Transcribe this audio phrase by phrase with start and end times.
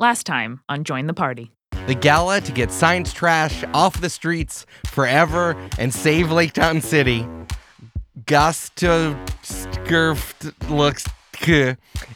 [0.00, 1.52] Last time on Join the Party.
[1.86, 7.28] The gala to get science trash off the streets forever and save Lake Town City.
[8.24, 9.14] Gusto
[10.70, 11.04] looks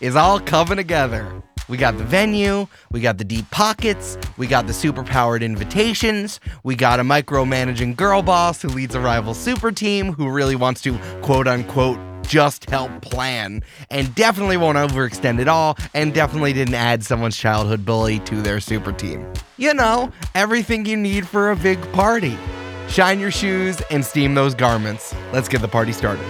[0.00, 1.42] is all coming together.
[1.68, 6.76] We got the venue, we got the deep pockets, we got the superpowered invitations, we
[6.76, 10.98] got a micromanaging girl boss who leads a rival super team who really wants to
[11.20, 17.04] quote unquote just help plan and definitely won't overextend at all and definitely didn't add
[17.04, 19.26] someone's childhood bully to their super team.
[19.56, 22.36] You know, everything you need for a big party.
[22.88, 25.14] Shine your shoes and steam those garments.
[25.32, 26.26] Let's get the party started.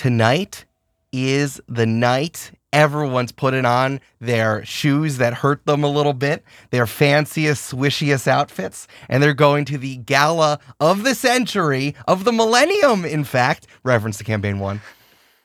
[0.00, 0.64] Tonight
[1.12, 6.86] is the night everyone's putting on their shoes that hurt them a little bit, their
[6.86, 13.04] fanciest, swishiest outfits, and they're going to the gala of the century, of the millennium,
[13.04, 14.80] in fact, reference to campaign one.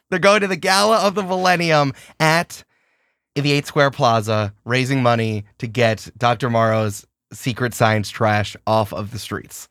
[0.10, 2.64] They're going to the gala of the millennium at
[3.36, 6.50] the Eight Square Plaza, raising money to get Dr.
[6.50, 9.68] Morrow's secret science trash off of the streets.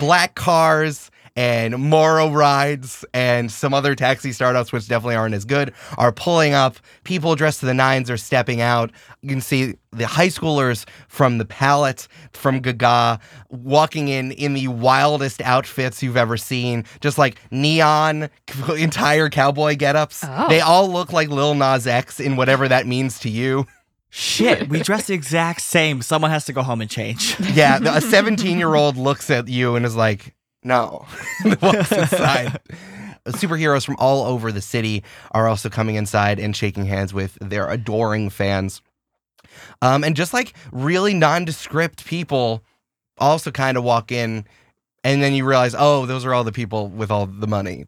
[0.00, 5.72] Black cars, and Morrow rides and some other taxi startups, which definitely aren't as good,
[5.98, 6.76] are pulling up.
[7.04, 8.90] People dressed to the nines are stepping out.
[9.22, 14.68] You can see the high schoolers from the palette from Gaga walking in in the
[14.68, 18.30] wildest outfits you've ever seen, just like neon
[18.76, 20.24] entire cowboy getups.
[20.28, 20.48] Oh.
[20.48, 23.66] They all look like Lil Nas X in whatever that means to you.
[24.12, 26.02] Shit, we dress the exact same.
[26.02, 27.38] Someone has to go home and change.
[27.54, 31.06] Yeah, a 17 year old looks at you and is like, no,
[31.62, 32.60] walks inside.
[33.26, 37.70] Superheroes from all over the city are also coming inside and shaking hands with their
[37.70, 38.82] adoring fans.
[39.82, 42.62] Um, and just like really nondescript people
[43.18, 44.46] also kind of walk in,
[45.04, 47.86] and then you realize, oh, those are all the people with all the money.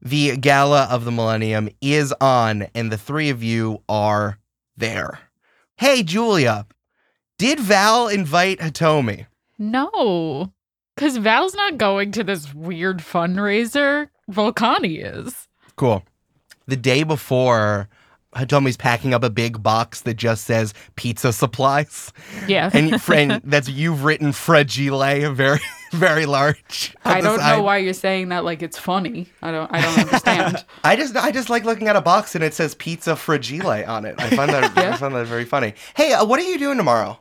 [0.00, 4.38] The gala of the millennium is on, and the three of you are
[4.76, 5.20] there.
[5.76, 6.66] Hey, Julia,
[7.38, 9.26] did Val invite Hitomi?
[9.58, 10.52] No.
[10.94, 14.08] Because Val's not going to this weird fundraiser.
[14.30, 15.48] Volcani is.
[15.76, 16.02] Cool.
[16.66, 17.88] The day before,
[18.34, 22.12] Hitomi's packing up a big box that just says pizza supplies.
[22.46, 22.70] Yeah.
[22.72, 25.60] and friend, that's you've written fragile, very,
[25.92, 26.94] very large.
[27.04, 29.28] I don't know why you're saying that like it's funny.
[29.42, 30.64] I don't I don't understand.
[30.84, 34.06] I just I just like looking at a box and it says pizza fragile on
[34.06, 34.14] it.
[34.18, 34.94] I find that yeah.
[34.94, 35.74] I find that very funny.
[35.94, 37.18] Hey, uh, what are you doing tomorrow?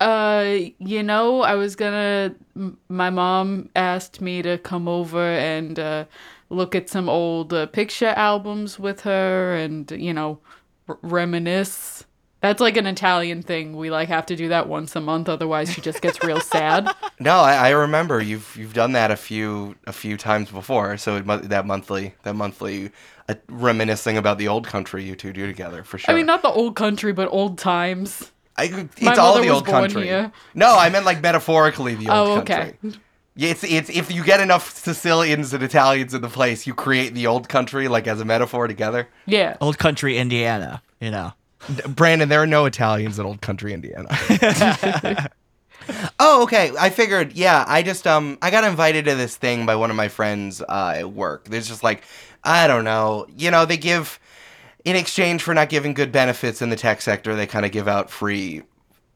[0.00, 2.34] Uh, you know, I was gonna.
[2.88, 6.04] My mom asked me to come over and uh,
[6.50, 10.40] look at some old uh, picture albums with her, and you know,
[10.88, 12.04] r- reminisce.
[12.40, 13.74] That's like an Italian thing.
[13.74, 16.88] We like have to do that once a month, otherwise she just gets real sad.
[17.20, 20.96] No, I, I, remember you've you've done that a few a few times before.
[20.96, 22.90] So it, that monthly that monthly
[23.28, 26.12] uh, reminiscing about the old country you two do together for sure.
[26.12, 28.32] I mean, not the old country, but old times.
[28.56, 30.04] I, it's all the old country.
[30.04, 30.32] Here.
[30.54, 32.54] No, I meant like metaphorically the old country.
[32.54, 32.76] oh, okay.
[32.80, 33.00] country.
[33.36, 37.26] It's it's if you get enough Sicilians and Italians in the place, you create the
[37.26, 39.08] old country like as a metaphor together.
[39.26, 39.56] Yeah.
[39.60, 41.32] Old country Indiana, you know.
[41.88, 44.08] Brandon, there are no Italians in old country Indiana.
[46.20, 46.70] oh, okay.
[46.78, 49.96] I figured, yeah, I just um I got invited to this thing by one of
[49.96, 51.46] my friends uh, at work.
[51.48, 52.04] There's just like
[52.44, 53.26] I don't know.
[53.36, 54.20] You know, they give
[54.84, 57.88] in exchange for not giving good benefits in the tech sector, they kind of give
[57.88, 58.62] out free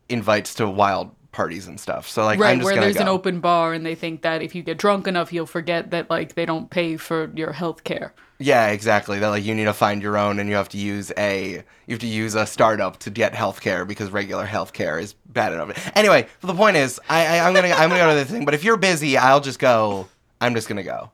[0.08, 2.08] invites to wild parties and stuff.
[2.08, 3.02] So like, right, where there's go.
[3.02, 6.08] an open bar, and they think that if you get drunk enough, you'll forget that
[6.10, 8.14] like they don't pay for your health care.
[8.40, 9.18] Yeah, exactly.
[9.18, 11.92] That like you need to find your own, and you have to use a you
[11.94, 15.90] have to use a startup to get healthcare because regular healthcare is bad enough.
[15.94, 18.44] Anyway, the point is, I, I I'm gonna I'm gonna go to this thing.
[18.44, 20.08] But if you're busy, I'll just go.
[20.40, 21.10] I'm just gonna go.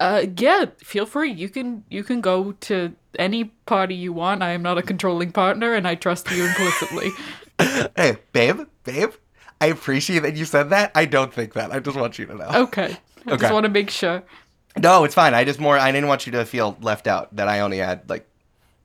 [0.00, 1.30] Uh, yeah, feel free.
[1.30, 4.42] You can you can go to any party you want.
[4.42, 7.10] I am not a controlling partner, and I trust you implicitly.
[7.96, 9.12] hey, babe, babe.
[9.60, 10.92] I appreciate that you said that.
[10.94, 11.72] I don't think that.
[11.72, 12.48] I just want you to know.
[12.48, 12.96] Okay.
[13.26, 13.42] I okay.
[13.42, 14.22] just want to make sure.
[14.76, 15.34] No, it's fine.
[15.34, 15.78] I just more.
[15.78, 17.34] I didn't want you to feel left out.
[17.36, 18.26] That I only had like,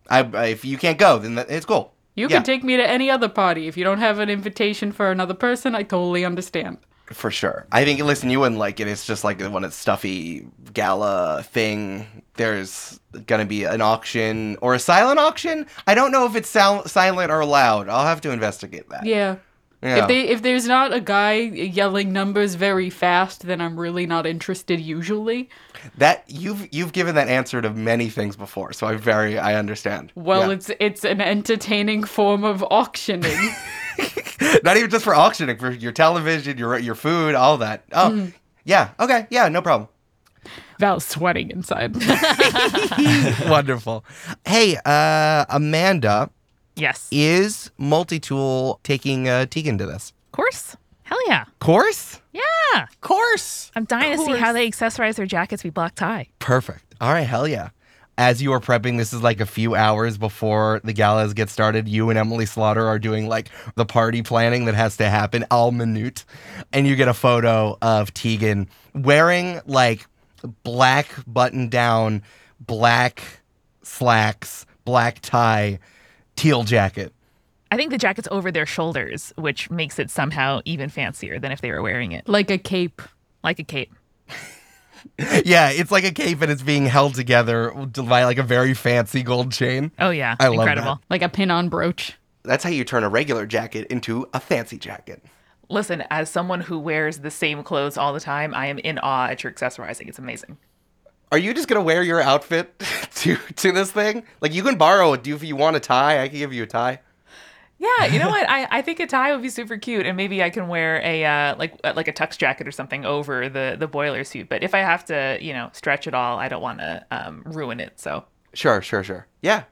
[0.10, 1.94] I if you can't go, then it's cool.
[2.16, 2.38] You yeah.
[2.38, 3.68] can take me to any other party.
[3.68, 6.80] If you don't have an invitation for another person, I totally understand.
[7.06, 7.68] For sure.
[7.72, 8.88] I think, listen, you wouldn't like it.
[8.88, 12.24] It's just like when it's stuffy gala thing.
[12.38, 15.66] There's going to be an auction or a silent auction.
[15.86, 17.90] I don't know if it's sil- silent or loud.
[17.90, 19.06] I'll have to investigate that.
[19.06, 19.38] Yeah.
[19.84, 19.98] Yeah.
[20.02, 24.26] If they if there's not a guy yelling numbers very fast, then I'm really not
[24.26, 25.50] interested usually.
[26.00, 30.12] that you've you've given that answer to many things before, so I very I understand.
[30.16, 30.54] Well, Yeah.
[30.56, 33.38] it's it's an entertaining form of auctioning.
[34.64, 37.84] not even just for auctioning, for your television, your your food, all that.
[37.92, 38.34] Oh, Mm.
[38.66, 39.90] yeah, okay, yeah, no problem.
[40.80, 41.96] Val's sweating inside.
[43.50, 44.06] Wonderful.
[44.46, 46.30] Hey, uh, Amanda,
[46.76, 47.08] Yes.
[47.12, 50.76] is Multi Tool taking uh, Tegan to this Of course.
[51.04, 51.46] Hell yeah.
[51.60, 52.22] course?
[52.34, 52.42] Yeah.
[52.84, 53.72] Of course.
[53.76, 56.28] I'm dying to see how they accessorize their jackets with black tie.
[56.40, 56.84] Perfect.
[57.00, 57.70] All right, hell yeah.
[58.20, 61.88] As you are prepping, this is like a few hours before the galas get started.
[61.88, 65.72] You and Emily Slaughter are doing like the party planning that has to happen al
[65.72, 66.26] minute.
[66.74, 70.08] And you get a photo of Tegan wearing like
[70.64, 72.24] black button down,
[72.60, 73.22] black
[73.84, 75.80] slacks, black tie,
[76.36, 77.14] teal jacket.
[77.72, 81.62] I think the jacket's over their shoulders, which makes it somehow even fancier than if
[81.62, 82.28] they were wearing it.
[82.28, 83.02] like a cape.
[83.44, 83.94] Like a cape.
[85.46, 89.24] Yeah, it's like a cape and it's being held together by like a very fancy
[89.24, 89.92] gold chain.
[90.00, 90.36] Oh yeah.
[90.40, 91.00] I love Incredible.
[91.10, 92.14] Like a pin on brooch.
[92.44, 95.24] That's how you turn a regular jacket into a fancy jacket.
[95.70, 99.28] Listen, as someone who wears the same clothes all the time, I am in awe
[99.28, 100.08] at your accessorizing.
[100.08, 100.58] It's amazing.
[101.32, 102.80] Are you just gonna wear your outfit
[103.16, 104.24] to to this thing?
[104.40, 106.24] Like you can borrow a do if you want a tie.
[106.24, 107.02] I can give you a tie.
[107.80, 108.50] Yeah, you know what?
[108.50, 111.26] I, I think a tie would be super cute, and maybe I can wear a
[111.26, 114.48] uh, like uh, like a tux jacket or something over the the boiler suit.
[114.48, 117.44] But if I have to, you know, stretch it all, I don't want to um,
[117.46, 118.00] ruin it.
[118.00, 118.24] So
[118.54, 119.28] Sure, sure, sure.
[119.42, 119.64] Yeah.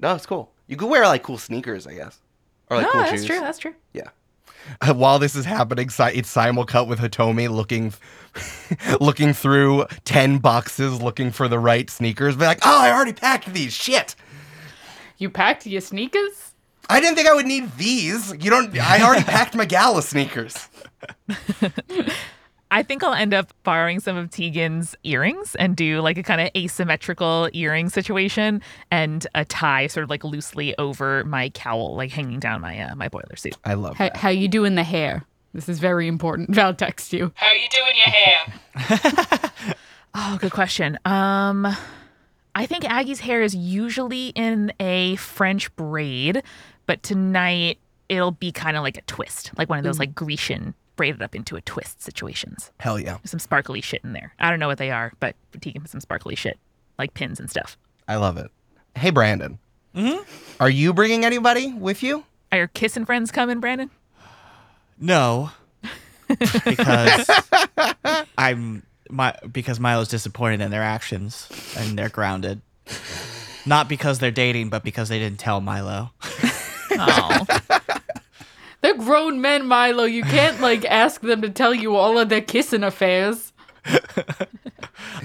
[0.00, 0.52] No, it's cool.
[0.66, 2.20] You could wear like cool sneakers, I guess,
[2.68, 3.24] or like no, cool that's shoes.
[3.26, 3.40] true.
[3.40, 3.74] That's true.
[3.92, 4.08] Yeah.
[4.80, 7.92] Uh, While this is happening, si- it's simulcut with Hitomi looking,
[9.00, 12.36] looking through ten boxes, looking for the right sneakers.
[12.36, 13.72] Be like, oh, I already packed these.
[13.72, 14.14] Shit.
[15.18, 16.52] You packed your sneakers?
[16.90, 18.34] I didn't think I would need these.
[18.40, 18.76] You don't.
[18.78, 20.68] I already packed my gala sneakers.
[22.72, 26.40] I think I'll end up borrowing some of Tegan's earrings and do like a kind
[26.40, 32.10] of asymmetrical earring situation and a tie sort of like loosely over my cowl, like
[32.10, 33.58] hanging down my uh, my boiler suit.
[33.66, 34.16] I love How, that.
[34.16, 35.22] how you doing the hair?
[35.52, 36.48] This is very important.
[36.54, 37.30] Val text you.
[37.34, 39.74] How you doing your hair?
[40.14, 40.98] oh, good question.
[41.04, 41.66] Um
[42.54, 46.42] I think Aggie's hair is usually in a French braid,
[46.86, 47.78] but tonight
[48.08, 51.34] it'll be kind of like a twist, like one of those like Grecian braided up
[51.34, 52.70] into a twist situations.
[52.78, 53.18] Hell yeah.
[53.18, 54.34] There's some sparkly shit in there.
[54.38, 56.58] I don't know what they are, but Tegan put some sparkly shit,
[56.98, 57.76] like pins and stuff.
[58.08, 58.50] I love it.
[58.94, 59.58] Hey, Brandon.
[59.94, 60.18] Hmm.
[60.60, 62.24] Are you bringing anybody with you?
[62.50, 63.90] Are your kissing friends coming, Brandon?
[64.98, 65.50] No.
[66.64, 67.28] Because
[68.38, 71.46] I'm my because Milo's disappointed in their actions
[71.76, 72.62] and they're grounded.
[73.66, 76.12] Not because they're dating, but because they didn't tell Milo.
[76.94, 77.46] Oh,
[78.82, 80.04] They're grown men, Milo.
[80.04, 83.52] You can't like ask them to tell you all of their kissing affairs.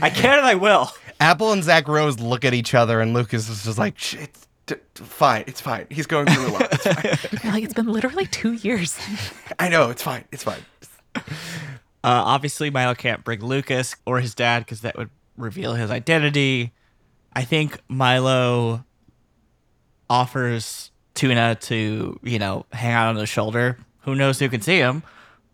[0.02, 0.90] I can and I will.
[1.20, 4.48] Apple and Zach Rose look at each other, and Lucas is just like, "Shit, it's
[4.68, 5.44] d- d- fine.
[5.48, 5.88] It's fine.
[5.90, 6.68] He's going through a lot.
[6.72, 7.52] It's fine.
[7.54, 8.98] Like it's been literally two years.
[9.58, 9.90] I know.
[9.90, 10.26] It's fine.
[10.32, 10.60] It's fine.
[11.16, 11.22] Uh,
[12.04, 16.74] obviously, Milo can't bring Lucas or his dad because that would reveal his identity.
[17.34, 18.86] I think Milo
[20.10, 23.78] offers Tuna to, you know, hang out on his shoulder.
[24.02, 25.04] Who knows who can see him?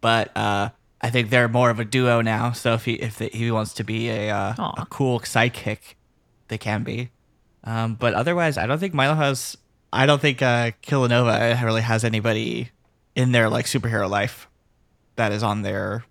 [0.01, 0.69] But uh,
[1.01, 2.51] I think they're more of a duo now.
[2.51, 5.95] So if he if he wants to be a uh, a cool sidekick,
[6.49, 7.09] they can be.
[7.63, 9.57] Um, but otherwise, I don't think Milo has.
[9.93, 12.69] I don't think uh, Killanova really has anybody
[13.15, 14.49] in their like superhero life
[15.15, 16.03] that is on their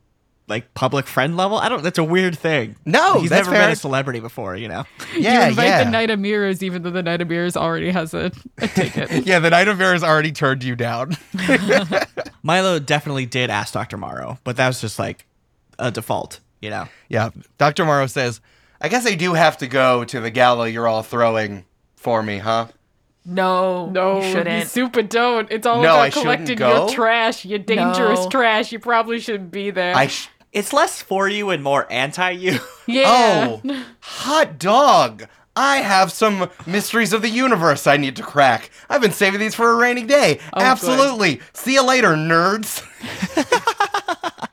[0.52, 1.56] like public friend level.
[1.58, 1.82] I don't.
[1.82, 2.76] That's a weird thing.
[2.84, 3.64] No, he's that's never fair.
[3.66, 4.54] been a celebrity before.
[4.56, 4.84] You know.
[5.16, 5.84] Yeah, you invite yeah.
[5.84, 9.10] the Knight of Mirrors, even though the Knight of Mirrors already has a, a ticket.
[9.26, 11.16] yeah, the Knight of Mirrors already turned you down.
[12.42, 15.26] Milo definitely did ask Doctor Morrow, but that was just like
[15.78, 16.40] a default.
[16.60, 16.88] You know.
[17.08, 17.30] yeah.
[17.58, 17.84] Dr.
[17.84, 18.40] Morrow says,
[18.80, 21.64] I guess I do have to go to the gala you're all throwing
[21.96, 22.68] for me, huh?
[23.24, 24.68] No, No, you you shouldn't.
[24.68, 25.50] super don't.
[25.50, 28.28] It's all No, about shouldn't collecting your trash, your dangerous No.
[28.28, 28.72] trash.
[28.72, 29.94] You probably shouldn't be there.
[29.96, 32.58] I sh- It's less for you and more anti you.
[32.86, 33.58] yeah.
[33.64, 35.26] Oh, hot dog.
[35.54, 38.70] I have some mysteries of the universe I need to crack.
[38.88, 40.38] I've been saving these for a rainy day.
[40.52, 40.64] Oh, good.
[40.64, 41.40] Absolutely.
[41.52, 42.82] See you later, nerds.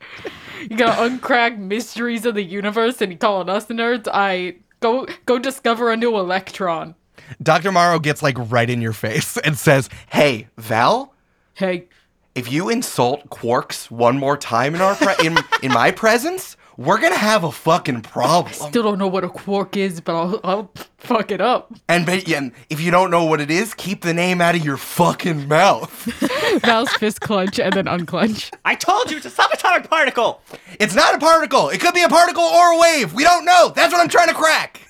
[0.70, 4.08] You gotta uncrack mysteries of the universe and you calling us nerds?
[4.14, 6.94] I go go discover a new electron.
[7.42, 7.72] Dr.
[7.72, 11.14] Morrow gets like right in your face and says, Hey, Val,
[11.56, 11.88] Hey,
[12.36, 17.00] if you insult quarks one more time in our pre- in, in my presence, we're
[17.02, 18.54] gonna have a fucking problem.
[18.62, 21.74] I Still don't know what a quark is, but I'll, I'll fuck it up.
[21.90, 24.64] And, ba- and if you don't know what it is, keep the name out of
[24.64, 25.92] your fucking mouth.
[26.62, 28.52] Val's fist clench and then unclench.
[28.64, 30.42] I told you it's a subatomic particle.
[30.80, 31.68] It's not a particle.
[31.70, 33.14] It could be a particle or a wave.
[33.14, 33.74] We don't know.
[33.76, 34.82] That's what I'm trying to crack.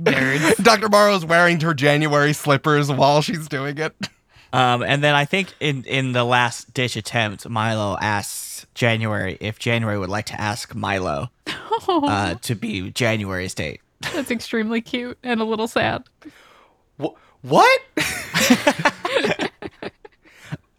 [0.00, 0.62] Nerds.
[0.64, 0.88] Dr.
[0.88, 3.94] Morrow's wearing her January slippers while she's doing it.
[4.52, 9.58] Um, and then I think in in the last ditch attempt, Milo asks January if
[9.58, 11.30] January would like to ask Milo
[11.88, 13.80] uh, to be January's date.
[14.12, 16.04] That's extremely cute and a little sad.
[17.00, 17.80] Wh- what?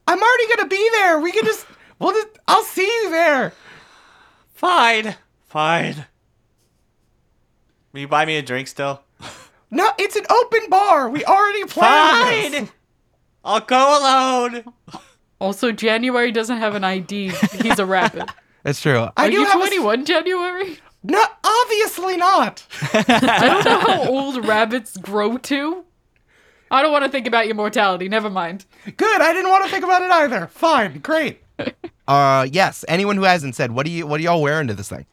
[0.08, 1.20] I'm already gonna be there.
[1.20, 1.66] We can just,
[2.00, 3.54] we'll just, I'll see you there.
[4.54, 5.16] Fine,
[5.48, 6.06] fine.
[7.92, 9.02] Will you buy me a drink still?
[9.72, 11.10] No, it's an open bar.
[11.10, 12.54] We already planned.
[12.54, 12.70] this.
[13.44, 13.52] Fine.
[13.54, 14.74] I'll go alone.
[15.40, 17.32] Also, January doesn't have an ID.
[17.62, 18.30] He's a rabbit.
[18.64, 19.08] That's true.
[19.18, 20.78] I Are do you have a s- 21, January?
[21.04, 22.66] No, obviously not.
[22.94, 23.04] I
[23.42, 25.84] don't know how old rabbits grow to.
[26.72, 28.08] I don't want to think about your mortality.
[28.08, 28.66] Never mind.
[28.96, 29.22] Good.
[29.22, 30.48] I didn't want to think about it either.
[30.48, 31.00] Fine.
[31.00, 31.42] Great.
[32.06, 32.84] Uh, yes.
[32.90, 35.06] Anyone who hasn't said, what do you, what are y'all wearing to this thing?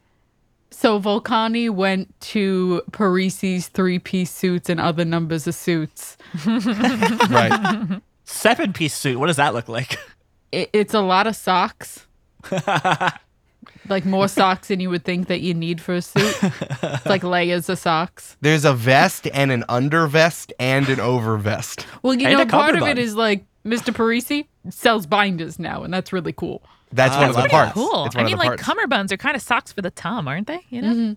[0.72, 6.16] So Volcani went to Parisi's three-piece suits and other numbers of suits.
[6.44, 8.00] Right.
[8.30, 9.18] Seven piece suit.
[9.18, 9.98] What does that look like?
[10.52, 12.08] It, it's a lot of socks.
[13.88, 16.36] like more socks than you would think that you need for a suit.
[16.42, 18.36] It's like layers of socks.
[18.40, 21.86] There's a vest and an under vest and an over vest.
[22.02, 23.14] Well, you And know, part of it cummerbund.
[23.16, 23.94] like Mr.
[23.94, 26.62] Parisi sells binders now, and that's really cool.
[26.92, 27.72] That's Ah, one of the that's parts.
[27.74, 28.06] Cool.
[28.06, 28.62] It's I mean, of the like parts.
[28.64, 30.60] cummerbunds are kind of socks for the tum, aren't they?
[30.70, 31.16] You know.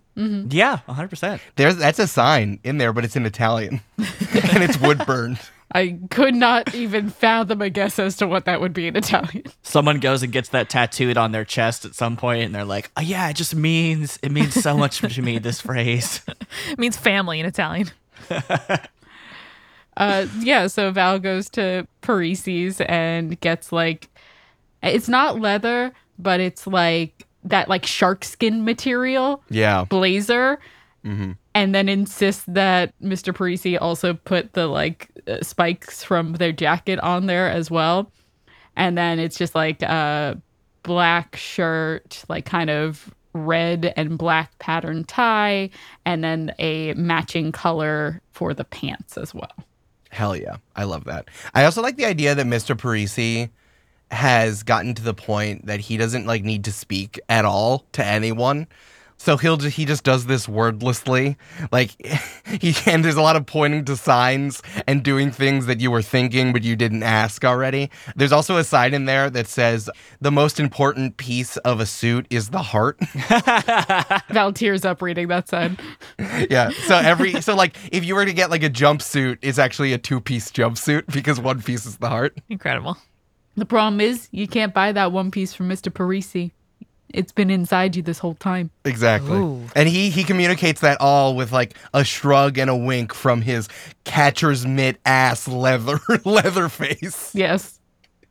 [0.51, 1.39] yeah, 100%.
[1.55, 5.39] There's that's a sign in there, but it's in Italian, and it's wood burned.
[5.73, 9.45] I could not even fathom a guess as to what that would be in Italian.
[9.63, 12.91] Someone goes and gets that tattooed on their chest at some point, and they're like,
[12.95, 16.21] oh, yeah, it just means, it means so much to me, this phrase.
[16.69, 17.89] It means family in Italian.
[19.95, 24.09] Uh, yeah, so Val goes to Parisi's and gets like,
[24.81, 29.85] it's not leather, but it's like that like shark skin material Yeah.
[29.85, 30.59] blazer.
[31.05, 31.37] Mhm.
[31.55, 33.33] And then insist that Mr.
[33.33, 38.11] Parisi also put the like uh, spikes from their jacket on there as well.
[38.75, 40.41] And then it's just like a
[40.81, 45.69] black shirt, like kind of red and black pattern tie,
[46.05, 49.53] and then a matching color for the pants as well.
[50.09, 50.57] Hell yeah.
[50.75, 51.29] I love that.
[51.53, 52.75] I also like the idea that Mr.
[52.75, 53.49] Parisi
[54.11, 58.05] has gotten to the point that he doesn't like need to speak at all to
[58.05, 58.67] anyone.
[59.17, 61.37] So he'll just, he just does this wordlessly.
[61.71, 61.91] Like
[62.61, 66.01] he and there's a lot of pointing to signs and doing things that you were
[66.01, 67.89] thinking but you didn't ask already.
[68.15, 69.89] There's also a sign in there that says
[70.21, 72.99] the most important piece of a suit is the heart.
[74.29, 75.77] Val tears up reading that sign.
[76.49, 76.69] yeah.
[76.69, 79.97] So every so like if you were to get like a jumpsuit, it's actually a
[79.97, 82.37] two-piece jumpsuit because one piece is the heart.
[82.49, 82.97] Incredible.
[83.55, 85.91] The problem is you can't buy that one piece from Mr.
[85.91, 86.51] Parisi.
[87.09, 88.71] It's been inside you this whole time.
[88.85, 89.37] Exactly.
[89.37, 89.61] Ooh.
[89.75, 93.69] And he he communicates that all with like a shrug and a wink from his
[94.03, 97.33] catcher's mitt ass leather leather face.
[97.35, 97.79] Yes.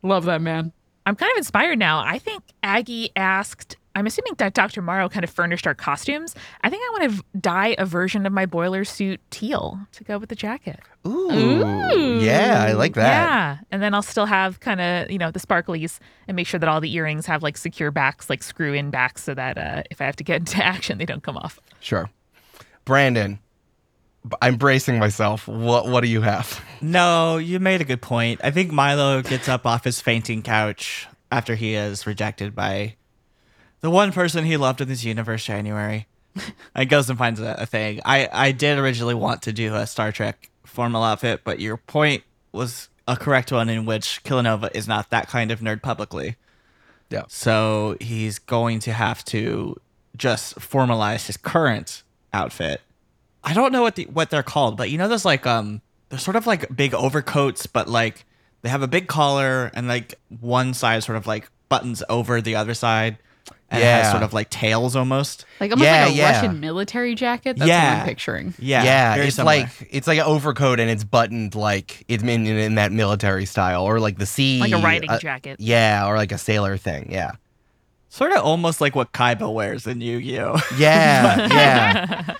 [0.01, 0.73] Love that man.
[1.05, 1.99] I'm kind of inspired now.
[1.99, 4.81] I think Aggie asked, I'm assuming that Dr.
[4.81, 6.33] Morrow kind of furnished our costumes.
[6.61, 10.17] I think I want to dye a version of my boiler suit teal to go
[10.17, 10.79] with the jacket.
[11.05, 11.31] Ooh.
[11.31, 12.19] Ooh.
[12.19, 13.03] Yeah, I like that.
[13.03, 13.57] Yeah.
[13.71, 16.67] And then I'll still have kind of, you know, the sparklies and make sure that
[16.67, 20.01] all the earrings have like secure backs, like screw in backs so that uh, if
[20.01, 21.59] I have to get into action, they don't come off.
[21.79, 22.09] Sure.
[22.85, 23.39] Brandon,
[24.41, 25.47] I'm bracing myself.
[25.47, 26.63] What what do you have?
[26.81, 28.41] No, you made a good point.
[28.43, 32.97] I think Milo gets up off his fainting couch after he is rejected by
[33.83, 36.07] the one person he loved in this universe, January.
[36.75, 37.99] and goes and finds a, a thing.
[38.05, 42.23] I, I did originally want to do a Star Trek formal outfit, but your point
[42.53, 46.37] was a correct one in which Killanova is not that kind of nerd publicly.
[47.09, 47.23] Yeah.
[47.27, 49.79] So he's going to have to
[50.15, 52.79] just formalize his current outfit.
[53.43, 56.17] I don't know what the what they're called, but you know those like um they're
[56.17, 58.23] sort of like big overcoats, but like
[58.61, 62.55] they have a big collar and like one side sort of like buttons over the
[62.55, 63.17] other side
[63.73, 64.11] and it has Yeah.
[64.11, 65.45] sort of like tails almost.
[65.59, 66.31] Like almost Yeah, like a yeah.
[66.41, 67.57] Russian military jacket.
[67.57, 67.99] That's what Yeah.
[68.01, 68.53] I'm picturing.
[68.59, 69.57] Yeah, Yeah, very it's similar.
[69.57, 73.83] like it's like an overcoat and it's buttoned like it's in, in that military style
[73.83, 75.57] or like the sea Like a riding uh, jacket.
[75.59, 77.11] Yeah, or like a sailor thing.
[77.11, 77.31] Yeah.
[78.09, 82.35] sort of almost like what Kaiba wears in Yu-Gi-Oh, Yeah, yeah.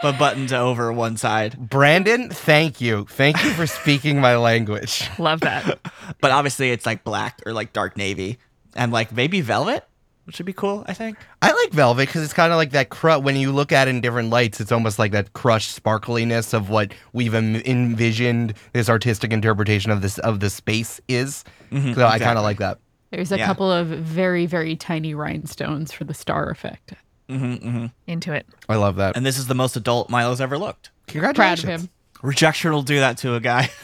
[0.00, 1.56] but buttons over one side.
[1.58, 3.06] Brandon, thank you.
[3.10, 5.08] Thank you for speaking my language.
[5.18, 5.80] Love that.
[6.20, 8.38] But obviously it's like black or like dark navy
[8.76, 9.84] and like maybe velvet.
[10.24, 10.84] Which would be cool.
[10.86, 11.16] I think.
[11.42, 13.90] I like velvet because it's kind of like that cru- when you look at it
[13.90, 18.88] in different lights, it's almost like that crushed sparkliness of what we've Im- envisioned this
[18.88, 21.44] artistic interpretation of this of the space is.
[21.70, 22.78] so I kind of like that.
[23.10, 23.46] There's a Yeah.
[23.46, 26.94] couple of very, very tiny rhinestones for the star effect.
[27.28, 28.46] hmm hmm Into it.
[28.68, 29.16] I love that.
[29.16, 30.90] And this is the most adult Milo's ever looked.
[31.06, 31.36] Congratulations.
[31.36, 31.84] Proud Congratulations.
[31.84, 32.28] of him.
[32.28, 33.68] Rejection will do that to a guy.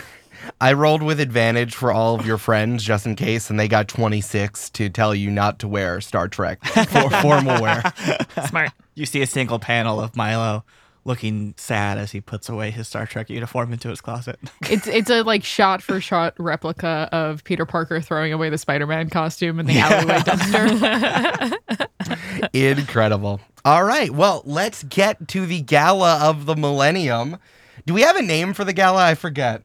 [0.61, 3.89] I rolled with advantage for all of your friends just in case, and they got
[3.89, 7.83] 26 to tell you not to wear Star Trek for formal wear.
[8.49, 8.71] Smart.
[8.95, 10.65] You see a single panel of Milo
[11.05, 14.39] looking sad as he puts away his Star Trek uniform into his closet.
[14.69, 19.11] It's it's a like shot for shot replica of Peter Parker throwing away the Spider-Man
[19.11, 21.51] costume in the alleyway dumpster.
[22.53, 23.41] Incredible.
[23.65, 24.11] All right.
[24.11, 27.39] Well, let's get to the gala of the millennium.
[27.87, 29.05] Do we have a name for the gala?
[29.05, 29.63] I forget.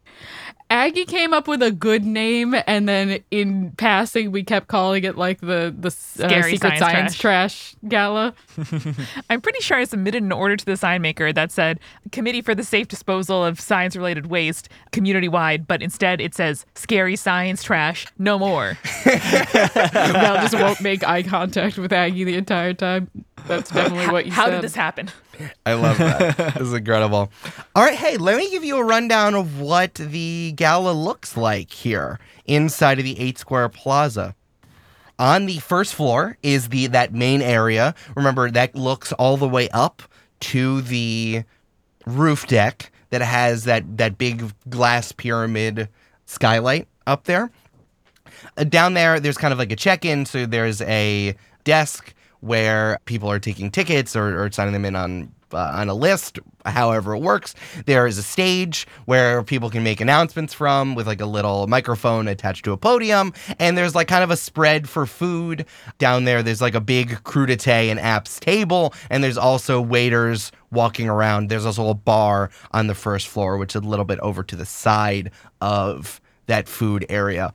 [0.69, 5.15] Aggie came up with a good name, and then in passing, we kept calling it
[5.15, 7.75] like the the uh, Scary secret science science, trash.
[7.87, 8.33] gala.
[9.29, 11.79] I'm pretty sure I submitted an order to the sign maker that said
[12.11, 16.65] Committee for the Safe Disposal of Science Related Waste community wide, but instead it says
[16.73, 18.77] Scary Science Trash, no more.
[19.03, 23.09] Val just won't make eye contact with Aggie the entire time.
[23.47, 24.51] That's definitely what you How said.
[24.51, 25.09] did this happen?
[25.65, 26.37] I love that.
[26.55, 27.31] this is incredible.
[27.75, 27.97] All right.
[27.97, 32.99] Hey, let me give you a rundown of what the gala looks like here inside
[32.99, 34.35] of the Eight Square Plaza.
[35.17, 37.95] On the first floor is the that main area.
[38.15, 40.01] Remember that looks all the way up
[40.41, 41.43] to the
[42.05, 45.87] roof deck that has that that big glass pyramid
[46.25, 47.49] skylight up there.
[48.57, 50.25] Uh, down there, there's kind of like a check-in.
[50.25, 52.13] So there's a desk
[52.45, 56.39] where people are taking tickets or, or signing them in on uh, on a list.
[56.65, 57.55] However, it works.
[57.85, 62.27] There is a stage where people can make announcements from with like a little microphone
[62.27, 65.65] attached to a podium, and there's like kind of a spread for food
[65.97, 66.43] down there.
[66.43, 71.49] There's like a big crudite and apps table, and there's also waiters walking around.
[71.49, 74.55] There's also a bar on the first floor, which is a little bit over to
[74.55, 77.53] the side of that food area.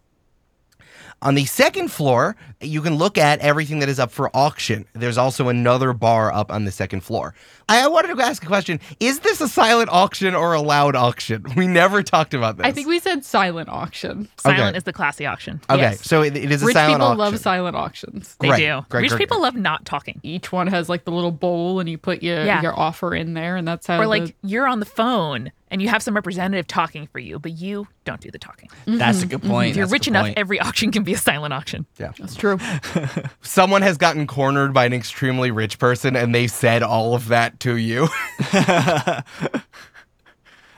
[1.23, 4.87] On the second floor, you can look at everything that is up for auction.
[4.95, 7.35] There's also another bar up on the second floor.
[7.69, 10.97] I I wanted to ask a question Is this a silent auction or a loud
[10.97, 11.45] auction?
[11.57, 12.67] We never talked about this.
[12.67, 14.29] I think we said silent auction.
[14.39, 14.77] Silent Okay.
[14.79, 15.61] is the classy auction.
[15.69, 16.07] Okay, yes.
[16.07, 17.11] so it, it is a Rich silent auction.
[17.11, 18.37] Rich people love silent auctions.
[18.41, 18.87] They Great, do.
[18.89, 19.43] great, Rich great, people great.
[19.45, 20.21] love not talking.
[20.23, 22.63] Each one has like the little bowl, and you put your Yeah.
[22.63, 23.99] your offer in there, and that's how.
[23.99, 27.39] Or the- like you're on the phone and you have some representative talking for you,
[27.39, 28.69] but you don't do the talking.
[28.87, 29.51] That's a good mm-hmm.
[29.51, 29.65] point.
[29.67, 29.71] Mm-hmm.
[29.71, 30.39] If you're That's rich enough, point.
[30.39, 31.87] every auction can be a silent auction.
[31.99, 32.13] Yeah.
[32.19, 32.59] That's true.
[33.43, 37.61] Someone has gotten cornered by an extremely rich person and they said all of that
[37.61, 38.09] to you.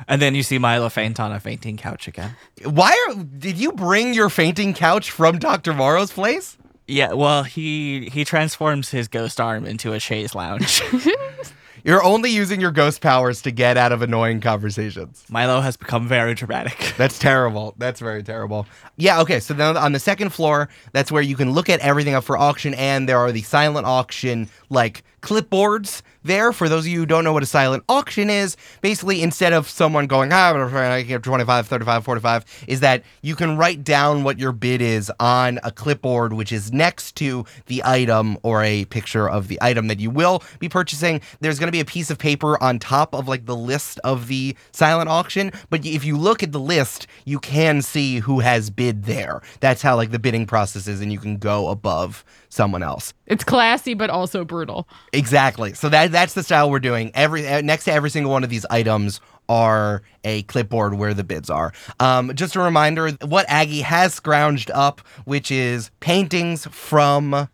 [0.07, 2.37] and then you see Milo faint on a fainting couch again.
[2.65, 5.73] Why are did you bring your fainting couch from Dr.
[5.73, 6.59] Morrow's place?
[6.87, 10.83] Yeah, well, he he transforms his ghost arm into a chaise lounge.
[11.85, 15.25] You're only using your ghost powers to get out of annoying conversations.
[15.29, 16.95] Milo has become very dramatic.
[16.97, 17.75] That's terrible.
[17.77, 18.67] That's very terrible.
[18.97, 19.41] Yeah, okay.
[19.41, 22.37] So then on the second floor, that's where you can look at everything up for
[22.39, 26.53] auction, and there are the silent auction like clipboards there.
[26.53, 29.69] For those of you who don't know what a silent auction is, basically instead of
[29.69, 34.39] someone going, ah, I get 25, 35, 45, is that you can write down what
[34.39, 39.29] your bid is on a clipboard, which is next to the item or a picture
[39.29, 41.21] of the item that you will be purchasing.
[41.41, 44.27] There's going to be a piece of paper on top of like the list of
[44.27, 48.71] the silent auction, but if you look at the list, you can see who has
[48.71, 49.41] bid there.
[49.61, 53.15] That's how like the bidding process is, and you can go above someone else.
[53.33, 54.87] It's classy, but also brutal.
[55.13, 55.73] Exactly.
[55.73, 57.11] So that that's the style we're doing.
[57.15, 61.25] Every uh, next to every single one of these items are a clipboard where the
[61.25, 61.73] bids are.
[61.99, 67.49] Um, just a reminder, what Aggie has scrounged up, which is paintings from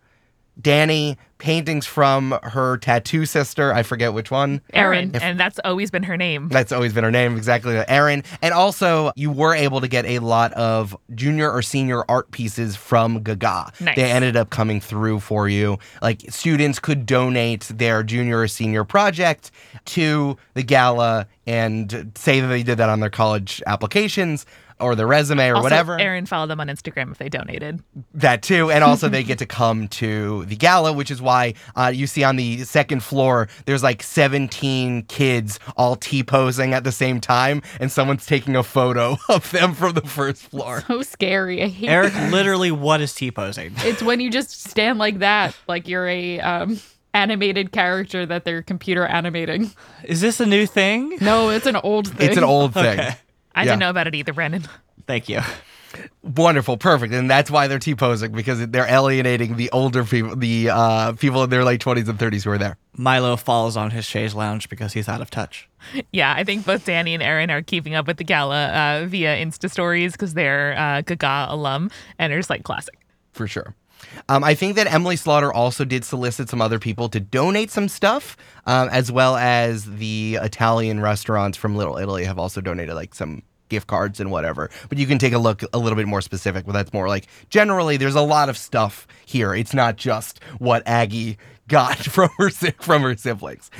[0.61, 3.73] Danny, paintings from her tattoo sister.
[3.73, 4.61] I forget which one.
[4.73, 6.49] Erin, and that's always been her name.
[6.49, 7.77] That's always been her name, exactly.
[7.87, 8.25] Erin.
[8.43, 12.75] And also, you were able to get a lot of junior or senior art pieces
[12.75, 13.73] from Gaga.
[13.81, 13.97] Nice.
[13.97, 15.79] They ended up coming through for you.
[16.03, 19.53] Like, students could donate their junior or senior project
[19.87, 24.45] to the gala and say that they did that on their college applications
[24.81, 25.99] or their resume or also, whatever.
[25.99, 27.83] Erin followed them on Instagram if they donated.
[28.15, 31.93] That too, and also they get to come to the gala, which is why uh,
[31.95, 36.93] you see on the second floor there's like 17 kids all T posing at the
[36.93, 40.83] same time, and someone's taking a photo of them from the first floor.
[40.87, 41.63] So scary.
[41.63, 43.73] I hate Eric, literally, what is T posing?
[43.79, 46.81] It's when you just stand like that, like you're a um,
[47.15, 49.71] animated character that they're computer animating.
[50.05, 51.19] Is this a new thing?
[51.21, 52.29] No, it's an old thing.
[52.29, 52.99] It's an old thing.
[52.99, 53.17] Okay.
[53.59, 53.73] I Yeah.
[53.73, 54.63] didn't know about it either, Brandon.
[55.07, 55.41] Thank you.
[56.23, 60.69] Wonderful, perfect, and that's why they're T posing because they're alienating the older people, the
[60.71, 62.77] uh, people in their late twenties and thirties who are there.
[62.97, 65.67] Milo falls on his chaise lounge because he's out of touch.
[66.13, 69.37] Yeah, I think both Danny and Erin are keeping up with the gala uh, via
[69.43, 72.99] Insta stories because they're uh, Gaga alum and are just like classic.
[73.33, 73.75] for sure.
[74.29, 77.89] Um, I think that Emily Slaughter also did solicit some other people to donate some
[77.89, 83.15] stuff, um, as well as the Italian restaurants from Little Italy have also donated like
[83.15, 84.71] some gift cards and whatever.
[84.89, 86.67] But you can take a look a little bit more specific.
[86.67, 89.55] But that's more like generally there's a lot of stuff here.
[89.55, 93.71] It's not just what Aggie got from her from her siblings.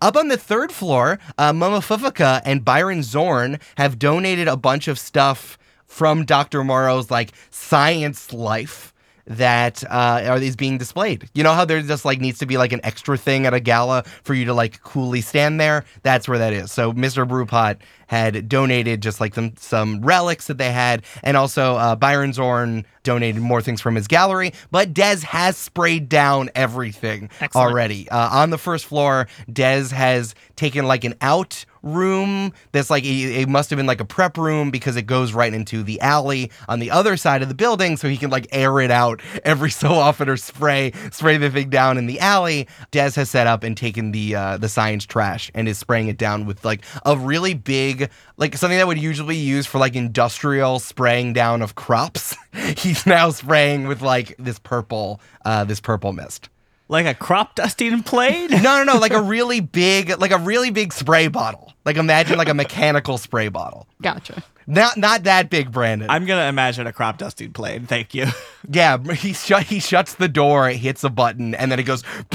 [0.00, 4.86] Up on the third floor, uh, Mama Fufaka and Byron Zorn have donated a bunch
[4.88, 6.62] of stuff from Dr.
[6.62, 8.92] Morrow's like science life
[9.28, 11.28] that uh, are is being displayed.
[11.34, 13.60] You know how there just like needs to be like an extra thing at a
[13.60, 15.84] gala for you to like coolly stand there.
[16.02, 16.72] That's where that is.
[16.72, 17.28] So Mr.
[17.28, 22.32] Brewpot had donated just like some some relics that they had, and also uh, Byron
[22.32, 24.52] Zorn donated more things from his gallery.
[24.70, 27.54] But Dez has sprayed down everything Excellent.
[27.70, 29.28] already uh, on the first floor.
[29.50, 34.04] Dez has taken like an out room that's like it, must have been like a
[34.04, 37.54] prep room because it goes right into the alley on the other side of the
[37.54, 41.50] building so he can like air it out every so often or spray spray the
[41.50, 42.68] thing down in the alley.
[42.92, 46.18] Dez has set up and taken the uh, the science trash and is spraying it
[46.18, 49.94] down with like a really big like something that would usually be used for like
[49.94, 52.36] industrial spraying down of crops.
[52.76, 56.48] He's now spraying with like this purple uh this purple mist
[56.88, 58.50] Like a crop dusting plane?
[58.50, 61.72] no, no, no, like a really big, like a really big spray bottle.
[61.84, 63.86] Like imagine like a mechanical spray bottle.
[64.02, 64.42] Gotcha.
[64.66, 66.10] Not not that big, Brandon.
[66.10, 67.86] I'm gonna imagine a crop dusting plane.
[67.86, 68.26] Thank you.
[68.70, 72.04] yeah, he shut he shuts the door, it hits a button, and then it goes.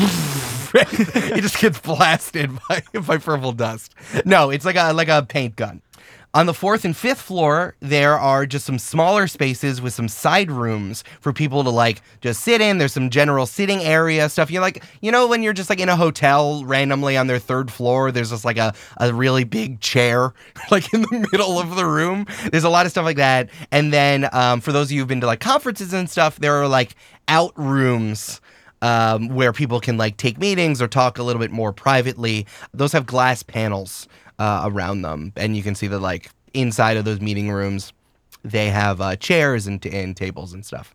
[0.75, 3.93] it just gets blasted by, by purple dust.
[4.25, 5.81] No, it's like a like a paint gun.
[6.35, 10.49] On the fourth and fifth floor, there are just some smaller spaces with some side
[10.49, 12.79] rooms for people to like just sit in.
[12.79, 14.49] There's some general sitting area stuff.
[14.49, 17.71] You like, you know, when you're just like in a hotel randomly on their third
[17.71, 20.33] floor, there's just like a, a really big chair
[20.71, 22.25] like in the middle of the room.
[22.51, 23.51] There's a lot of stuff like that.
[23.71, 26.55] And then um, for those of you who've been to like conferences and stuff, there
[26.55, 26.95] are like
[27.27, 28.41] out rooms
[28.81, 32.47] um, where people can like take meetings or talk a little bit more privately.
[32.73, 34.07] Those have glass panels
[34.43, 37.93] uh, around them, and you can see that like inside of those meeting rooms,
[38.43, 40.93] they have uh, chairs and, and tables and stuff.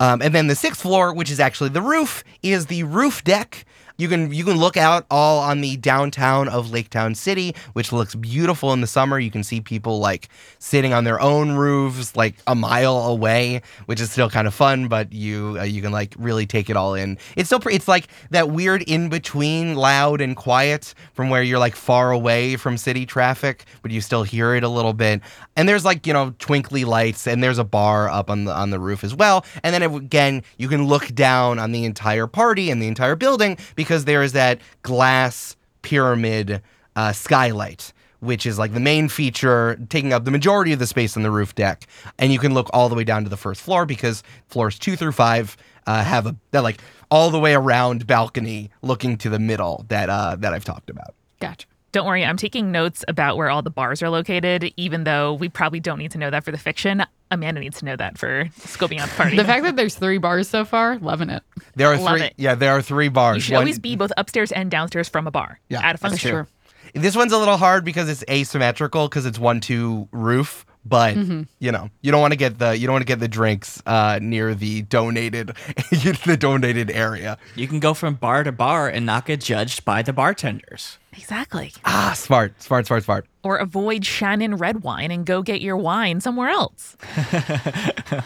[0.00, 3.66] Um, and then the sixth floor, which is actually the roof, is the roof deck.
[4.02, 7.92] You can you can look out all on the downtown of Lake Town City, which
[7.92, 9.16] looks beautiful in the summer.
[9.20, 14.00] You can see people like sitting on their own roofs, like a mile away, which
[14.00, 14.88] is still kind of fun.
[14.88, 17.16] But you uh, you can like really take it all in.
[17.36, 21.60] It's still pre- it's like that weird in between loud and quiet from where you're
[21.60, 25.20] like far away from city traffic, but you still hear it a little bit.
[25.54, 28.70] And there's like you know twinkly lights, and there's a bar up on the on
[28.70, 29.44] the roof as well.
[29.62, 33.58] And then again, you can look down on the entire party and the entire building
[33.76, 36.62] because there is that glass pyramid
[36.96, 37.92] uh, skylight.
[38.20, 41.30] Which is like the main feature, taking up the majority of the space on the
[41.32, 41.88] roof deck,
[42.20, 44.94] and you can look all the way down to the first floor because floors two
[44.94, 45.56] through five
[45.88, 50.08] uh, have a that like all the way around balcony looking to the middle that
[50.08, 51.16] uh, that I've talked about.
[51.40, 51.66] Gotcha.
[51.92, 55.50] Don't worry, I'm taking notes about where all the bars are located, even though we
[55.50, 57.04] probably don't need to know that for the fiction.
[57.30, 59.36] Amanda needs to know that for scoping out the party.
[59.36, 61.42] The fact that there's three bars so far, loving it.
[61.76, 62.26] There are Love three.
[62.28, 62.34] it.
[62.38, 63.36] Yeah, there are three bars.
[63.36, 65.60] you should One- always be both upstairs and downstairs from a bar.
[65.68, 66.46] Yeah, at a that's true.
[66.94, 70.64] This one's a little hard because it's asymmetrical because it's one two roof.
[70.84, 73.28] But you know, you don't want to get the you don't want to get the
[73.28, 75.48] drinks uh, near the donated
[75.90, 77.38] the donated area.
[77.54, 80.98] You can go from bar to bar and not get judged by the bartenders.
[81.12, 81.72] Exactly.
[81.84, 83.26] Ah, smart, smart, smart, smart.
[83.44, 86.96] Or avoid Shannon red wine and go get your wine somewhere else.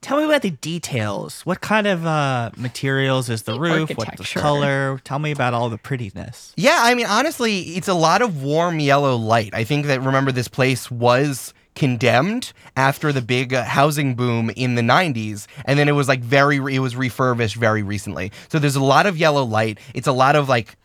[0.00, 1.40] Tell me about the details.
[1.46, 3.90] What kind of uh, materials is the, The roof?
[3.96, 5.00] What's the color?
[5.02, 6.52] Tell me about all the prettiness.
[6.58, 9.54] Yeah, I mean, honestly, it's a lot of warm yellow light.
[9.54, 14.74] I think that remember this place was condemned after the big uh, housing boom in
[14.74, 18.30] the 90s and then it was like very it was refurbished very recently.
[18.48, 19.78] So there's a lot of yellow light.
[19.92, 20.76] It's a lot of like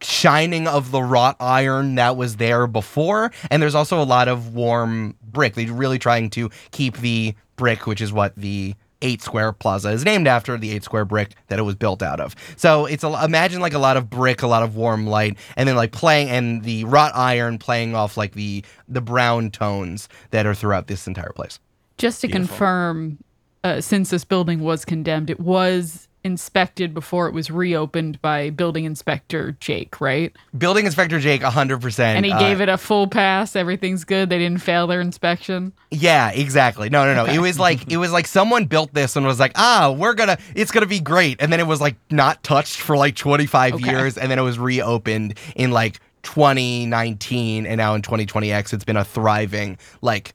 [0.00, 4.54] shining of the wrought iron that was there before and there's also a lot of
[4.54, 5.54] warm brick.
[5.54, 10.04] They're really trying to keep the brick, which is what the eight square plaza is
[10.04, 12.34] named after the eight square brick that it was built out of.
[12.56, 15.68] So it's a, imagine like a lot of brick, a lot of warm light, and
[15.68, 20.46] then like playing and the wrought iron playing off like the the brown tones that
[20.46, 21.60] are throughout this entire place.
[21.96, 22.48] Just to Beautiful.
[22.48, 23.18] confirm,
[23.64, 28.84] uh, since this building was condemned, it was inspected before it was reopened by building
[28.84, 30.30] inspector Jake, right?
[30.56, 31.98] Building Inspector Jake, 100%.
[32.00, 33.56] And he uh, gave it a full pass.
[33.56, 34.28] Everything's good.
[34.28, 35.72] They didn't fail their inspection.
[35.90, 36.90] Yeah, exactly.
[36.90, 37.32] No, no, no.
[37.32, 40.36] It was like it was like someone built this and was like, ah, we're gonna,
[40.54, 43.90] it's gonna be great, and then it was like not touched for like 25 Okay.
[43.90, 48.96] years, and then it was reopened in like 2019, and now in 2020x, it's been
[48.98, 50.34] a thriving like.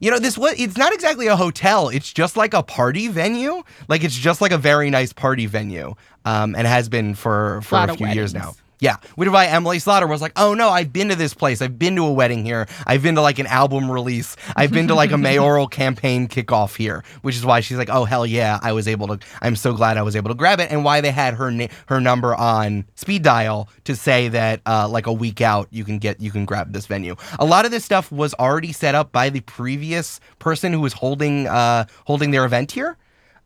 [0.00, 1.90] You know, this what it's not exactly a hotel.
[1.90, 3.62] It's just like a party venue.
[3.86, 5.94] Like it's just like a very nice party venue.
[6.24, 8.54] Um, and has been for for a of few years now.
[8.80, 11.60] Yeah, which is why Emily Slaughter was like, "Oh no, I've been to this place.
[11.60, 12.66] I've been to a wedding here.
[12.86, 14.36] I've been to like an album release.
[14.56, 18.06] I've been to like a mayoral campaign kickoff here." Which is why she's like, "Oh
[18.06, 19.18] hell yeah, I was able to.
[19.42, 21.68] I'm so glad I was able to grab it." And why they had her na-
[21.86, 25.98] her number on speed dial to say that uh, like a week out you can
[25.98, 27.16] get you can grab this venue.
[27.38, 30.94] A lot of this stuff was already set up by the previous person who was
[30.94, 32.96] holding uh, holding their event here.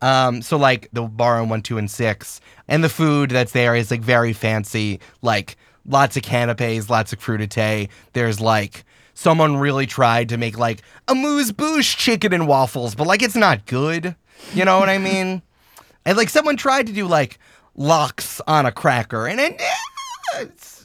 [0.03, 3.75] Um, so like the bar on one, two, and six, and the food that's there
[3.75, 7.89] is like very fancy, like lots of canapes, lots of crudité.
[8.13, 13.07] There's like someone really tried to make like a moose bouche chicken and waffles, but
[13.07, 14.15] like it's not good.
[14.53, 15.43] You know what I mean?
[16.05, 17.39] And like someone tried to do like
[17.75, 19.63] lox on a cracker, and it,
[20.37, 20.85] it's,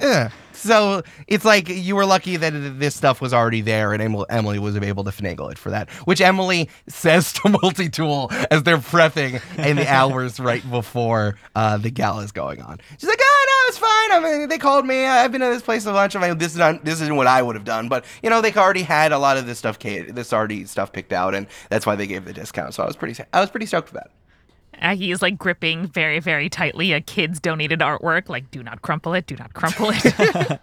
[0.00, 0.28] eh.
[0.58, 4.76] So it's like you were lucky that this stuff was already there, and Emily, was
[4.76, 5.90] able to finagle it for that.
[6.04, 11.90] Which Emily says to Multitool as they're prepping in the hours right before uh, the
[11.90, 12.78] gala is going on.
[12.98, 14.12] She's like, "Oh no, it's fine.
[14.12, 15.06] I mean, they called me.
[15.06, 16.16] I've been to this place a bunch.
[16.16, 18.52] I this is not this isn't what I would have done, but you know, they
[18.52, 21.96] already had a lot of this stuff, this already stuff picked out, and that's why
[21.96, 22.74] they gave the discount.
[22.74, 24.10] So I was pretty, I was pretty stoked for that."
[24.80, 28.28] Aggie is like gripping very, very tightly a kid's donated artwork.
[28.28, 29.26] Like, do not crumple it.
[29.26, 30.04] Do not crumple it.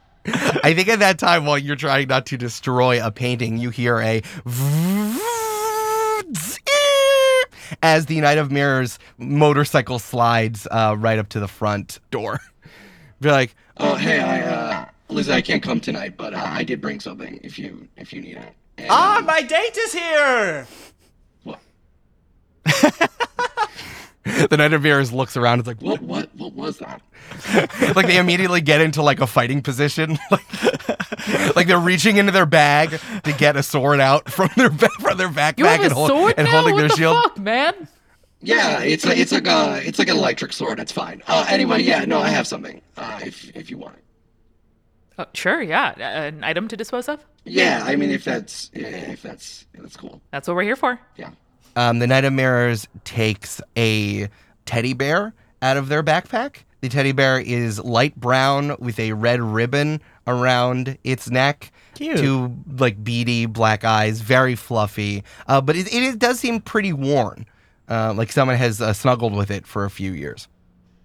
[0.63, 3.99] I think at that time, while you're trying not to destroy a painting, you hear
[3.99, 4.21] a
[7.83, 12.39] as the Knight of Mirrors motorcycle slides uh, right up to the front door.
[13.21, 16.81] Be like, Oh, hey, I, uh, Liz, I can't come tonight, but uh, I did
[16.81, 18.53] bring something if you if you need it.
[18.77, 20.67] And, Ah, um, my date is here.
[21.43, 21.59] what,
[24.49, 25.59] the Knight of Mirrors looks around.
[25.59, 27.01] It's like, what what what was that?
[27.95, 32.45] like they immediately get into like a fighting position, like, like they're reaching into their
[32.45, 35.91] bag to get a sword out from their ba- from their backpack You have and,
[35.91, 36.51] a hold- sword and now?
[36.51, 37.15] holding what their the shield.
[37.23, 37.87] fuck, man?
[38.41, 40.79] Yeah, it's a, it's like a it's like an electric sword.
[40.79, 41.21] It's fine.
[41.27, 42.81] Uh, anyway, yeah, no, I have something.
[42.97, 44.01] Uh, if if you want it.
[45.17, 45.93] Oh, sure, yeah.
[45.97, 47.25] Uh, An item to dispose of?
[47.45, 50.21] Yeah, I mean, if that's if that's yeah, that's cool.
[50.31, 50.99] That's what we're here for.
[51.15, 51.29] Yeah.
[51.75, 54.29] Um, the Knight of Mirrors takes a
[54.65, 56.57] teddy bear out of their backpack.
[56.81, 61.71] The teddy bear is light brown with a red ribbon around its neck.
[61.95, 62.17] Cute.
[62.17, 65.23] Two like beady black eyes, very fluffy.
[65.47, 67.45] Uh, but it, it, is- does seem pretty worn.
[67.89, 70.47] Uh, like someone has uh, snuggled with it for a few years.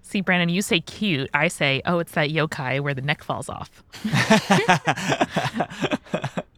[0.03, 1.31] See, Brandon, you say cute.
[1.33, 3.85] I say, oh, it's that yokai where the neck falls off.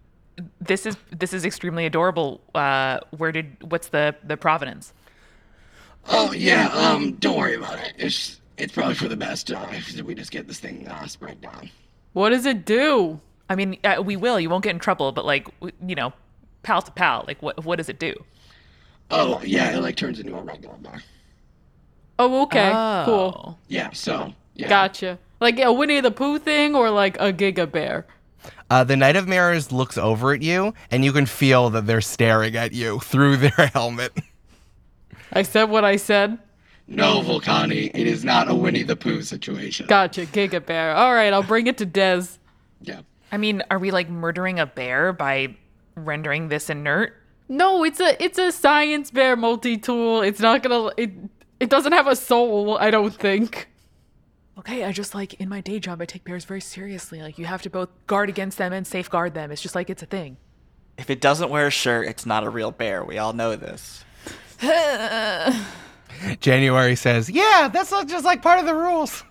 [0.66, 2.40] this is this is extremely adorable.
[2.54, 4.92] Uh, where did what's the the provenance?
[6.08, 6.68] Oh yeah.
[6.68, 7.94] Um, don't worry about it.
[7.96, 9.50] It's it's probably for the best.
[9.50, 11.70] Uh, if we just get this thing uh, sprayed down.
[12.12, 13.20] What does it do?
[13.48, 14.38] I mean, uh, we will.
[14.38, 15.48] You won't get in trouble, but like,
[15.86, 16.12] you know,
[16.62, 17.24] pal to pal.
[17.26, 18.14] Like, what what does it do?
[19.10, 21.02] Oh yeah, it like turns into a regular bar.
[22.18, 22.70] Oh, okay.
[22.72, 23.02] Oh.
[23.04, 23.58] Cool.
[23.68, 23.90] Yeah.
[23.92, 24.68] So yeah.
[24.68, 25.18] Gotcha.
[25.40, 28.06] Like a Winnie the Pooh thing or like a Giga Bear?
[28.72, 32.00] Uh, the Knight of Mirrors looks over at you, and you can feel that they're
[32.00, 34.16] staring at you through their helmet.
[35.30, 36.38] I said what I said.
[36.86, 39.88] No, Volcani, it is not a Winnie the Pooh situation.
[39.88, 40.24] Gotcha.
[40.24, 40.94] Giga Bear.
[40.94, 42.38] All right, I'll bring it to Dez.
[42.80, 43.02] Yeah.
[43.30, 45.54] I mean, are we like murdering a bear by
[45.94, 47.14] rendering this inert?
[47.50, 50.22] No, it's a it's a science bear multi-tool.
[50.22, 51.10] It's not gonna it
[51.60, 53.68] it doesn't have a soul, I don't think.
[54.58, 57.22] Okay, I just like in my day job, I take bears very seriously.
[57.22, 59.50] Like, you have to both guard against them and safeguard them.
[59.50, 60.36] It's just like it's a thing.
[60.98, 63.02] If it doesn't wear a shirt, it's not a real bear.
[63.02, 64.04] We all know this.
[66.40, 69.24] January says, "Yeah, that's not just like part of the rules."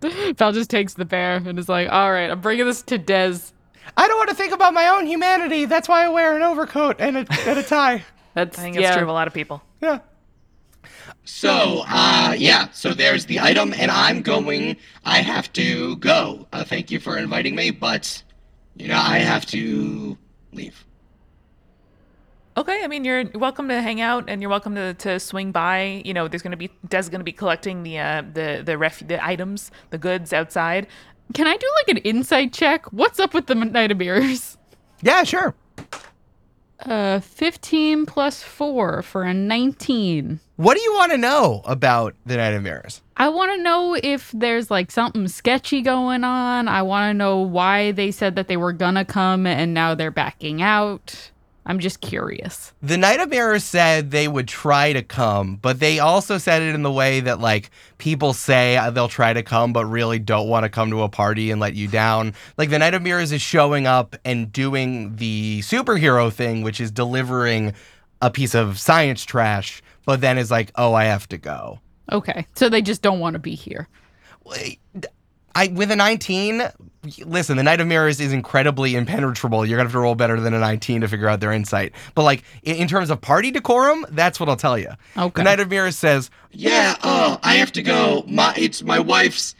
[0.36, 3.52] Val just takes the bear and is like, "All right, I'm bringing this to Dez."
[3.96, 5.64] I don't want to think about my own humanity.
[5.64, 8.04] That's why I wear an overcoat and a, and a tie.
[8.34, 8.88] That's I think yeah.
[8.88, 9.62] it's true of a lot of people.
[9.80, 10.00] Yeah.
[11.24, 16.46] So, uh, yeah, so there's the item, and I'm going, I have to go.
[16.52, 18.22] Uh, thank you for inviting me, but,
[18.76, 20.16] you know, I have to
[20.52, 20.84] leave.
[22.56, 26.02] Okay, I mean, you're welcome to hang out and you're welcome to, to swing by.
[26.04, 28.76] You know, there's going to be, Dez going to be collecting the, uh, the, the,
[28.76, 30.86] ref, the items, the goods outside.
[31.32, 32.92] Can I do like an insight check?
[32.92, 34.56] What's up with the Knight of Mirrors?
[35.02, 35.54] Yeah, sure.
[36.80, 40.40] Uh, 15 plus 4 for a 19.
[40.60, 43.00] What do you want to know about the Knight of Mirrors?
[43.16, 46.68] I want to know if there's like something sketchy going on.
[46.68, 50.10] I want to know why they said that they were gonna come and now they're
[50.10, 51.30] backing out.
[51.64, 52.74] I'm just curious.
[52.82, 56.74] The Knight of Mirrors said they would try to come, but they also said it
[56.74, 60.50] in the way that like people say uh, they'll try to come, but really don't
[60.50, 62.34] want to come to a party and let you down.
[62.58, 66.90] Like the Knight of Mirrors is showing up and doing the superhero thing, which is
[66.90, 67.72] delivering
[68.20, 71.78] a piece of science trash, but then is like, oh, I have to go.
[72.10, 73.86] Okay, so they just don't want to be here.
[75.54, 76.64] I with a 19,
[77.24, 79.64] listen, the Knight of Mirrors is incredibly impenetrable.
[79.64, 81.92] You're gonna have to roll better than a 19 to figure out their insight.
[82.16, 84.90] But like in, in terms of party decorum, that's what I'll tell you.
[85.16, 85.30] Okay.
[85.32, 88.24] The Knight of Mirrors says, Yeah, oh, I have to go.
[88.26, 89.54] My it's my wife's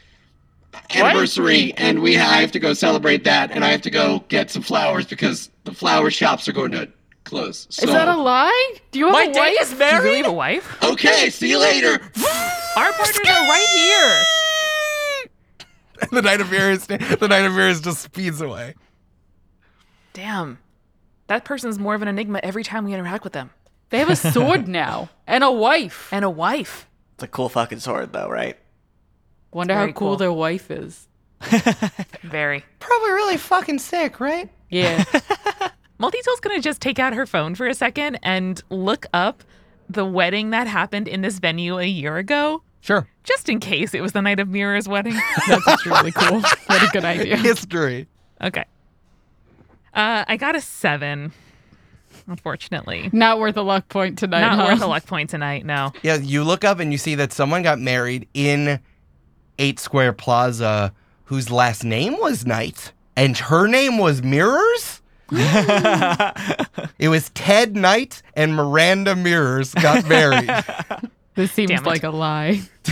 [0.93, 4.51] anniversary, and we I have to go celebrate that, and I have to go get
[4.51, 6.89] some flowers because the flower shops are going to
[7.23, 7.67] close.
[7.69, 8.75] So, Is that a lie?
[8.91, 9.61] Do you have My a date wife?
[9.61, 10.83] is Do you really have a wife?
[10.83, 11.29] okay?
[11.29, 11.91] See you later.
[12.77, 15.27] Our partners are right here.
[16.11, 18.75] the Knight of Mirrors, the Knight of Mirrors just speeds away.
[20.13, 20.59] Damn.
[21.27, 23.51] That person's more of an enigma every time we interact with them.
[23.89, 26.09] They have a sword now and a wife.
[26.11, 26.87] And a wife.
[27.15, 28.57] It's a cool fucking sword, though, right?
[29.53, 30.15] Wonder how cool, cool.
[30.17, 31.07] their wife is.
[32.23, 32.63] Very.
[32.79, 34.49] Probably really fucking sick, right?
[34.69, 35.03] Yeah.
[36.01, 39.43] Multitool's gonna just take out her phone for a second and look up
[39.87, 43.07] the wedding that happened in this venue a year ago, Sure.
[43.23, 45.13] just in case it was the Knight of Mirrors wedding.
[45.47, 46.41] That's really cool.
[46.41, 47.37] What a good idea.
[47.37, 48.07] History.
[48.41, 48.65] okay.
[49.93, 51.33] Uh, I got a seven,
[52.25, 53.09] unfortunately.
[53.11, 54.41] Not worth a luck point tonight.
[54.41, 54.65] Not huh?
[54.73, 55.91] worth a luck point tonight, no.
[56.01, 58.79] Yeah, you look up and you see that someone got married in
[59.59, 60.93] Eight Square Plaza
[61.25, 65.00] whose last name was Knight and her name was Mirrors.
[65.31, 70.49] It was Ted Knight and Miranda Mirrors got married.
[71.33, 71.85] This seems Damn it.
[71.85, 72.61] like a lie.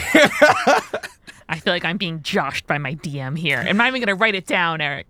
[1.50, 3.58] I feel like I'm being joshed by my DM here.
[3.68, 5.08] I'm not even gonna write it down, Eric.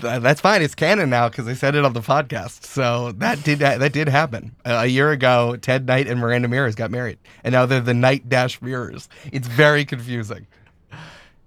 [0.00, 0.62] Th- That's fine.
[0.62, 2.64] It's canon now because I said it on the podcast.
[2.64, 5.56] So that did that did happen Uh, a year ago.
[5.62, 9.08] Ted Knight and Miranda Mirrors got married, and now they're the Knight Dash Mirrors.
[9.30, 10.48] It's very confusing.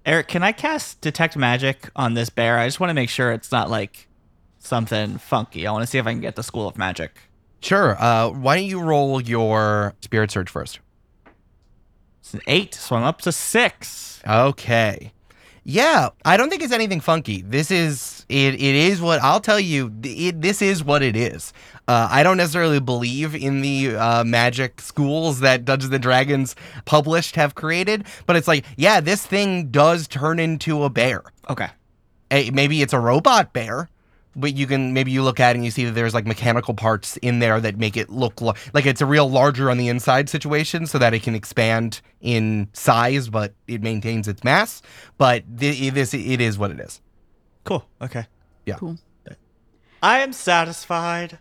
[0.06, 2.58] Eric, can I cast detect magic on this bear?
[2.58, 4.08] I just want to make sure it's not like
[4.60, 5.66] something funky.
[5.66, 7.18] I want to see if I can get the school of magic.
[7.60, 7.96] Sure.
[8.00, 10.80] Uh, why don't you roll your spirit search first?
[12.20, 14.22] It's an eight, so I'm up to six.
[14.26, 15.12] Okay.
[15.62, 17.42] Yeah, I don't think it's anything funky.
[17.42, 18.54] This is it.
[18.54, 19.92] It is what I'll tell you.
[20.02, 21.52] It, this is what it is.
[21.86, 27.36] Uh, I don't necessarily believe in the uh, magic schools that Dungeons and Dragons published
[27.36, 31.24] have created, but it's like, yeah, this thing does turn into a bear.
[31.50, 31.68] Okay.
[32.30, 33.90] Eh, maybe it's a robot bear,
[34.40, 36.74] but you can maybe you look at it and you see that there's like mechanical
[36.74, 39.88] parts in there that make it look lo- like it's a real larger on the
[39.88, 44.82] inside situation, so that it can expand in size, but it maintains its mass.
[45.18, 47.00] But th- this it is what it is.
[47.64, 47.84] Cool.
[48.00, 48.26] Okay.
[48.66, 48.76] Yeah.
[48.76, 48.96] Cool.
[50.02, 51.38] I am satisfied.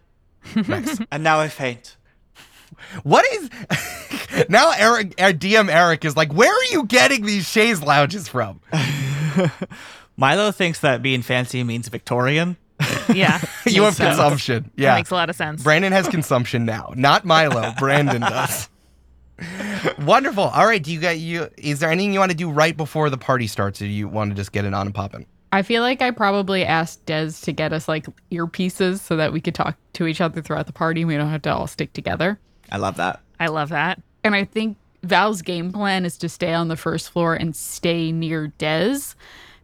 [0.67, 0.99] Nice.
[1.11, 1.95] And now I faint.
[3.03, 3.49] what is
[4.49, 4.71] now?
[4.77, 8.59] Eric, uh, our DM Eric is like, where are you getting these chaise lounges from?
[10.17, 12.57] Milo thinks that being fancy means Victorian.
[13.13, 13.39] Yeah.
[13.65, 13.97] you have Makes sense.
[13.97, 14.63] consumption.
[14.75, 15.63] That Yeah, makes a lot of sense.
[15.63, 17.73] Brandon has consumption now, not Milo.
[17.79, 18.69] Brandon does.
[19.99, 20.43] Wonderful.
[20.43, 20.81] All right.
[20.83, 21.49] Do you got you?
[21.57, 24.07] Is there anything you want to do right before the party starts, or do you
[24.07, 25.25] want to just get it on and popping?
[25.51, 29.41] I feel like I probably asked Dez to get us like earpieces so that we
[29.41, 31.91] could talk to each other throughout the party and we don't have to all stick
[31.93, 32.39] together.
[32.71, 33.21] I love that.
[33.39, 33.99] I love that.
[34.23, 38.11] And I think Val's game plan is to stay on the first floor and stay
[38.11, 39.15] near Dez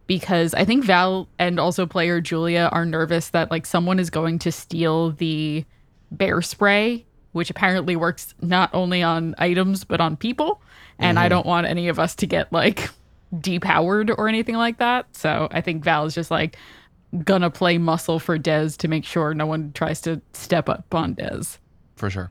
[0.06, 4.38] because I think Val and also player Julia are nervous that like someone is going
[4.40, 5.64] to steal the
[6.10, 10.60] bear spray, which apparently works not only on items but on people.
[10.98, 11.30] And I mm-hmm.
[11.30, 12.88] don't want any of us to get like
[13.34, 15.14] depowered or anything like that.
[15.14, 16.56] So I think Val is just like
[17.24, 21.14] gonna play muscle for Dez to make sure no one tries to step up on
[21.14, 21.58] Dez.
[21.96, 22.30] For sure.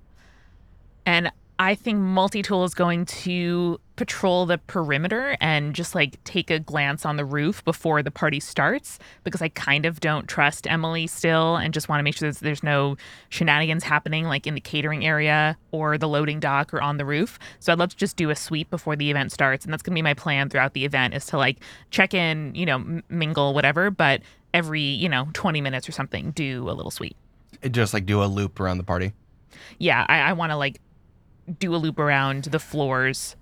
[1.05, 6.49] And I think Multi Tool is going to patrol the perimeter and just like take
[6.51, 10.67] a glance on the roof before the party starts because I kind of don't trust
[10.67, 12.97] Emily still and just want to make sure that there's no
[13.29, 17.39] shenanigans happening like in the catering area or the loading dock or on the roof.
[17.59, 19.65] So I'd love to just do a sweep before the event starts.
[19.65, 21.59] And that's going to be my plan throughout the event is to like
[21.91, 24.21] check in, you know, m- mingle, whatever, but
[24.53, 27.15] every, you know, 20 minutes or something, do a little sweep.
[27.71, 29.13] Just like do a loop around the party.
[29.77, 30.81] Yeah, I, I want to like
[31.59, 33.35] do a loop around the floors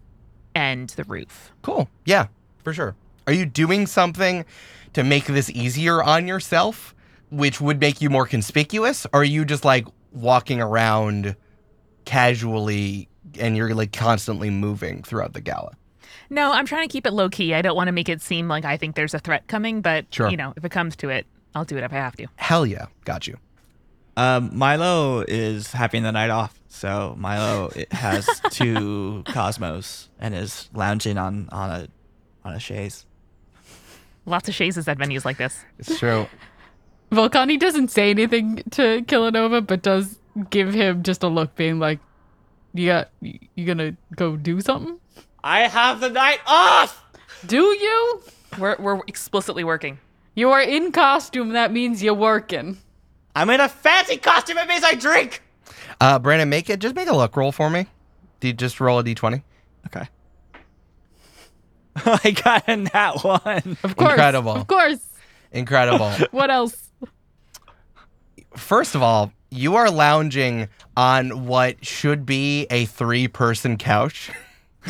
[0.55, 1.51] and the roof.
[1.61, 1.89] Cool.
[2.05, 2.27] Yeah,
[2.63, 2.95] for sure.
[3.27, 4.45] Are you doing something
[4.93, 6.93] to make this easier on yourself,
[7.31, 9.05] which would make you more conspicuous?
[9.13, 11.35] Or are you just like walking around
[12.05, 13.07] casually
[13.39, 15.75] and you're like constantly moving throughout the gala.
[16.29, 17.53] No, I'm trying to keep it low key.
[17.53, 20.05] I don't want to make it seem like I think there's a threat coming, but
[20.13, 20.29] Sure.
[20.29, 21.25] you know, if it comes to it,
[21.55, 22.27] I'll do it if I have to.
[22.35, 23.37] Hell yeah, got you.
[24.15, 30.69] Um, Milo is having the night off, so Milo it has two Cosmos and is
[30.73, 31.87] lounging on on a
[32.43, 33.05] on a chaise.
[34.25, 35.63] Lots of chazes at venues like this.
[35.77, 36.27] It's true.
[37.11, 40.17] Volcani doesn't say anything to Killanova, but does
[40.49, 41.99] give him just a look, being like,
[42.73, 44.99] "You got, you gonna go do something?
[45.43, 47.03] I have the night off.
[47.45, 48.23] Do you?
[48.57, 49.99] We're we're explicitly working.
[50.33, 51.49] You are in costume.
[51.49, 52.79] That means you're working."
[53.35, 54.57] I'm in a fancy costume.
[54.57, 55.42] It means I drink.
[55.99, 57.87] Uh, Brandon, make it just make a luck roll for me.
[58.39, 59.41] Do you just roll a d20?
[59.87, 60.07] Okay.
[61.95, 63.77] I got a that one.
[63.83, 64.51] Of course, Incredible.
[64.53, 64.99] Of course.
[65.51, 66.11] Incredible.
[66.31, 66.89] What else?
[68.55, 74.31] First of all, you are lounging on what should be a three person couch.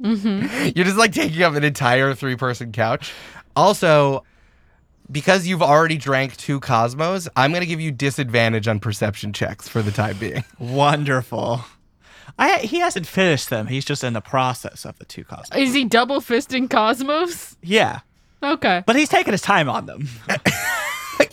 [0.00, 3.12] You're just like taking up an entire three person couch.
[3.54, 4.24] Also,
[5.10, 9.68] because you've already drank two Cosmos, I'm going to give you disadvantage on perception checks
[9.68, 10.44] for the time being.
[10.58, 11.64] Wonderful.
[12.38, 13.66] I he hasn't finished them.
[13.68, 15.58] He's just in the process of the two Cosmos.
[15.58, 17.56] Is he double fisting Cosmos?
[17.62, 18.00] Yeah,
[18.42, 18.82] Okay.
[18.86, 20.08] but he's taking his time on them.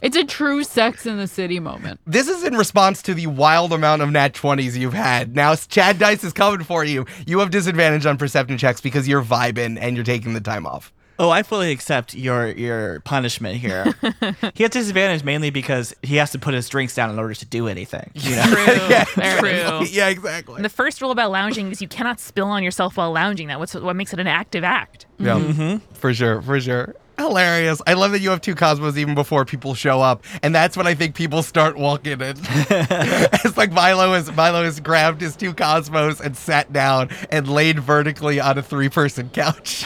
[0.02, 2.00] It's a true Sex in the City moment.
[2.06, 5.36] This is in response to the wild amount of nat 20s you've had.
[5.36, 7.06] Now, Chad Dice is coming for you.
[7.26, 10.92] You have disadvantage on perception checks because you're vibing and you're taking the time off.
[11.24, 13.86] Oh, I fully accept your your punishment here.
[14.56, 17.46] he has disadvantage mainly because he has to put his drinks down in order to
[17.46, 18.12] do anything.
[18.14, 18.44] You know?
[19.16, 19.40] True.
[19.40, 19.86] True.
[19.90, 20.56] yeah, exactly.
[20.58, 23.48] And the first rule about lounging is you cannot spill on yourself while lounging.
[23.48, 25.06] That what's what makes it an active act.
[25.18, 25.62] Yeah, mm-hmm.
[25.62, 25.94] Mm-hmm.
[25.94, 26.94] for sure, for sure.
[27.18, 27.82] Hilarious.
[27.88, 30.88] I love that you have two Cosmos even before people show up, and that's when
[30.88, 32.36] I think people start walking in.
[32.38, 37.80] it's like Milo has Milo has grabbed his two Cosmos and sat down and laid
[37.80, 39.86] vertically on a three-person couch.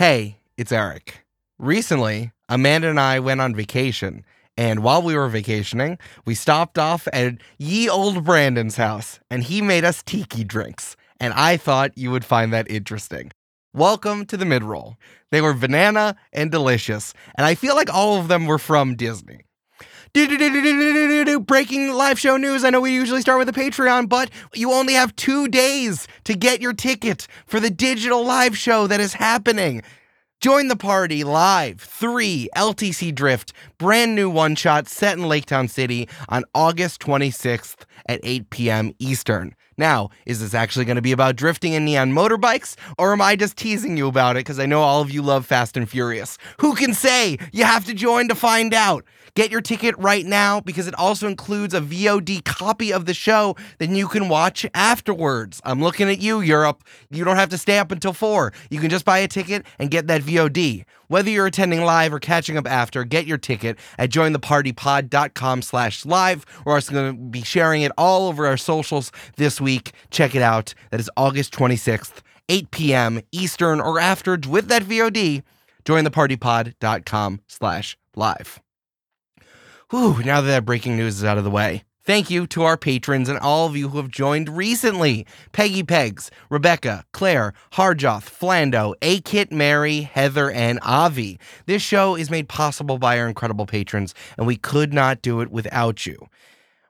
[0.00, 1.26] Hey, it's Eric.
[1.58, 4.24] Recently, Amanda and I went on vacation,
[4.56, 9.60] and while we were vacationing, we stopped off at ye old Brandon's house, and he
[9.60, 10.96] made us tiki drinks.
[11.20, 13.30] And I thought you would find that interesting.
[13.74, 14.96] Welcome to the mid roll.
[15.32, 19.40] They were banana and delicious, and I feel like all of them were from Disney.
[20.12, 22.64] Breaking live show news.
[22.64, 26.34] I know we usually start with the Patreon, but you only have two days to
[26.34, 29.82] get your ticket for the digital live show that is happening.
[30.40, 31.80] Join the party live.
[31.80, 37.84] Three LTC Drift, brand new one shot set in Lake Town City on August 26th
[38.06, 38.92] at 8 p.m.
[38.98, 39.54] Eastern.
[39.80, 43.34] Now, is this actually going to be about drifting in neon motorbikes, or am I
[43.34, 46.36] just teasing you about it because I know all of you love Fast and Furious?
[46.60, 47.38] Who can say?
[47.50, 49.06] You have to join to find out.
[49.34, 53.56] Get your ticket right now because it also includes a VOD copy of the show
[53.78, 55.62] that you can watch afterwards.
[55.64, 56.84] I'm looking at you, Europe.
[57.10, 58.52] You don't have to stay up until 4.
[58.70, 60.84] You can just buy a ticket and get that VOD.
[61.10, 66.46] Whether you're attending live or catching up after, get your ticket at jointhepartypod.com slash live.
[66.64, 69.69] We're also going to be sharing it all over our socials this week.
[70.10, 70.74] Check it out.
[70.90, 73.20] That is August 26th, 8 p.m.
[73.32, 75.42] Eastern or after with that VOD.
[75.84, 78.60] Jointhepartypod.com slash live.
[79.90, 81.84] Whew, now that that breaking news is out of the way.
[82.02, 86.30] Thank you to our patrons and all of you who have joined recently Peggy Pegs,
[86.48, 91.38] Rebecca, Claire, Harjoth, Flando, A Kit, Mary, Heather, and Avi.
[91.66, 95.50] This show is made possible by our incredible patrons, and we could not do it
[95.50, 96.26] without you.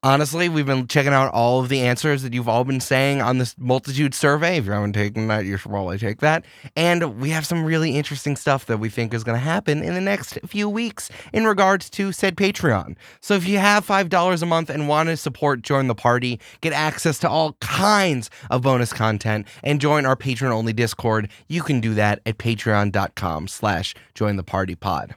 [0.03, 3.37] Honestly, we've been checking out all of the answers that you've all been saying on
[3.37, 4.57] this multitude survey.
[4.57, 6.47] If you haven't taken that, you should probably take that.
[6.75, 9.93] And we have some really interesting stuff that we think is going to happen in
[9.93, 12.97] the next few weeks in regards to said Patreon.
[13.21, 16.73] So if you have $5 a month and want to support Join the Party, get
[16.73, 21.93] access to all kinds of bonus content, and join our patron-only Discord, you can do
[21.93, 25.15] that at patreon.com slash join the party pod.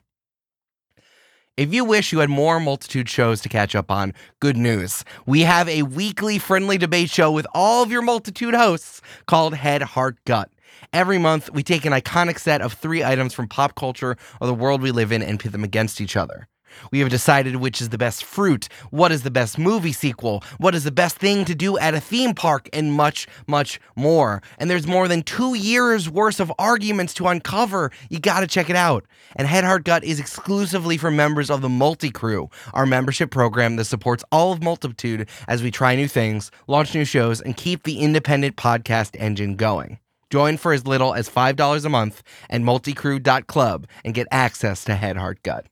[1.56, 5.04] If you wish you had more multitude shows to catch up on, good news.
[5.28, 9.84] We have a weekly friendly debate show with all of your multitude hosts called Head,
[9.84, 10.50] Heart, Gut.
[10.94, 14.54] Every month, we take an iconic set of three items from pop culture or the
[14.56, 16.48] world we live in and pit them against each other.
[16.92, 20.76] We have decided which is the best fruit, what is the best movie sequel, what
[20.76, 24.42] is the best thing to do at a theme park, and much, much more.
[24.58, 27.92] And there's more than two years worth of arguments to uncover.
[28.10, 29.06] You gotta check it out.
[29.36, 33.76] And Head Heart Gut is exclusively for members of the Multi Crew, our membership program
[33.78, 37.84] that supports all of Multitude as we try new things, launch new shows, and keep
[37.84, 40.00] the independent podcast engine going.
[40.30, 45.16] Join for as little as $5 a month at multicrew.club and get access to Head
[45.16, 45.68] Heart Gut.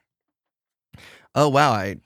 [1.35, 1.97] Oh wow, I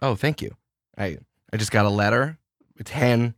[0.00, 0.54] Oh, thank you.
[0.96, 1.18] I
[1.52, 2.38] I just got a letter.
[2.76, 3.34] It's Hen.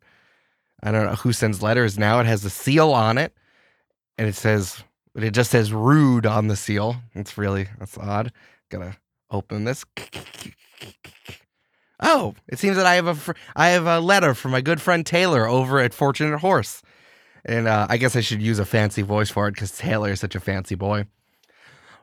[0.82, 2.20] I don't know who sends letters now.
[2.20, 3.32] It has a seal on it.
[4.18, 4.82] And it says
[5.14, 6.96] it just says rude on the seal.
[7.14, 8.32] It's really that's odd.
[8.70, 8.96] Gotta
[9.30, 9.84] open this.
[12.02, 14.80] Oh, it seems that I have a fr- I have a letter from my good
[14.80, 16.80] friend Taylor over at Fortunate Horse,
[17.44, 20.20] and uh, I guess I should use a fancy voice for it because Taylor is
[20.20, 21.04] such a fancy boy.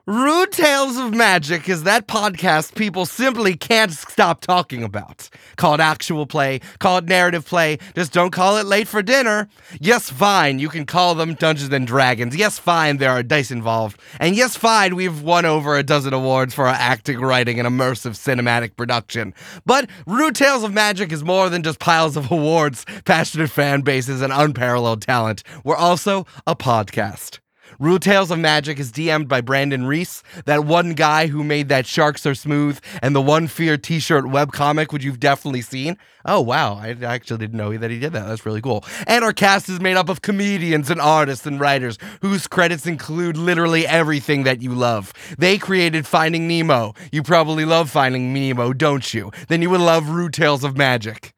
[0.10, 5.30] Rude Tales of Magic is that podcast people simply can't stop talking about.
[5.58, 9.50] Call it actual play, call it narrative play, just don't call it late for dinner.
[9.82, 12.38] Yes, fine, you can call them Dungeons and Dragons.
[12.38, 14.00] Yes, fine, there are dice involved.
[14.22, 18.14] And yes, fine, we've won over a dozen awards for our acting, writing, and immersive
[18.16, 19.34] cinematic production.
[19.66, 24.22] But Rude Tales of Magic is more than just piles of awards, passionate fan bases,
[24.22, 25.44] and unparalleled talent.
[25.66, 27.40] We're also a podcast.
[27.80, 31.86] Rude Tales of Magic is DM'd by Branson Reese, that one guy who made that
[31.86, 35.96] Sharks Are Smooth and the One Fear t shirt webcomic, which you've definitely seen.
[36.26, 36.74] Oh, wow.
[36.74, 38.28] I actually didn't know that he did that.
[38.28, 38.84] That's really cool.
[39.06, 43.38] And our cast is made up of comedians and artists and writers whose credits include
[43.38, 45.14] literally everything that you love.
[45.38, 46.96] They created Finding Nemo.
[47.12, 49.32] You probably love Finding Nemo, don't you?
[49.50, 51.37] Then you would love Rude Tales of Magic.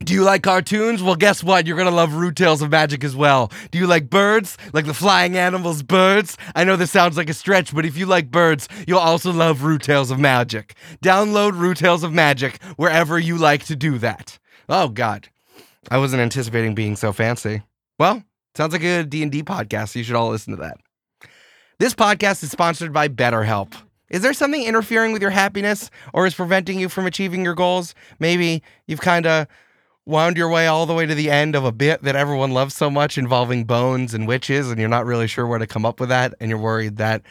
[0.00, 1.02] Do you like cartoons?
[1.02, 1.66] Well, guess what?
[1.66, 3.50] You're gonna love Rude Tales of Magic as well.
[3.70, 4.56] Do you like birds?
[4.72, 6.36] Like the flying animals, birds?
[6.54, 9.64] I know this sounds like a stretch, but if you like birds, you'll also love
[9.64, 10.74] Rude Tales of Magic.
[11.02, 14.38] Download Rude Tales of Magic wherever you like to do that.
[14.68, 15.28] Oh God,
[15.90, 17.62] I wasn't anticipating being so fancy.
[17.98, 18.22] Well,
[18.54, 19.96] sounds like a D&D podcast.
[19.96, 20.78] You should all listen to that.
[21.80, 23.74] This podcast is sponsored by BetterHelp.
[24.10, 27.94] Is there something interfering with your happiness or is preventing you from achieving your goals?
[28.18, 29.46] Maybe you've kind of
[30.08, 32.74] wound your way all the way to the end of a bit that everyone loves
[32.74, 36.00] so much involving bones and witches, and you're not really sure where to come up
[36.00, 37.22] with that, and you're worried that,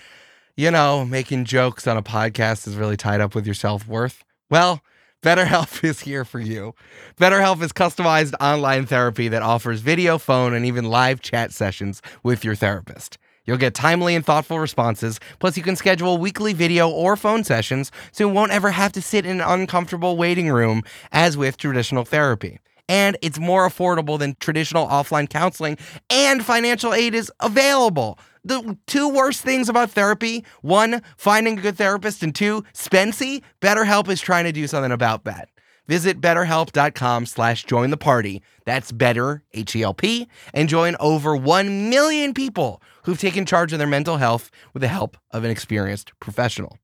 [0.56, 4.24] you know, making jokes on a podcast is really tied up with your self worth.
[4.52, 4.82] Well,
[5.24, 6.76] BetterHelp is here for you.
[7.20, 12.46] BetterHelp is customized online therapy that offers video, phone, and even live chat sessions with
[12.46, 13.18] your therapist.
[13.48, 17.94] You'll get timely and thoughtful responses, plus, you can schedule weekly video or phone sessions
[18.12, 20.84] so you won't ever have to sit in an uncomfortable waiting room
[21.14, 22.60] as with traditional therapy.
[22.90, 25.78] And it's more affordable than traditional offline counseling,
[26.10, 28.20] and financial aid is available.
[28.44, 34.10] The two worst things about therapy one, finding a good therapist, and two, Spency, BetterHelp
[34.10, 35.50] is trying to do something about that.
[35.88, 38.42] Visit betterhelp.com slash join the party.
[38.66, 43.74] That's better, H E L P, and join over 1 million people who've taken charge
[43.74, 46.78] of their mental health with the help of an experienced professional.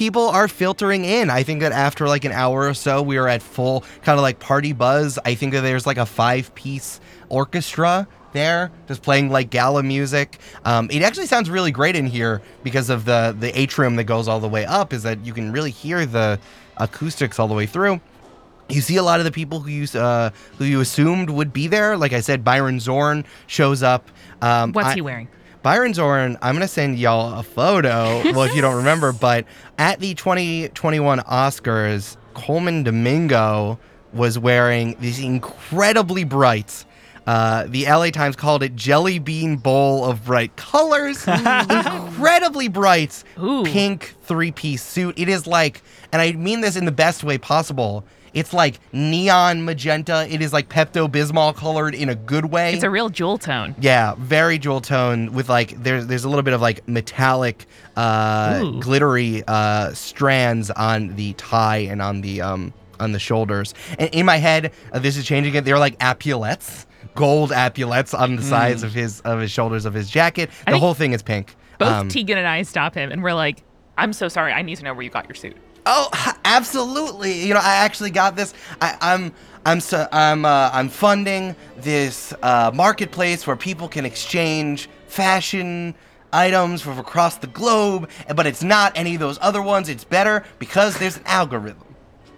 [0.00, 1.28] people are filtering in.
[1.28, 4.22] I think that after like an hour or so, we are at full kind of
[4.22, 5.18] like party buzz.
[5.26, 10.38] I think that there's like a five piece orchestra there just playing like gala music.
[10.64, 14.26] Um, it actually sounds really great in here because of the the atrium that goes
[14.26, 14.94] all the way up.
[14.94, 16.40] Is that you can really hear the
[16.78, 18.00] acoustics all the way through.
[18.70, 21.66] You see a lot of the people who you uh, who you assumed would be
[21.66, 21.96] there.
[21.96, 24.08] Like I said, Byron Zorn shows up.
[24.42, 25.28] Um, What's I- he wearing?
[25.62, 28.22] Byron Zorn, I'm going to send y'all a photo.
[28.32, 29.44] well, if you don't remember, but
[29.76, 33.78] at the 2021 Oscars, Colman Domingo
[34.14, 36.86] was wearing these incredibly bright.
[37.26, 41.26] Uh, the LA Times called it jelly bean bowl of bright colors.
[41.28, 43.62] incredibly bright Ooh.
[43.64, 45.18] pink three piece suit.
[45.18, 48.04] It is like, and I mean this in the best way possible.
[48.32, 50.26] It's like neon magenta.
[50.30, 52.72] It is like Pepto Bismol colored in a good way.
[52.74, 53.74] It's a real jewel tone.
[53.80, 57.66] Yeah, very jewel tone with like there's there's a little bit of like metallic,
[57.96, 58.80] uh, Ooh.
[58.80, 63.74] glittery uh, strands on the tie and on the um on the shoulders.
[63.98, 65.64] And in my head, uh, this is changing it.
[65.64, 70.10] They're like epaulets, gold epaulets on the sides of his of his shoulders of his
[70.10, 70.50] jacket.
[70.66, 71.56] The whole thing is pink.
[71.78, 73.62] Both Um, Tegan and I stop him and we're like,
[73.96, 74.52] I'm so sorry.
[74.52, 75.56] I need to know where you got your suit.
[75.92, 76.08] Oh,
[76.44, 77.32] absolutely.
[77.44, 78.54] You know, I actually got this.
[78.80, 79.32] I, I'm
[79.66, 85.94] I'm so, I'm uh, I'm funding this uh, marketplace where people can exchange fashion
[86.32, 89.88] items from across the globe, but it's not any of those other ones.
[89.88, 91.84] It's better because there's an algorithm.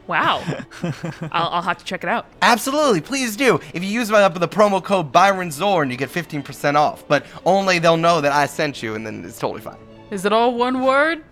[0.07, 0.43] Wow.
[1.31, 2.27] I'll, I'll have to check it out.
[2.41, 3.61] Absolutely, please do.
[3.75, 7.07] If you use my up with the promo code Byron Zorn, you get 15% off.
[7.07, 9.79] But only they'll know that I sent you, and then it's totally fine.
[10.11, 11.23] Is it all one word?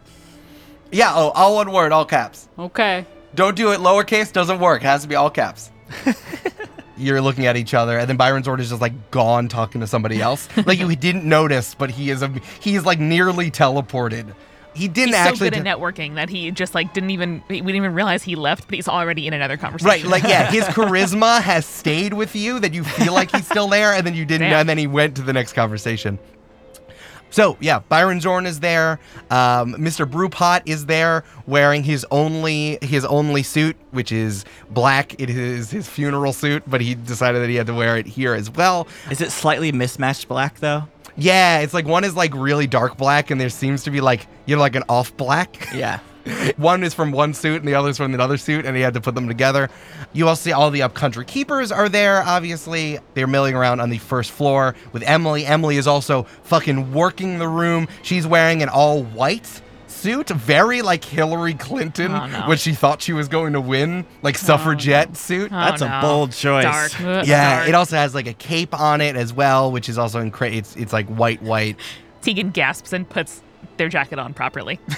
[0.92, 2.48] Yeah, oh, all one word, all caps.
[2.58, 3.06] Okay.
[3.34, 4.82] Don't do it lowercase, doesn't work.
[4.82, 5.70] It has to be all caps.
[6.96, 9.86] You're looking at each other, and then Byron Zorn is just like gone talking to
[9.86, 10.48] somebody else.
[10.66, 12.28] like you didn't notice, but he is a
[12.60, 14.34] he is like nearly teleported.
[14.74, 15.36] He didn't actually.
[15.36, 18.36] So good at networking that he just like didn't even we didn't even realize he
[18.36, 19.88] left, but he's already in another conversation.
[19.88, 20.28] Right, conversation.
[20.28, 23.92] like yeah, his charisma has stayed with you that you feel like he's still there,
[23.94, 24.60] and then you didn't, Damn.
[24.60, 26.18] and then he went to the next conversation.
[27.30, 28.98] So yeah, Byron Zorn is there.
[29.30, 30.08] Um, Mr.
[30.08, 35.20] Brewpot is there, wearing his only his only suit, which is black.
[35.20, 38.34] It is his funeral suit, but he decided that he had to wear it here
[38.34, 38.88] as well.
[39.10, 40.84] Is it slightly mismatched black though?
[41.16, 44.26] Yeah, it's like one is like really dark black, and there seems to be like
[44.46, 45.68] you know like an off black.
[45.74, 46.00] Yeah.
[46.56, 48.94] one is from one suit and the other is from another suit, and he had
[48.94, 49.68] to put them together.
[50.12, 52.22] You also see all the upcountry keepers are there.
[52.22, 55.46] Obviously, they're milling around on the first floor with Emily.
[55.46, 57.88] Emily is also fucking working the room.
[58.02, 62.48] She's wearing an all white suit, very like Hillary Clinton Oh, no.
[62.48, 64.46] when she thought she was going to win, like oh.
[64.46, 65.50] suffragette suit.
[65.52, 66.64] Oh, That's a bold choice.
[66.64, 66.92] Dark.
[67.26, 67.68] Yeah, Dark.
[67.68, 70.58] it also has like a cape on it as well, which is also incredible.
[70.58, 71.76] It's it's like white, white.
[72.22, 73.42] Tegan gasps and puts
[73.80, 74.78] their jacket on properly.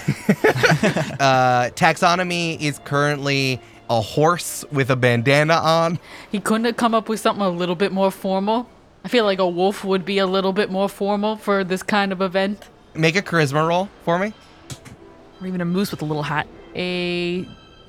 [1.21, 6.01] Uh, taxonomy is currently a horse with a bandana on.
[6.33, 8.69] He couldn't have come up with something a little bit more formal.
[9.05, 12.11] I feel like a wolf would be a little bit more formal for this kind
[12.11, 12.69] of event.
[12.95, 14.33] Make a charisma roll for me.
[15.41, 16.49] or even a moose with a little hat.
[16.75, 17.47] A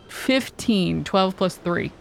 [0.10, 1.92] 15, 12 plus 3.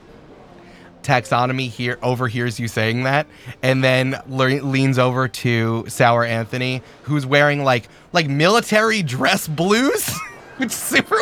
[1.02, 3.26] Taxonomy here overhears you saying that,
[3.62, 10.08] and then le- leans over to Sour Anthony, who's wearing like like military dress blues,
[10.56, 11.16] which is super,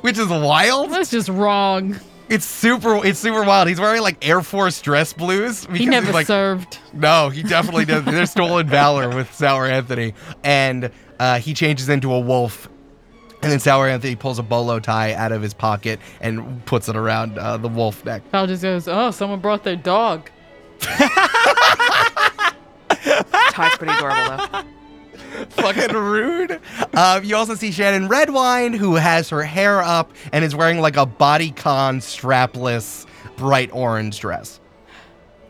[0.00, 0.90] which is wild.
[0.90, 1.98] That's just wrong.
[2.28, 3.68] It's super, it's super wild.
[3.68, 5.66] He's wearing like Air Force dress blues.
[5.66, 6.78] He never like, served.
[6.94, 8.04] No, he definitely does.
[8.04, 12.68] There's stolen valor with Sour Anthony, and uh, he changes into a wolf.
[13.44, 16.96] And then Sour Anthony pulls a bolo tie out of his pocket and puts it
[16.96, 18.22] around uh, the wolf neck.
[18.30, 20.30] Val just goes, oh, someone brought their dog.
[20.80, 20.96] Tie's
[23.76, 24.62] pretty adorable though.
[25.50, 26.58] Fucking rude.
[26.94, 30.96] Um, you also see Shannon Redwine, who has her hair up and is wearing like
[30.96, 34.58] a bodycon strapless bright orange dress.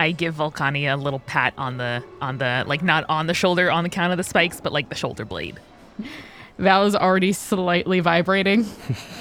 [0.01, 3.71] I give Volcani a little pat on the on the like not on the shoulder
[3.71, 5.61] on the count of the spikes, but like the shoulder blade.
[6.59, 8.67] Val is already slightly vibrating.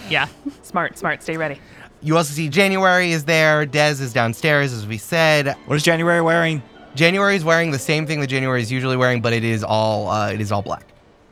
[0.09, 0.27] Yeah,
[0.63, 1.23] smart, smart.
[1.23, 1.59] Stay ready.
[2.01, 3.65] You also see January is there.
[3.65, 5.55] Dez is downstairs, as we said.
[5.65, 6.61] What is January wearing?
[6.93, 10.09] January is wearing the same thing that January is usually wearing, but it is all
[10.09, 10.83] uh, it is all black,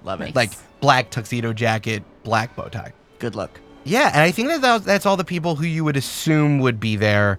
[0.04, 0.34] Love it.
[0.36, 2.94] like black tuxedo jacket, black bow tie.
[3.20, 3.60] good look.
[3.84, 6.80] Yeah, and I think that that- that's all the people who you would assume would
[6.80, 7.38] be there.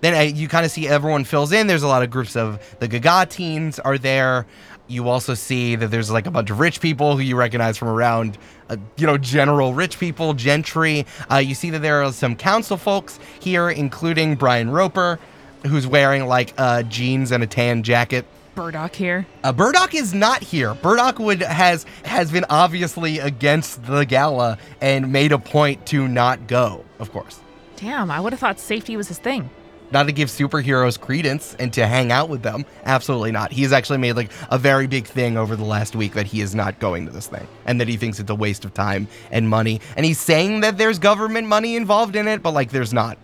[0.00, 1.68] Then uh, you kind of see everyone fills in.
[1.68, 4.46] There's a lot of groups of the Gaga teens are there.
[4.92, 7.88] You also see that there's like a bunch of rich people who you recognize from
[7.88, 8.36] around,
[8.68, 11.06] uh, you know, general rich people, gentry.
[11.30, 15.18] Uh, you see that there are some council folks here, including Brian Roper,
[15.66, 18.26] who's wearing like uh, jeans and a tan jacket.
[18.54, 19.26] Burdock here.
[19.42, 20.74] Uh, Burdock is not here.
[20.74, 26.46] Burdock would has has been obviously against the gala and made a point to not
[26.46, 26.84] go.
[26.98, 27.40] Of course,
[27.76, 29.48] Damn, I would have thought safety was his thing.
[29.92, 32.64] Not to give superheroes credence and to hang out with them.
[32.84, 33.52] Absolutely not.
[33.52, 36.40] He has actually made like a very big thing over the last week that he
[36.40, 39.08] is not going to this thing and that he thinks it's a waste of time
[39.30, 39.80] and money.
[39.96, 43.18] And he's saying that there's government money involved in it, but like there's not.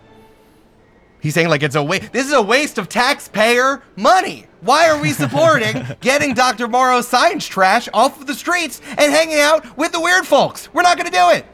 [1.21, 2.13] He's saying like it's a waste.
[2.13, 4.45] This is a waste of taxpayer money.
[4.61, 6.67] Why are we supporting getting Dr.
[6.67, 10.73] Morrow's science trash off of the streets and hanging out with the weird folks?
[10.73, 11.45] We're not going to do it.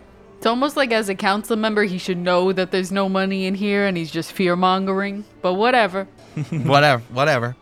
[0.45, 3.55] It's almost like as a council member, he should know that there's no money in
[3.55, 5.25] here and he's just fear mongering.
[5.41, 6.03] But whatever.
[6.51, 7.55] whatever, whatever.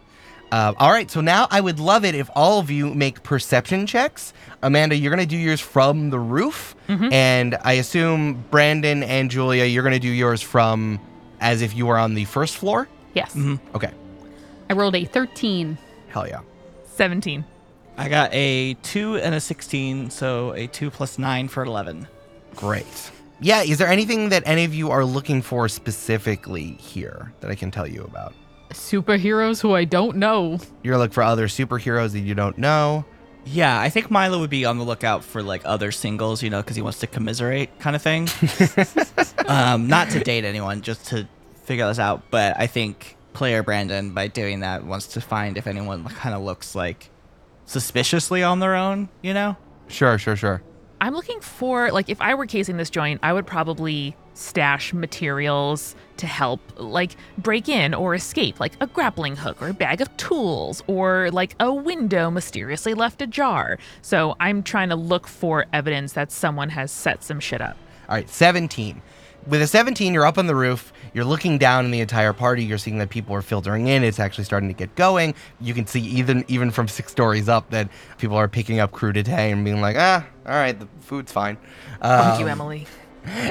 [0.51, 3.87] Uh, all right, so now I would love it if all of you make perception
[3.87, 4.33] checks.
[4.61, 9.83] Amanda, you're gonna do yours from the roof, and I assume Brandon and Julia, you're
[9.83, 10.99] gonna do yours from
[11.39, 12.89] as if you were on the first floor.
[13.13, 13.33] Yes.
[13.73, 13.93] Okay,
[14.69, 15.77] I rolled a 13.
[16.09, 16.41] hell yeah.
[16.95, 17.45] 17.
[17.97, 22.09] I got a two and a sixteen, so a two plus nine for eleven.
[22.55, 23.11] Great.
[23.39, 27.55] Yeah, is there anything that any of you are looking for specifically here that I
[27.55, 28.33] can tell you about?
[28.69, 30.59] Superheroes who I don't know.
[30.81, 33.05] You're looking for other superheroes that you don't know.
[33.45, 36.61] Yeah, I think Milo would be on the lookout for like other singles, you know,
[36.61, 38.29] because he wants to commiserate kind of thing.
[39.47, 41.27] um, not to date anyone, just to
[41.63, 42.23] figure this out.
[42.31, 46.41] But I think player Brandon, by doing that, wants to find if anyone kind of
[46.41, 47.09] looks like
[47.65, 49.57] suspiciously on their own, you know?
[49.87, 50.61] Sure, sure, sure.
[51.03, 55.97] I'm looking for like if I were casing this joint, I would probably stash materials
[56.15, 60.15] to help like break in or escape, like a grappling hook or a bag of
[60.15, 63.79] tools or like a window mysteriously left ajar.
[64.01, 67.75] So I'm trying to look for evidence that someone has set some shit up.
[68.07, 69.01] All right, 17.
[69.45, 70.93] With a 17, you're up on the roof.
[71.13, 72.63] You're looking down in the entire party.
[72.63, 74.03] You're seeing that people are filtering in.
[74.03, 75.35] It's actually starting to get going.
[75.61, 79.29] You can see even even from six stories up that people are picking up crudité
[79.51, 81.57] and being like, ah, all right, the food's fine.
[82.01, 82.87] Thank you, Um, Emily.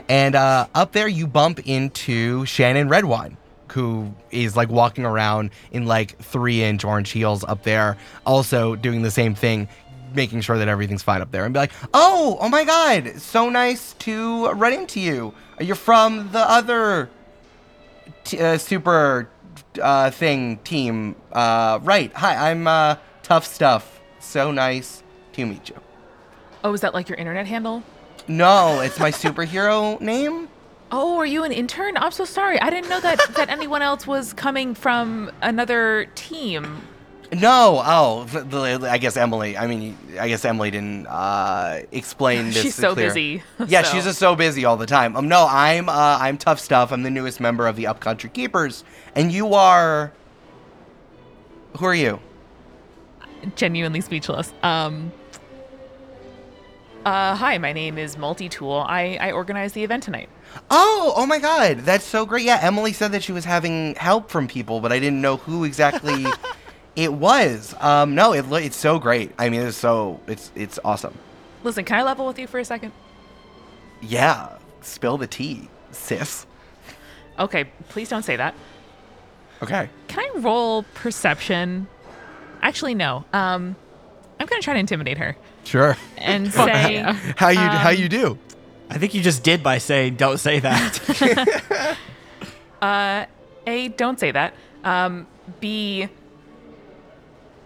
[0.08, 3.36] and uh, up there, you bump into Shannon Redwine,
[3.72, 7.96] who is like walking around in like three inch orange heels up there,
[8.26, 9.68] also doing the same thing,
[10.14, 11.44] making sure that everything's fine up there.
[11.44, 15.32] And be like, oh, oh my God, so nice to run into you.
[15.60, 17.08] You're from the other
[18.24, 19.28] t- uh, super
[19.80, 21.16] uh, thing team.
[21.32, 22.12] Uh, right.
[22.14, 24.00] Hi, I'm uh, Tough Stuff.
[24.20, 25.02] So nice
[25.32, 25.76] to meet you.
[26.64, 27.82] Oh, is that like your internet handle?
[28.28, 30.48] No, it's my superhero name.
[30.92, 31.96] Oh, are you an intern?
[31.96, 32.60] I'm so sorry.
[32.60, 36.82] I didn't know that that anyone else was coming from another team.
[37.33, 38.26] No, oh,
[38.83, 39.57] I guess Emily.
[39.57, 42.61] I mean, I guess Emily didn't uh, explain this.
[42.61, 43.09] She's so clear.
[43.09, 43.43] busy.
[43.66, 43.93] Yeah, so.
[43.95, 45.16] she's just so busy all the time.
[45.16, 46.93] Um, no, I'm uh, I'm tough stuff.
[46.93, 50.12] I'm the newest member of the Upcountry Keepers, and you are.
[51.78, 52.20] Who are you?
[53.57, 54.53] genuinely speechless.
[54.62, 55.11] Um.
[57.05, 58.85] Uh, hi, my name is Multi Tool.
[58.87, 60.28] I I organize the event tonight.
[60.70, 62.45] Oh, oh my God, that's so great.
[62.45, 65.64] Yeah, Emily said that she was having help from people, but I didn't know who
[65.64, 66.26] exactly
[66.97, 67.74] it was.
[67.80, 69.32] Um, no, it, lo- it's so great.
[69.38, 71.14] I mean, it's so it's it's awesome.
[71.64, 72.93] Listen, can I level with you for a second?
[74.01, 76.47] Yeah, spill the tea, sis.
[77.38, 78.55] Okay, please don't say that.
[79.62, 79.88] Okay.
[80.09, 81.86] Can I roll perception?
[82.62, 83.24] Actually, no.
[83.32, 83.76] Um,
[84.40, 85.97] I'm gonna try to intimidate her Sure.
[86.18, 87.01] and say,
[87.36, 88.38] How you how Um, you do?
[88.90, 91.97] I think you just did by saying don't say that.
[92.82, 93.24] uh,
[93.66, 94.55] A, don't say that.
[94.84, 95.26] Um,
[95.61, 96.09] B,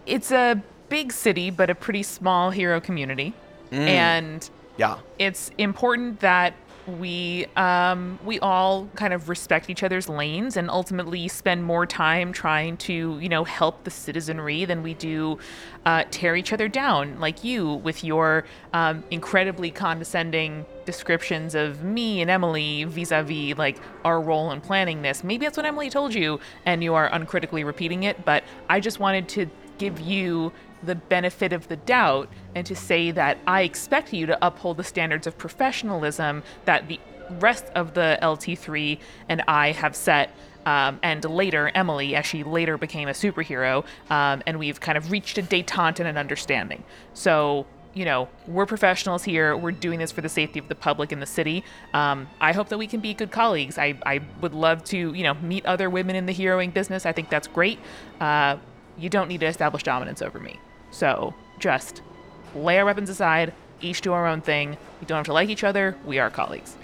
[0.07, 3.35] it's a big city, but a pretty small hero community.
[3.73, 4.99] And Yeah.
[5.19, 6.55] it's important that
[6.87, 12.33] we um, we all kind of respect each other's lanes and ultimately spend more time
[12.33, 15.37] trying to you know help the citizenry than we do
[15.85, 22.21] uh, tear each other down like you with your um, incredibly condescending descriptions of me
[22.21, 26.39] and Emily vis-a-vis like our role in planning this maybe that's what Emily told you
[26.65, 30.53] and you are uncritically repeating it but I just wanted to give you
[30.83, 34.85] the benefit of the doubt and to say that I expect you to uphold the
[34.85, 37.01] standards of professionalism that the
[37.41, 38.99] rest of the LT3
[39.29, 40.31] and I have set.
[40.65, 45.13] Um, and later, Emily, as she later became a superhero, um, and we've kind of
[45.13, 46.83] reached a detente and an understanding.
[47.15, 49.57] So, you know, we're professionals here.
[49.57, 51.63] We're doing this for the safety of the public in the city.
[51.95, 53.79] Um, I hope that we can be good colleagues.
[53.79, 57.07] I, I would love to, you know, meet other women in the heroing business.
[57.07, 57.79] I think that's great.
[58.21, 58.57] Uh,
[58.99, 60.59] you don't need to establish dominance over me.
[60.91, 62.03] So just
[62.55, 64.77] lay our weapons aside, each do our own thing.
[65.01, 65.97] We don't have to like each other.
[66.05, 66.77] We are colleagues.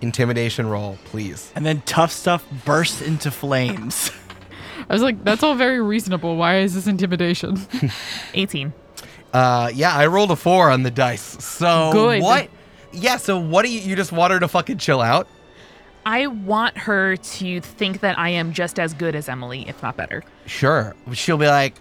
[0.00, 1.50] Intimidation roll, please.
[1.54, 4.10] and then tough stuff bursts into flames.
[4.90, 6.36] I was like, that's all very reasonable.
[6.36, 7.58] Why is this intimidation?
[8.34, 8.72] 18.
[9.32, 11.42] Uh, yeah, I rolled a four on the dice.
[11.42, 12.22] So Good.
[12.22, 12.48] what?
[12.92, 13.16] Yeah.
[13.16, 13.80] So what do you?
[13.80, 15.26] You just want her to fucking chill out?
[16.06, 19.96] I want her to think that I am just as good as Emily, if not
[19.96, 20.22] better.
[20.46, 20.94] Sure.
[21.12, 21.74] She'll be like,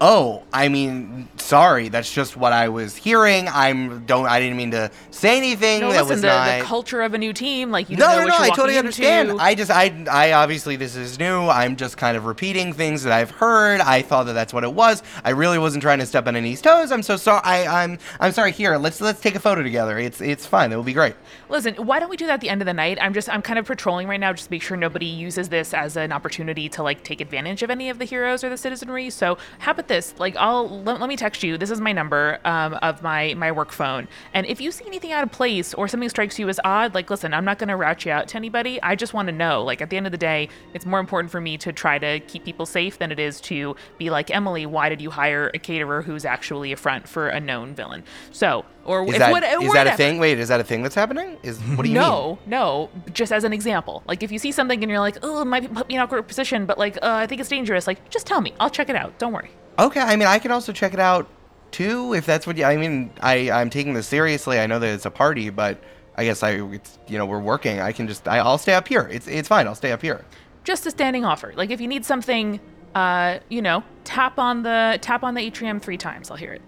[0.00, 1.88] "Oh, I mean, sorry.
[1.88, 3.48] That's just what I was hearing.
[3.48, 4.26] I'm don't.
[4.26, 5.80] I didn't mean to say anything.
[5.80, 8.18] No, that listen, was the, not." the culture of a new team, like you no,
[8.18, 8.36] no, no.
[8.36, 9.30] I totally understand.
[9.30, 9.42] into.
[9.42, 11.48] I just, I, I obviously this is new.
[11.48, 13.80] I'm just kind of repeating things that I've heard.
[13.80, 15.02] I thought that that's what it was.
[15.24, 16.92] I really wasn't trying to step on any toes.
[16.92, 17.42] I'm so sorry.
[17.44, 18.52] I, I'm, I'm sorry.
[18.52, 19.98] Here, let's let's take a photo together.
[19.98, 20.72] It's, it's fine.
[20.72, 21.14] It will be great.
[21.48, 22.98] Listen, why don't we do that at the end of the night?
[23.00, 25.72] I'm just I'm kind of patrolling right now just to make sure nobody uses this
[25.74, 29.10] as an opportunity to like take advantage of any of the heroes or the citizenry.
[29.10, 30.14] So how about this?
[30.18, 31.58] Like I'll let, let me text you.
[31.58, 34.08] This is my number um, of my my work phone.
[34.34, 37.10] And if you see anything out of place or something strikes you as odd, like
[37.10, 38.80] listen, I'm not gonna route you out to anybody.
[38.82, 39.64] I just want to know.
[39.64, 42.20] Like at the end of the day, it's more important for me to try to
[42.20, 44.66] keep people safe than it is to be like Emily.
[44.66, 48.04] Why did you hire a caterer who's actually a front for a known villain?
[48.30, 50.18] So or Is if that, what, is that a thing?
[50.18, 51.36] Wait, is that a thing that's happening?
[51.42, 52.02] Is what do you mean?
[52.02, 52.90] No, no.
[53.12, 55.72] Just as an example, like if you see something and you're like, "Oh, it might
[55.72, 57.86] put me in an awkward position," but like, uh, I think it's dangerous.
[57.86, 58.54] Like, just tell me.
[58.58, 59.18] I'll check it out.
[59.18, 59.50] Don't worry.
[59.78, 61.28] Okay, I mean, I can also check it out
[61.70, 62.64] too if that's what you.
[62.64, 64.58] I mean, I I'm taking this seriously.
[64.58, 65.78] I know that it's a party, but
[66.16, 67.80] I guess I it's you know we're working.
[67.80, 69.08] I can just I, I'll stay up here.
[69.10, 69.66] It's it's fine.
[69.66, 70.24] I'll stay up here.
[70.64, 71.52] Just a standing offer.
[71.56, 72.60] Like if you need something,
[72.94, 76.30] uh, you know, tap on the tap on the atrium three times.
[76.30, 76.62] I'll hear it.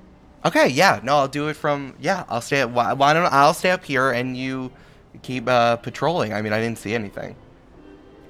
[0.44, 2.24] Okay, yeah, no, I'll do it from yeah.
[2.28, 2.64] I'll stay.
[2.64, 4.72] Why, why don't I'll stay up here and you
[5.22, 6.32] keep uh, patrolling?
[6.32, 7.36] I mean, I didn't see anything.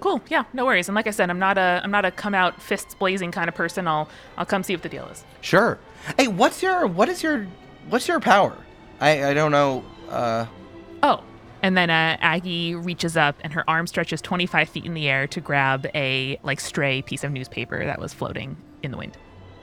[0.01, 0.21] Cool.
[0.29, 0.89] Yeah, no worries.
[0.89, 3.49] And like I said, I'm not a I'm not a come out fists blazing kind
[3.49, 3.87] of person.
[3.87, 5.25] I'll I'll come see what the deal is.
[5.41, 5.79] Sure.
[6.17, 7.47] Hey, what's your what is your
[7.89, 8.57] what's your power?
[9.01, 9.85] I I don't know.
[10.09, 10.47] Uh,
[11.03, 11.23] Oh,
[11.63, 15.27] And then uh, Aggie reaches up and her arm stretches 25 feet in the air
[15.29, 19.17] to grab a like stray piece of newspaper that was floating in the wind.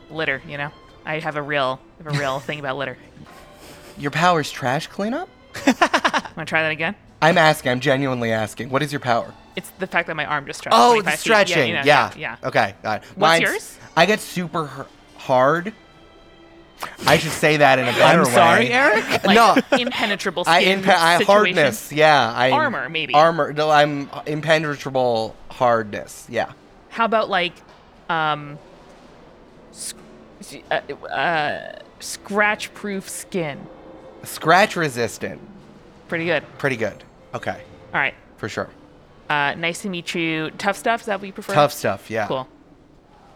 [0.10, 0.72] Litter, you know.
[1.08, 2.98] I have a real, have a real thing about litter.
[3.98, 5.30] Your power's trash cleanup?
[5.66, 5.78] Want
[6.38, 6.96] to try that again?
[7.22, 7.72] I'm asking.
[7.72, 8.70] I'm genuinely asking.
[8.70, 9.34] What is your power?
[9.56, 10.76] It's the fact that my arm just stretched.
[10.78, 11.20] Oh, 25 the feet.
[11.20, 11.68] stretching.
[11.70, 12.36] you know, yeah, yeah.
[12.44, 12.76] Okay.
[12.84, 13.08] Got it.
[13.10, 13.78] What's Mine's- yours?
[13.96, 14.86] I get super h-
[15.20, 15.74] hard.
[17.08, 18.32] I should say that in a better I'm way.
[18.32, 19.24] sorry, Eric.
[19.26, 19.56] Like no.
[19.80, 21.92] impenetrable I, impe- I hardness.
[21.92, 22.32] Yeah.
[22.36, 23.16] I Armor, maybe.
[23.16, 23.52] Armor.
[23.54, 26.28] No, I'm impenetrable hardness.
[26.30, 26.52] Yeah.
[26.90, 27.54] How about like,
[28.10, 28.60] um,
[29.72, 29.96] sc-
[30.72, 33.66] uh, uh, scratch-proof skin?
[34.24, 35.42] Scratch resistant.
[36.08, 36.44] Pretty good.
[36.58, 37.04] Pretty good.
[37.34, 37.62] Okay.
[37.94, 38.14] All right.
[38.38, 38.70] For sure.
[39.30, 40.52] Uh, nice to meet you.
[40.52, 41.02] Tough stuff.
[41.02, 41.54] Is that what you prefer?
[41.54, 42.10] Tough stuff.
[42.10, 42.28] Yeah.
[42.28, 42.48] Cool.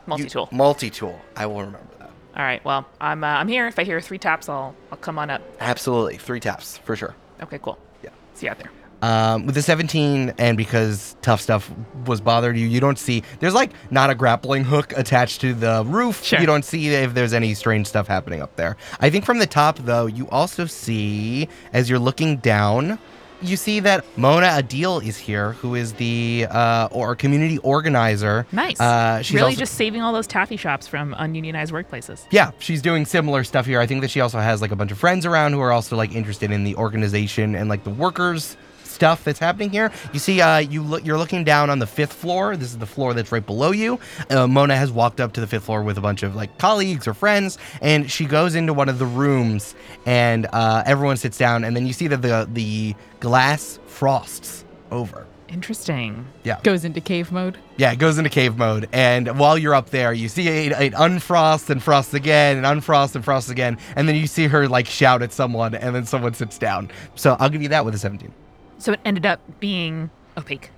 [0.08, 0.50] Multi-tool.
[0.52, 1.20] Multi tool.
[1.36, 2.10] I will remember that.
[2.36, 2.64] All right.
[2.64, 3.68] Well, I'm uh, I'm here.
[3.68, 5.42] If I hear three taps, I'll I'll come on up.
[5.60, 6.18] Absolutely.
[6.18, 7.16] Three taps for sure.
[7.44, 7.60] Okay.
[7.60, 7.78] Cool.
[8.04, 8.10] Yeah.
[8.34, 8.72] See you out there.
[9.02, 11.72] Um, with the 17, and because tough stuff
[12.06, 15.84] was bothered you, you don't see there's like not a grappling hook attached to the
[15.88, 16.24] roof.
[16.24, 16.40] Sure.
[16.40, 18.78] You don't see if there's any strange stuff happening up there.
[19.00, 23.00] I think from the top, though, you also see as you're looking down,
[23.42, 28.46] you see that Mona Adil is here, who is the uh, or community organizer.
[28.52, 28.80] Nice.
[28.80, 32.28] Uh, she's really also- just saving all those taffy shops from ununionized workplaces.
[32.30, 33.80] yeah, she's doing similar stuff here.
[33.80, 35.96] I think that she also has like a bunch of friends around who are also
[35.96, 38.58] like interested in the organization and like the workers
[38.92, 39.92] stuff that's happening here.
[40.14, 42.56] You see, uh, you look, you're looking down on the fifth floor.
[42.56, 44.00] This is the floor that's right below you.
[44.30, 47.08] Uh, Mona has walked up to the fifth floor with a bunch of like colleagues
[47.08, 49.76] or friends, and she goes into one of the rooms,
[50.06, 55.26] and uh, everyone sits down, and then you see that the the glass frosts over.
[55.52, 56.26] Interesting.
[56.44, 56.62] Yeah.
[56.64, 57.58] Goes into cave mode.
[57.76, 60.94] Yeah, it goes into cave mode, and while you're up there, you see it, it
[60.94, 64.88] unfrosts and frosts again, and unfrosts and frosts again, and then you see her like
[64.88, 66.90] shout at someone, and then someone sits down.
[67.16, 68.34] So I'll give you that with a 17.
[68.82, 70.72] So it ended up being opaque.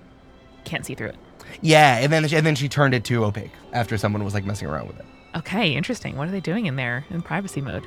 [0.64, 1.16] Can't see through it.
[1.62, 4.68] Yeah, and then and then she turned it to opaque after someone was like messing
[4.68, 5.06] around with it.
[5.36, 6.16] Okay, interesting.
[6.16, 7.86] What are they doing in there in privacy mode?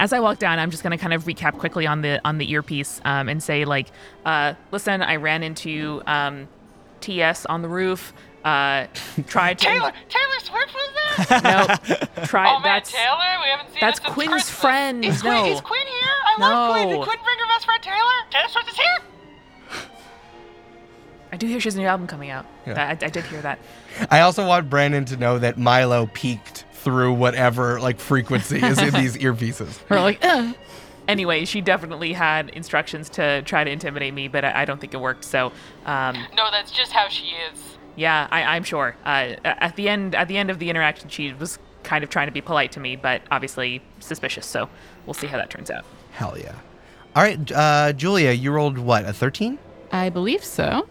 [0.00, 2.50] As I walk down, I'm just gonna kind of recap quickly on the on the
[2.50, 3.88] earpiece um, and say like,
[4.24, 6.48] uh, listen, I ran into um,
[7.00, 8.12] TS on the roof.
[8.44, 8.86] Uh,
[9.26, 11.40] tried to Taylor, Taylor Swift was there?
[11.42, 11.66] no,
[12.24, 14.60] try Oh man, that's Taylor, we haven't seen that's her since Quinn's Christmas.
[14.60, 15.40] friend, Is no.
[15.40, 16.14] Quinn, is Quinn here?
[16.24, 16.88] I love Quinn.
[16.88, 18.18] Did Quinn bring her best friend Taylor?
[18.30, 18.98] Taylor Swift is here.
[21.32, 22.46] I do hear she has a new album coming out.
[22.66, 22.88] Yeah.
[22.88, 23.58] I, I did hear that.
[24.10, 28.94] I also want Brandon to know that Milo peeked through whatever like frequency is in
[28.94, 29.78] these earpieces.
[29.90, 30.52] Or like, uh,
[31.06, 34.92] Anyway, she definitely had instructions to try to intimidate me, but I, I don't think
[34.92, 35.24] it worked.
[35.24, 35.52] So,
[35.86, 37.78] um, No, that's just how she is.
[37.96, 38.94] yeah, I, I'm sure.
[39.06, 42.26] Uh, at the end, at the end of the interaction, she was kind of trying
[42.26, 44.44] to be polite to me, but obviously suspicious.
[44.44, 44.68] So
[45.06, 45.86] we'll see how that turns out.
[46.12, 46.54] Hell yeah!
[47.16, 49.58] All right, uh, Julia, you rolled what a 13.
[49.90, 50.86] I believe so.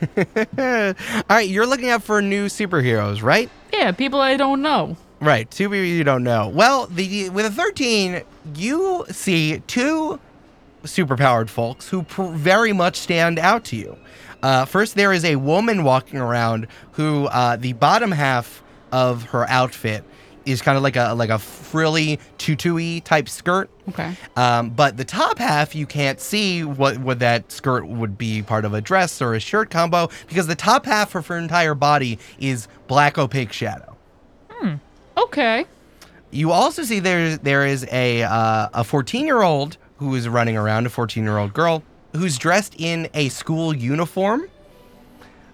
[0.16, 0.94] All
[1.28, 3.50] right, you're looking out for new superheroes, right?
[3.72, 4.96] Yeah, people I don't know.
[5.20, 6.48] Right, two people you don't know.
[6.48, 8.22] Well, the with a 13,
[8.54, 10.18] you see two
[10.84, 13.98] superpowered folks who pr- very much stand out to you.
[14.42, 19.46] Uh, first, there is a woman walking around who uh, the bottom half of her
[19.48, 20.04] outfit
[20.50, 23.70] is kind of like a like a frilly tutu y type skirt.
[23.88, 24.14] Okay.
[24.36, 28.64] Um, but the top half, you can't see what, what that skirt would be part
[28.64, 32.18] of a dress or a shirt combo because the top half of her entire body
[32.38, 33.96] is black opaque shadow.
[34.50, 34.74] Hmm.
[35.16, 35.66] Okay.
[36.30, 40.56] You also see there there is a uh, a 14 year old who is running
[40.56, 41.82] around, a 14 year old girl
[42.12, 44.48] who's dressed in a school uniform.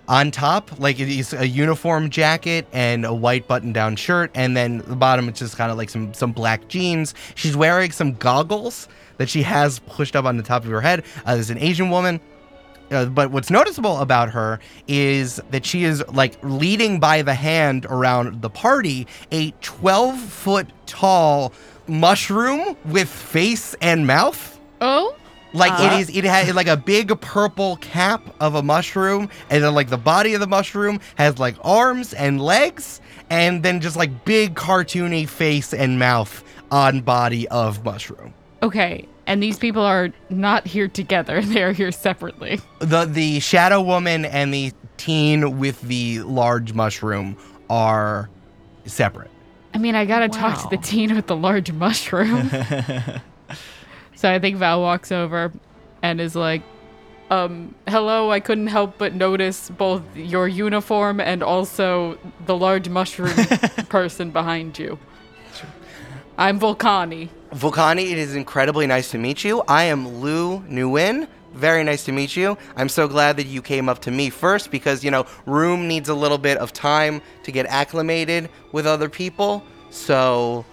[0.09, 4.57] On top, like it is a uniform jacket and a white button down shirt, and
[4.57, 7.15] then the bottom it's just kind of like some some black jeans.
[7.35, 11.05] She's wearing some goggles that she has pushed up on the top of her head.
[11.25, 12.21] Uh, there's an Asian woman
[12.91, 17.87] uh, but what's noticeable about her is that she is like leading by the hand
[17.87, 21.53] around the party a 12 foot tall
[21.89, 24.61] mushroom with face and mouth.
[24.81, 25.17] Oh?
[25.57, 25.91] Like Uh.
[25.95, 29.89] it is, it has like a big purple cap of a mushroom, and then like
[29.89, 33.01] the body of the mushroom has like arms and legs,
[33.31, 38.35] and then just like big cartoony face and mouth on body of mushroom.
[38.63, 39.07] Okay.
[39.29, 41.43] And these people are not here together.
[41.53, 42.61] They are here separately.
[42.79, 47.37] the the shadow woman and the teen with the large mushroom
[47.69, 48.29] are
[48.85, 49.31] separate.
[49.75, 52.51] I mean, I gotta talk to the teen with the large mushroom.
[54.17, 55.53] so I think Val walks over
[56.03, 56.63] and is like,
[57.31, 63.35] um, hello, I couldn't help but notice both your uniform and also the large mushroom
[63.89, 64.99] person behind you.
[66.39, 67.29] I'm Volcani.
[67.53, 69.63] Volcani, it is incredibly nice to meet you.
[69.69, 72.57] I am Lou Nguyen, very nice to meet you.
[72.77, 76.09] I'm so glad that you came up to me first because, you know, room needs
[76.09, 79.65] a little bit of time to get acclimated with other people.
[79.91, 80.65] So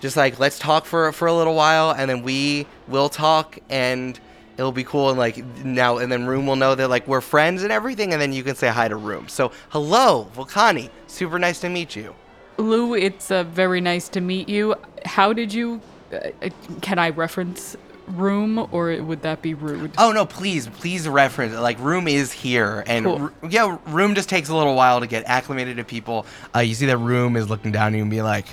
[0.00, 4.18] just like let's talk for for a little while and then we will talk and
[4.56, 7.62] it'll be cool and like now and then room will know that like we're friends
[7.62, 9.28] and everything and then you can say hi to room.
[9.28, 10.90] So, hello, Volcani.
[11.06, 12.14] Super nice to meet you.
[12.58, 14.74] Lou, it's uh, very nice to meet you.
[15.04, 15.80] How did you?
[16.12, 16.48] Uh, uh,
[16.80, 17.76] can I reference
[18.08, 19.92] room, or would that be rude?
[19.96, 21.60] Oh no, please, please reference it.
[21.60, 23.22] Like room is here, and Cool.
[23.22, 26.26] r- yeah, room just takes a little while to get acclimated to people.
[26.54, 28.46] Uh, you see that room is looking down at you and be like,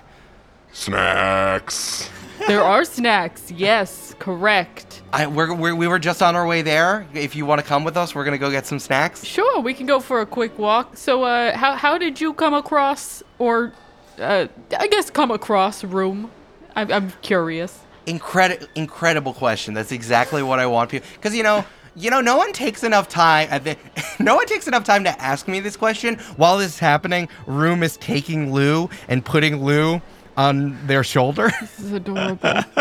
[0.75, 2.09] Snacks.
[2.47, 3.49] there are snacks.
[3.49, 5.01] Yes, correct.
[5.13, 7.07] I, we're, we're, we were just on our way there.
[7.13, 9.23] If you want to come with us, we're gonna go get some snacks.
[9.23, 10.97] Sure, we can go for a quick walk.
[10.97, 13.71] So, uh, how how did you come across, or,
[14.19, 14.47] uh,
[14.77, 16.29] I guess come across room?
[16.75, 17.79] I'm I'm curious.
[18.05, 19.73] Incredible, incredible question.
[19.73, 21.07] That's exactly what I want people.
[21.13, 21.63] Because you know,
[21.95, 23.47] you know, no one takes enough time.
[23.49, 23.77] At the,
[24.19, 26.15] no one takes enough time to ask me this question.
[26.35, 30.01] While this is happening, Room is taking Lou and putting Lou
[30.37, 31.51] on their shoulder.
[31.65, 32.39] This is adorable.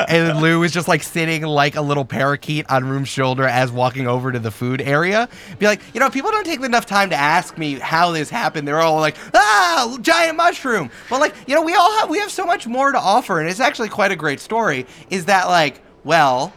[0.09, 4.07] and Lou is just like sitting like a little parakeet on Room's shoulder as walking
[4.07, 5.29] over to the food area.
[5.59, 8.67] Be like, you know, people don't take enough time to ask me how this happened.
[8.69, 10.91] They're all like, ah, giant mushroom.
[11.11, 13.49] But like, you know, we all have we have so much more to offer, and
[13.49, 14.87] it's actually quite a great story.
[15.11, 16.53] Is that like, well,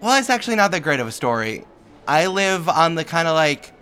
[0.00, 1.64] well, it's actually not that great of a story.
[2.06, 3.72] I live on the kind of like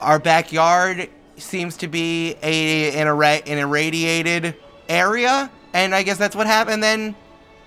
[0.00, 4.56] our backyard seems to be a an, irra- an irradiated
[4.88, 6.82] area, and I guess that's what happened.
[6.82, 7.14] Then,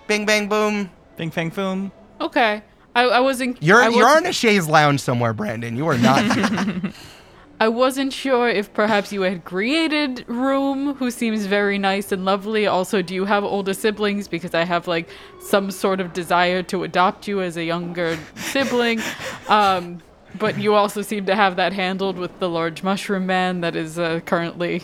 [0.08, 0.90] bing bang boom.
[1.18, 1.92] Bing fang foom.
[2.20, 2.62] Okay,
[2.96, 3.62] I, I wasn't.
[3.62, 5.76] You're I you're wasn't- on a chaise lounge somewhere, Brandon.
[5.78, 6.94] You are not.
[7.60, 12.66] I wasn't sure if perhaps you had created Room, who seems very nice and lovely.
[12.66, 14.28] Also, do you have older siblings?
[14.28, 15.08] Because I have like
[15.42, 19.00] some sort of desire to adopt you as a younger sibling.
[19.48, 20.02] Um,
[20.40, 24.00] but you also seem to have that handled with the large mushroom man that is
[24.00, 24.84] uh, currently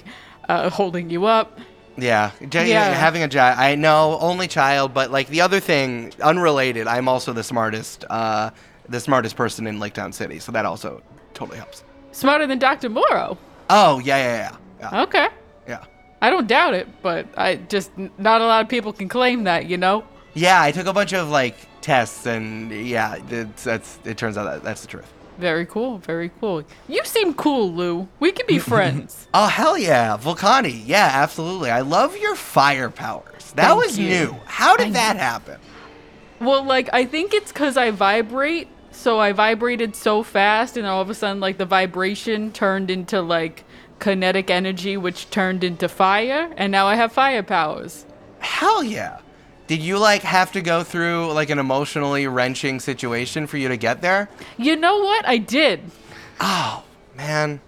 [0.49, 1.57] uh, holding you up.
[1.97, 2.93] Yeah, J- Yeah.
[2.93, 3.57] having a child.
[3.59, 6.87] I know only child, but like the other thing, unrelated.
[6.87, 8.51] I'm also the smartest, uh,
[8.89, 11.01] the smartest person in Lake Town City, so that also
[11.33, 11.83] totally helps.
[12.11, 12.89] Smarter than Dr.
[12.89, 13.37] Morrow.
[13.69, 14.37] Oh yeah, yeah,
[14.81, 15.01] yeah, yeah.
[15.03, 15.27] Okay.
[15.67, 15.83] yeah.
[16.21, 19.65] I don't doubt it, but I just not a lot of people can claim that,
[19.67, 20.03] you know.
[20.33, 24.17] Yeah, I took a bunch of like tests, and yeah, it's, that's it.
[24.17, 25.11] Turns out that that's the truth.
[25.37, 26.63] Very cool, very cool.
[26.87, 28.07] You seem cool, Lou.
[28.19, 29.27] We can be friends.
[29.33, 30.81] Oh hell yeah, Volcani.
[30.85, 31.69] Yeah, absolutely.
[31.69, 33.51] I love your fire powers.
[33.53, 34.09] That Thank was you.
[34.09, 34.35] new.
[34.45, 35.59] How did Thank that happen?
[36.39, 41.01] Well, like I think it's cuz I vibrate, so I vibrated so fast and all
[41.01, 43.63] of a sudden like the vibration turned into like
[43.99, 48.05] kinetic energy which turned into fire and now I have fire powers.
[48.39, 49.19] Hell yeah.
[49.67, 53.77] Did you like have to go through like an emotionally wrenching situation for you to
[53.77, 54.29] get there?
[54.57, 55.27] You know what?
[55.27, 55.81] I did.
[56.39, 56.83] Oh
[57.15, 57.61] man.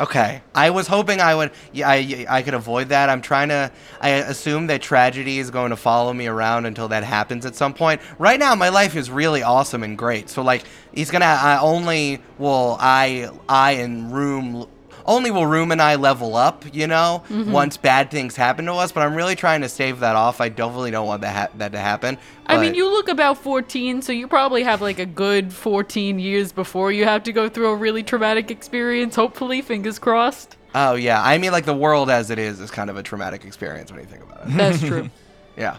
[0.00, 1.50] Okay, I was hoping I would.
[1.72, 3.10] Yeah, I I could avoid that.
[3.10, 3.70] I'm trying to.
[4.00, 7.74] I assume that tragedy is going to follow me around until that happens at some
[7.74, 8.00] point.
[8.18, 10.30] Right now, my life is really awesome and great.
[10.30, 11.26] So like, he's gonna.
[11.26, 14.66] I only will I I and room.
[15.06, 17.50] Only will Room and I level up, you know, Mm-hmm.
[17.52, 18.92] once bad things happen to us.
[18.92, 20.40] But I'm really trying to stave that off.
[20.40, 22.18] I definitely don't want that ha- that to happen.
[22.46, 26.52] I mean, you look about 14, so you probably have like a good 14 years
[26.52, 29.16] before you have to go through a really traumatic experience.
[29.16, 30.56] Hopefully, fingers crossed.
[30.74, 33.44] Oh yeah, I mean, like the world as it is is kind of a traumatic
[33.44, 34.56] experience when you think about it.
[34.56, 35.10] That's true.
[35.56, 35.76] Yeah.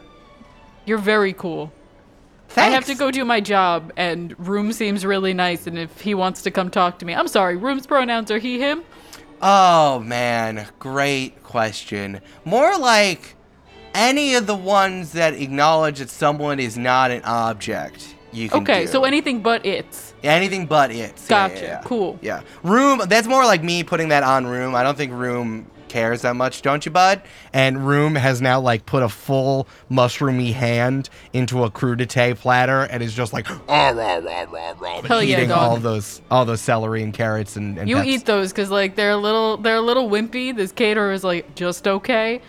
[0.86, 1.72] You're very cool.
[2.50, 2.68] Thanks.
[2.72, 5.66] I have to go do my job, and Room seems really nice.
[5.66, 7.56] And if he wants to come talk to me, I'm sorry.
[7.58, 8.84] Room's pronouns are he, him.
[9.46, 12.22] Oh man, great question.
[12.46, 13.36] More like
[13.94, 18.16] any of the ones that acknowledge that someone is not an object.
[18.32, 18.88] You can Okay, do.
[18.88, 20.14] so anything but it's.
[20.24, 20.96] anything but it.
[20.96, 21.82] Yeah, Gotcha, yeah, yeah.
[21.84, 22.18] cool.
[22.22, 23.02] Yeah, room.
[23.08, 24.76] That's more like me putting that on room.
[24.76, 27.22] I don't think room cares that much, don't you, bud?
[27.54, 33.04] And room has now like put a full mushroomy hand into a crudité platter and
[33.04, 35.02] is just like Ah, rah, rah, rah, rah.
[35.04, 35.58] Hell eating dog.
[35.60, 38.08] all those all those celery and carrots and, and You peps.
[38.08, 40.56] eat those because like they're a little they're a little wimpy.
[40.56, 42.42] This caterer is like just okay.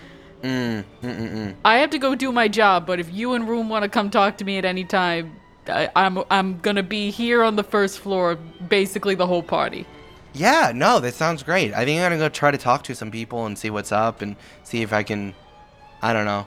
[0.42, 1.55] Mm, mm, mm, mm.
[1.64, 4.11] I have to go do my job, but if you and Room want to come
[4.11, 5.36] talk to me at any time,
[5.68, 8.36] I, I'm I'm gonna be here on the first floor,
[8.68, 9.86] basically the whole party.
[10.35, 11.72] Yeah, no, that sounds great.
[11.72, 14.20] I think I'm gonna go try to talk to some people and see what's up
[14.20, 15.32] and see if I can.
[16.03, 16.47] I don't know.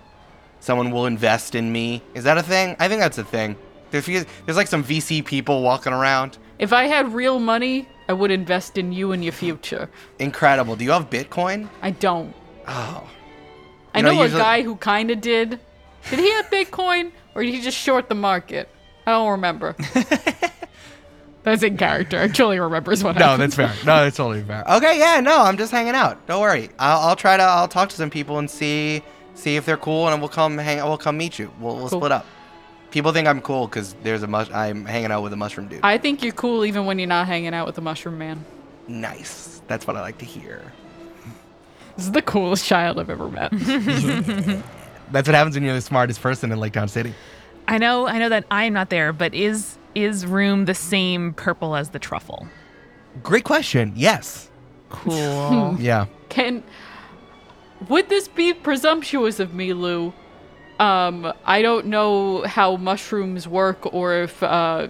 [0.60, 2.02] Someone will invest in me.
[2.14, 2.76] Is that a thing?
[2.80, 3.56] I think that's a thing.
[3.92, 6.38] There's, there's like some VC people walking around.
[6.60, 9.90] If I had real money, I would invest in you and your future.
[10.20, 10.76] Incredible.
[10.76, 11.70] Do you have Bitcoin?
[11.82, 12.34] I don't.
[12.68, 13.10] Oh.
[13.94, 15.60] I You know, know, usually- a guy who kind of did.
[16.10, 18.68] Did he have Bitcoin, or did he just short the market?
[19.06, 19.76] I don't remember.
[21.48, 22.20] That's in character.
[22.20, 23.44] I truly remembers what I No, happened.
[23.54, 23.86] that's fair.
[23.86, 24.64] No, that's totally fair.
[24.70, 26.26] Okay, yeah, no, I'm just hanging out.
[26.28, 26.70] Don't worry.
[26.78, 27.44] I'll, I'll try to.
[27.44, 29.02] I'll talk to some people and see
[29.34, 30.78] see if they're cool, and we'll come hang.
[30.84, 31.52] We'll come meet you.
[31.60, 32.00] We'll, we'll Cool.
[32.00, 32.26] split up.
[32.92, 34.50] People think I'm cool because there's a mush.
[34.52, 35.80] I'm hanging out with a mushroom dude.
[35.84, 38.44] I think you're cool even when you're not hanging out with the mushroom man.
[38.88, 39.62] nice.
[39.68, 40.62] That's what I like to hear.
[41.98, 43.52] This is the coolest child I've ever met.
[45.12, 47.14] That's what happens when you're the smartest person in Lake Town City.
[47.68, 51.76] I know, I know that I'm not there, but is is room the same purple
[51.76, 52.48] as the truffle?
[53.24, 53.94] Great question.
[53.96, 54.50] Yes.
[54.90, 55.76] Cool.
[55.80, 56.06] Yeah.
[56.30, 56.64] Can
[57.90, 60.14] would this be presumptuous of me, Lou?
[60.80, 64.88] Um, I don't know how mushrooms work or if uh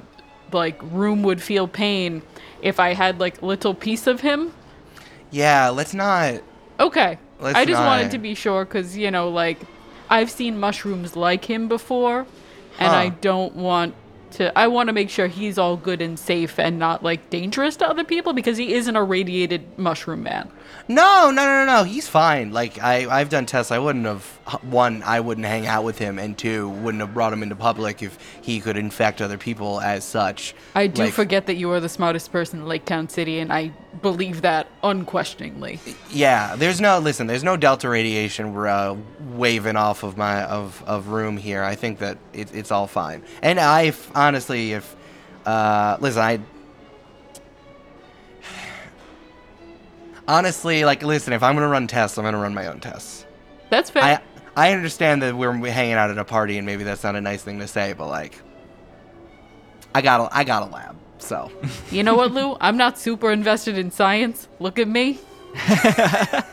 [0.52, 2.22] like room would feel pain
[2.62, 4.52] if I had like little piece of him.
[5.32, 5.70] Yeah.
[5.70, 6.42] Let's not.
[6.80, 7.18] Okay.
[7.40, 9.60] Let's I just wanted to be sure cuz you know like
[10.10, 12.26] I've seen mushrooms like him before
[12.80, 12.96] and Huh.
[12.96, 13.94] I don't want
[14.32, 17.76] to I want to make sure he's all good and safe and not like dangerous
[17.78, 20.50] to other people because he is an irradiated mushroom man.
[20.88, 21.84] No, no, no, no, no.
[21.84, 22.52] He's fine.
[22.52, 23.72] Like I, I've done tests.
[23.72, 24.24] I wouldn't have
[24.64, 25.04] one.
[25.04, 28.18] I wouldn't hang out with him, and two, wouldn't have brought him into public if
[28.42, 30.54] he could infect other people as such.
[30.76, 33.52] I do Like, forget that you are the smartest person in Lake Town City, and
[33.52, 33.72] I
[34.02, 35.80] believe that unquestioningly.
[36.10, 37.28] Yeah, there's no listen.
[37.28, 38.96] There's no delta radiation uh,
[39.34, 41.64] waving off of my of, of room here.
[41.64, 43.24] I think that it, it's all fine.
[43.42, 44.96] And I honestly, if
[45.46, 46.40] uh, listen, I
[50.28, 51.34] honestly like listen.
[51.34, 53.26] If I'm gonna run tests, I'm gonna run my own tests.
[53.70, 54.04] That's fair.
[54.04, 54.20] I
[54.58, 57.44] I understand that we're hanging out at a party and maybe that's not a nice
[57.44, 58.42] thing to say, but like,
[59.94, 61.52] I got a, I got a lab, so
[61.92, 62.58] you know what, Lou?
[62.60, 64.48] I'm not super invested in science.
[64.60, 65.20] Look at me.
[65.56, 66.44] I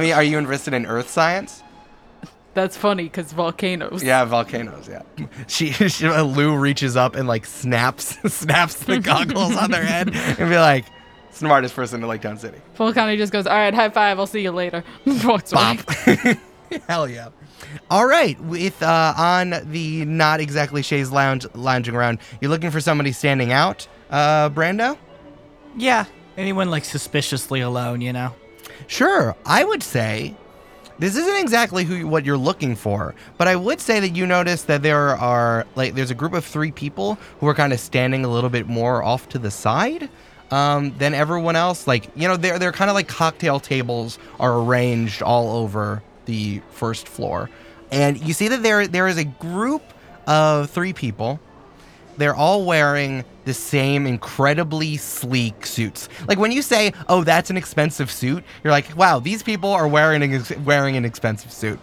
[0.00, 1.62] mean, are you invested in earth science?
[2.54, 4.02] That's funny because volcanoes.
[4.02, 4.88] Yeah, volcanoes.
[4.88, 5.02] Yeah.
[5.48, 10.10] She, she uh, Lou reaches up and like snaps snaps the goggles on their head
[10.14, 10.86] and be like,
[11.32, 12.58] smartest person in Lake Town City.
[12.76, 14.18] Volcani just goes, all right, high five.
[14.18, 14.84] I'll see you later.
[15.24, 15.78] Walks away.
[15.86, 16.38] Bop.
[16.88, 17.28] Hell yeah.
[17.90, 22.80] All right, with uh, on the not exactly Shay's lounge lounging around, you're looking for
[22.80, 24.96] somebody standing out, uh, Brando.
[25.76, 26.06] Yeah.
[26.36, 28.34] Anyone like suspiciously alone, you know?
[28.86, 30.34] Sure, I would say
[30.98, 34.62] this isn't exactly who what you're looking for, but I would say that you notice
[34.62, 38.24] that there are like there's a group of three people who are kind of standing
[38.24, 40.08] a little bit more off to the side
[40.50, 41.86] um, than everyone else.
[41.86, 46.60] Like you know, they're they're kind of like cocktail tables are arranged all over the
[46.70, 47.50] first floor,
[47.90, 49.82] and you see that there there is a group
[50.26, 51.40] of three people
[52.16, 56.08] they're all wearing the same incredibly sleek suits.
[56.28, 59.88] Like when you say, "Oh, that's an expensive suit," you're like, "Wow, these people are
[59.88, 61.78] wearing an ex- wearing an expensive suit."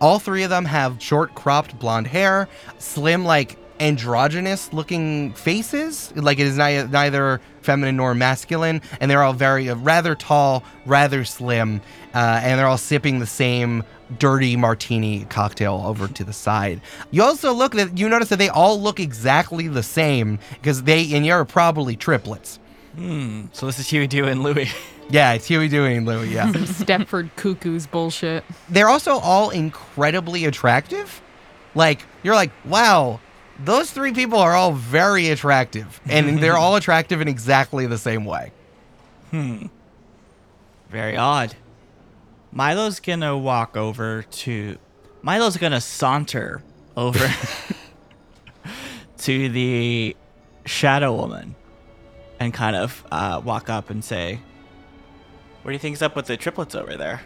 [0.00, 2.48] All three of them have short cropped blonde hair,
[2.78, 9.22] slim like androgynous looking faces, like it is ni- neither feminine nor masculine, and they're
[9.22, 11.80] all very uh, rather tall, rather slim,
[12.14, 13.82] uh, and they're all sipping the same
[14.18, 16.80] dirty martini cocktail over to the side.
[17.10, 21.12] You also look that you notice that they all look exactly the same because they
[21.14, 22.58] and you're probably triplets.
[22.96, 24.68] So this is Huey, Dewey, and Louie.
[25.08, 26.30] Yeah, it's Huey, Dewey, and Louie.
[26.34, 26.50] Yeah.
[26.52, 28.42] Stepford Cuckoo's bullshit.
[28.68, 31.22] they're also all incredibly attractive.
[31.76, 33.20] Like you're like, wow,
[33.64, 38.24] those three people are all very attractive, and they're all attractive in exactly the same
[38.24, 38.52] way.
[39.30, 39.66] Hmm.
[40.90, 41.56] Very odd.
[42.52, 44.78] Milo's gonna walk over to.
[45.22, 46.62] Milo's gonna saunter
[46.96, 47.28] over
[49.18, 50.16] to the
[50.64, 51.54] Shadow Woman
[52.38, 54.40] and kind of uh, walk up and say,
[55.62, 57.22] What do you think's up with the triplets over there?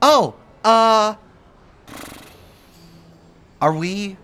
[0.00, 1.14] Oh, uh,
[3.60, 4.16] are we?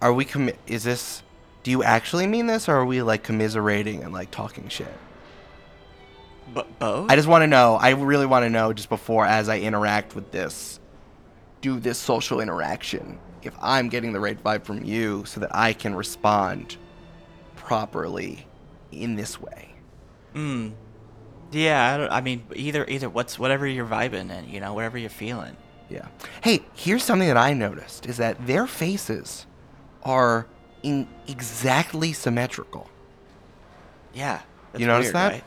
[0.00, 1.22] Are we commi- Is this?
[1.62, 4.92] Do you actually mean this, or are we like commiserating and like talking shit?
[6.54, 7.10] But both?
[7.10, 7.74] I just want to know.
[7.74, 10.78] I really want to know just before, as I interact with this,
[11.60, 13.18] do this social interaction.
[13.42, 16.76] If I'm getting the right vibe from you, so that I can respond
[17.56, 18.46] properly
[18.92, 19.74] in this way.
[20.34, 20.72] Mm.
[21.52, 24.98] Yeah, I, don't, I mean, either either what's whatever you're vibing and you know whatever
[24.98, 25.56] you're feeling.
[25.88, 26.08] Yeah.
[26.42, 29.45] Hey, here's something that I noticed: is that their faces
[30.06, 30.46] are
[30.82, 32.88] in exactly symmetrical.
[34.14, 34.40] Yeah,
[34.78, 35.32] You notice weird, that?
[35.32, 35.44] Right?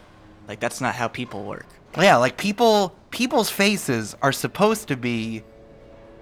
[0.47, 1.65] Like that's not how people work.
[1.97, 5.43] Yeah, like people people's faces are supposed to be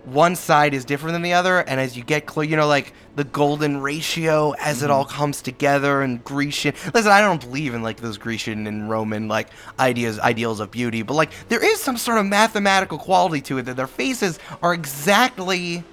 [0.06, 2.94] one side is different than the other and as you get close you know like
[3.18, 4.94] the golden ratio as it mm-hmm.
[4.94, 9.28] all comes together and grecian listen i don't believe in like those grecian and roman
[9.28, 9.50] like
[9.82, 13.64] ideas ideals of beauty but like there is some sort of mathematical quality to it
[13.64, 15.84] that their faces are exactly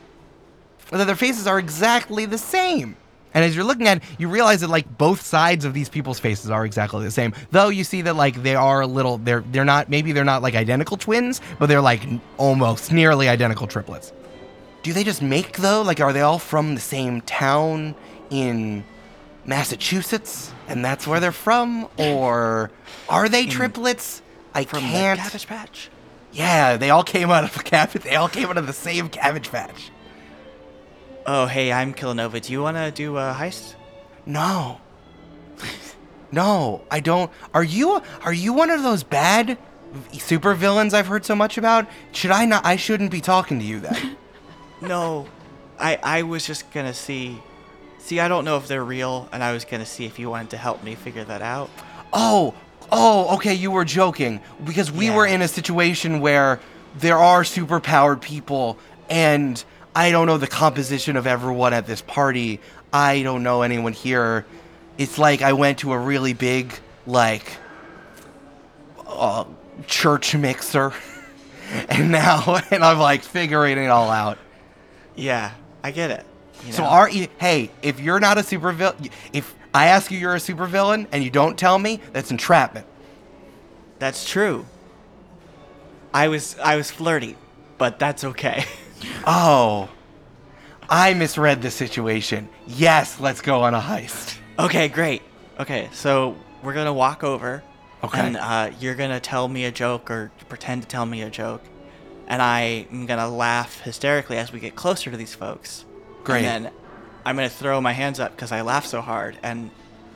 [0.91, 2.97] that their faces are exactly the same.
[3.35, 6.21] And as you're looking at it, you realize that like both sides of these people's
[6.21, 7.35] faces are exactly the same.
[7.51, 10.41] Though you see that like they are a little they're they're not maybe they're not
[10.41, 12.07] like identical twins, but they're like
[12.37, 14.13] almost nearly identical triplets.
[14.85, 15.83] Do they just make though?
[15.83, 17.97] Like are they all from the same town
[18.31, 18.85] in
[19.45, 22.71] Massachusetts and that's where they're from or
[23.09, 24.23] are they triplets?
[24.55, 25.91] I From can't the Cabbage Patch.
[26.33, 28.03] Yeah, they all came out of a cabbage.
[28.03, 29.91] They all came out of the same cabbage patch.
[31.27, 32.41] Oh, hey, I'm Killanova.
[32.41, 33.75] Do you want to do a heist?
[34.27, 34.81] No.
[36.31, 37.31] No, I don't.
[37.53, 39.57] Are you are you one of those bad
[40.13, 41.87] super villains I've heard so much about?
[42.13, 44.17] Should I not I shouldn't be talking to you then.
[44.83, 45.27] No,
[45.79, 47.39] I I was just gonna see.
[47.99, 50.51] See, I don't know if they're real, and I was gonna see if you wanted
[50.51, 51.71] to help me figure that out.
[52.13, 52.53] oh,
[52.93, 56.61] oh, okay, you were joking because we were in a situation where
[56.99, 58.77] there are super powered people
[59.09, 59.65] and
[59.95, 62.61] I don't know the composition of everyone at this party.
[62.93, 64.45] I don't know anyone here.
[64.99, 66.73] It's like I went to a really big
[67.07, 67.57] like
[69.07, 69.45] uh,
[69.87, 70.93] church mixer.
[71.89, 74.39] And now, and I'm like figuring it all out.
[75.17, 75.51] Yeah,
[75.83, 76.25] I get it.
[76.65, 77.27] you So are you?
[77.39, 81.25] Hey, if you're not a super villain, if I ask you you're a supervillain and
[81.25, 82.87] you don't tell me, that's entrapment.
[83.99, 84.67] That's true.
[86.13, 87.37] I was I was flirty,
[87.79, 88.65] but that's okay.
[89.27, 89.89] Oh,
[90.89, 92.49] I misread the situation.
[92.67, 94.37] Yes, let's go on a heist.
[94.59, 95.23] okay, great.
[95.59, 97.63] Okay, so we're gonna walk over,
[98.03, 98.19] Okay.
[98.21, 101.63] and uh, you're gonna tell me a joke or pretend to tell me a joke,
[102.27, 105.85] and I am gonna laugh hysterically as we get closer to these folks.
[106.25, 106.45] Great.
[106.45, 106.73] And then
[107.25, 109.71] I'm gonna throw my hands up because I laugh so hard and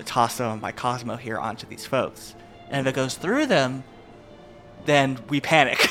[0.05, 2.35] toss some of my Cosmo here onto these folks.
[2.71, 3.85] And if it goes through them,
[4.85, 5.89] then we panic.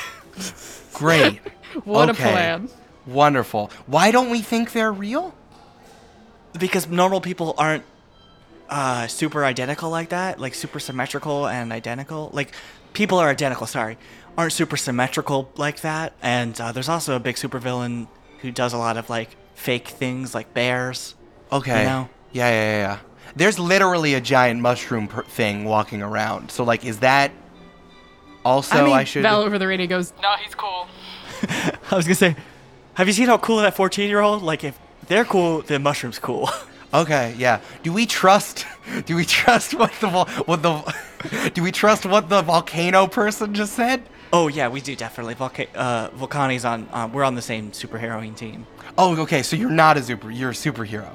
[0.93, 1.39] Great.
[1.83, 2.29] What Okay.
[2.29, 2.69] a plan.
[3.07, 3.71] Wonderful.
[3.87, 5.33] Why don't we think they're real?
[6.57, 7.83] because normal people aren't
[8.69, 12.29] uh, super identical like that, like super symmetrical and identical.
[12.33, 12.51] Like
[12.93, 13.97] people are identical, sorry,
[14.37, 16.13] aren't super symmetrical like that.
[16.21, 18.07] And uh, there's also a big supervillain
[18.39, 21.15] who does a lot of like fake things, like bears.
[21.51, 21.81] Okay.
[21.83, 22.09] You know?
[22.33, 22.99] Yeah, yeah, yeah, yeah.
[23.35, 26.49] There's literally a giant mushroom per- thing walking around.
[26.51, 27.31] So, like, is that
[28.43, 29.21] also I mean, I should?
[29.21, 30.87] Val over the radio goes, No, he's cool.
[31.91, 32.35] I was gonna say,
[32.97, 34.43] have you seen how cool that 14 year old?
[34.43, 36.49] Like if they're cool, then mushrooms cool.
[36.93, 37.59] Okay, yeah.
[37.83, 38.65] Do we trust?
[39.05, 41.51] Do we trust what the vol- what the?
[41.53, 44.01] Do we trust what the volcano person just said?
[44.31, 45.35] oh yeah, we do definitely.
[45.35, 46.87] Volca- uh, Volcani's on.
[46.93, 48.65] Uh, we're on the same superheroing team.
[48.97, 49.43] Oh, okay.
[49.43, 50.31] So you're not a super.
[50.31, 51.09] You're a superhero.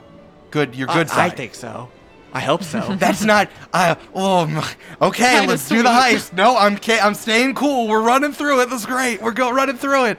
[0.51, 0.75] Good.
[0.75, 1.89] You're good Uh, I think so.
[2.35, 2.95] I hope so.
[2.99, 3.49] That's not.
[3.73, 3.97] I.
[4.15, 4.45] Oh.
[4.47, 5.25] my- Okay.
[5.37, 6.19] Kinda let's do the sweet.
[6.19, 6.33] heist.
[6.35, 6.79] No, I'm.
[7.03, 7.89] I'm staying cool.
[7.89, 8.69] We're running through it.
[8.69, 9.23] That's great.
[9.23, 10.19] We're go running through it.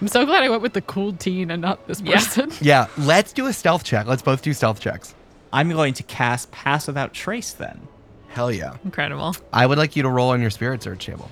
[0.00, 2.50] I'm so glad I went with the cool teen and not this person.
[2.60, 2.86] Yeah.
[2.96, 4.06] Let's do a stealth check.
[4.06, 5.14] Let's both do stealth checks.
[5.52, 7.86] I'm going to cast Pass Without Trace then.
[8.28, 8.76] Hell yeah.
[8.84, 9.34] Incredible.
[9.52, 11.30] I would like you to roll on your spirit search table.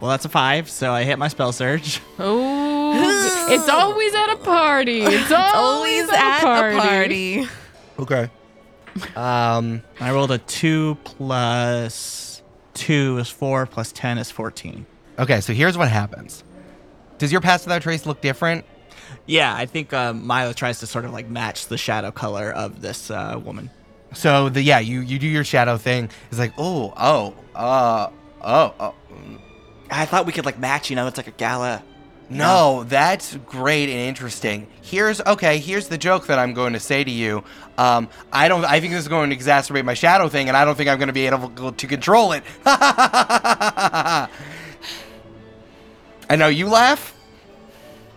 [0.00, 2.00] Well, that's a five, so I hit my spell surge.
[2.18, 5.00] Oh, it's always at a party.
[5.04, 6.76] It's always, Always at a a party.
[6.78, 7.48] party.
[7.98, 8.30] Okay.
[9.16, 9.82] Um.
[10.00, 12.42] I rolled a two plus
[12.74, 14.86] two is four, plus ten is fourteen.
[15.18, 15.40] Okay.
[15.40, 16.44] So here's what happens.
[17.18, 18.64] Does your pass without trace look different?
[19.26, 22.80] Yeah, I think um, Milo tries to sort of like match the shadow color of
[22.80, 23.70] this uh, woman.
[24.12, 26.10] So the yeah, you you do your shadow thing.
[26.30, 28.10] It's like oh oh uh
[28.42, 28.94] oh oh.
[29.90, 31.82] I thought we could like match, you know, it's like a gala.
[32.28, 34.66] No, that's great and interesting.
[34.82, 35.58] Here's okay.
[35.58, 37.44] Here's the joke that I'm going to say to you.
[37.78, 38.64] Um, I don't.
[38.64, 40.98] I think this is going to exacerbate my shadow thing, and I don't think I'm
[40.98, 42.42] going to be able to control it.
[46.28, 47.14] I know you laugh.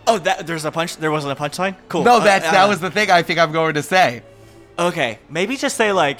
[0.08, 0.98] Oh, that there's a punch.
[0.98, 1.76] There wasn't a punchline.
[1.88, 2.04] Cool.
[2.04, 4.24] No, Uh, that's uh, that was the thing I think I'm going to say.
[4.78, 5.20] okay.
[5.30, 6.18] Maybe just say like,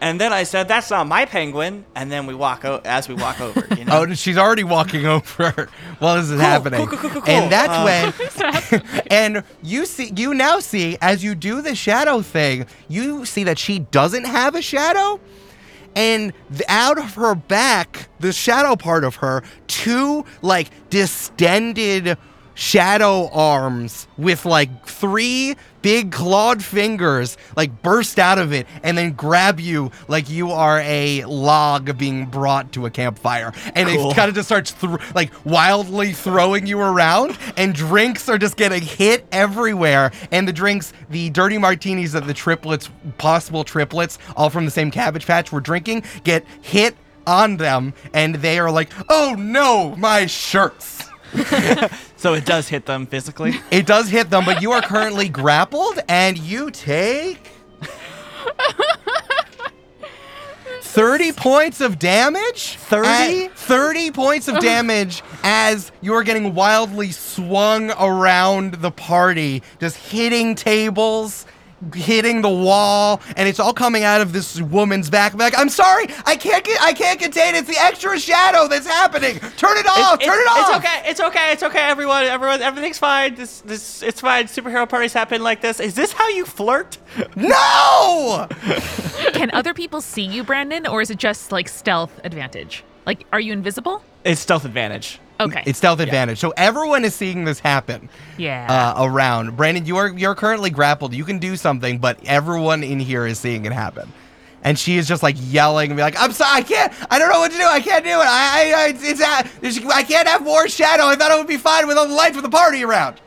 [0.00, 3.14] and then I said that's not my penguin, and then we walk o- as we
[3.14, 3.66] walk over.
[3.74, 4.04] You know.
[4.08, 6.86] Oh, she's already walking over while this is happening.
[6.86, 7.72] cool, cool, cool, cool, And that's
[8.40, 13.24] Uh, when and you see you now see as you do the shadow thing, you
[13.24, 15.18] see that she doesn't have a shadow.
[15.94, 16.32] And
[16.68, 22.18] out of her back, the shadow part of her, two like distended
[22.54, 29.12] shadow arms with like three big clawed fingers like burst out of it and then
[29.12, 33.52] grab you like you are a log being brought to a campfire.
[33.74, 34.10] And Cool.
[34.10, 38.56] it kind of just starts thr like wildly throwing you around and drinks are just
[38.56, 40.10] getting hit everywhere.
[40.32, 42.88] And the drinks the dirty martinis that the triplets
[43.18, 46.96] possible triplets all from the same cabbage patch were drinking get hit
[47.26, 51.10] on them and they are like oh no my shirts
[52.16, 53.54] So it does hit them physically.
[53.70, 57.50] It does hit them, but you are currently grappled and you take
[60.80, 62.76] 30 points of damage.
[62.76, 63.08] 30?
[63.46, 69.96] At 30 points of damage as you are getting wildly swung around the party, just
[69.96, 71.46] hitting tables.
[71.94, 75.34] Hitting the wall, and it's all coming out of this woman's back.
[75.34, 77.58] Like, I'm sorry, I can't get, I can't contain it.
[77.58, 79.38] It's the extra shadow that's happening.
[79.56, 80.14] Turn it off.
[80.20, 80.68] It's- turn it off.
[80.68, 81.02] It's okay.
[81.10, 81.52] It's okay.
[81.52, 81.80] It's okay.
[81.80, 83.34] Everyone, everyone, everything's fine.
[83.34, 84.44] This, this, it's fine.
[84.46, 85.80] Superhero parties happen like this.
[85.80, 86.98] Is this how you flirt?
[87.36, 88.46] No.
[89.32, 92.84] Can other people see you, Brandon, or is it just like stealth advantage?
[93.06, 94.02] Like, are you invisible?
[94.24, 95.20] It's stealth advantage.
[95.40, 95.62] Okay.
[95.66, 96.38] It's stealth advantage.
[96.38, 98.08] So everyone is seeing this happen.
[98.38, 98.94] yeah.
[98.96, 99.56] uh, around.
[99.56, 101.12] Brandon, you are you're currently grappled.
[101.12, 104.12] You can do something, but everyone in here is seeing it happen.
[104.62, 106.92] And she is just like yelling and be like, "I'm sorry, I can't.
[107.10, 107.64] I don't know what to do.
[107.64, 108.14] I can't do it.
[108.16, 111.04] I, I, I it's, it's uh, I can't have more shadow.
[111.04, 113.20] I thought it would be fine with all the lights with the party around."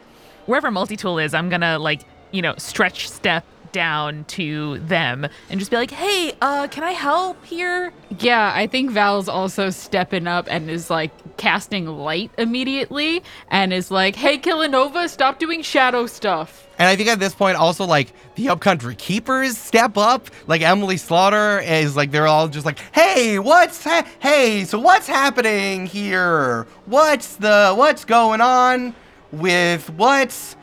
[0.47, 2.01] Wherever multi-tool is, I'm gonna like,
[2.31, 3.43] you know, stretch step
[3.77, 8.65] down to them and just be like, "Hey, uh, can I help here?" Yeah, I
[8.65, 14.39] think Val's also stepping up and is like casting light immediately and is like, hey,
[14.39, 16.67] Killanova, stop doing shadow stuff.
[16.79, 20.29] And I think at this point, also like the upcountry keepers step up.
[20.47, 24.63] Like Emily Slaughter is like they're all just like, "Hey, what's ha- hey?
[24.63, 26.67] So what's happening here?
[26.85, 28.95] What's the what's going on
[29.31, 30.55] with what's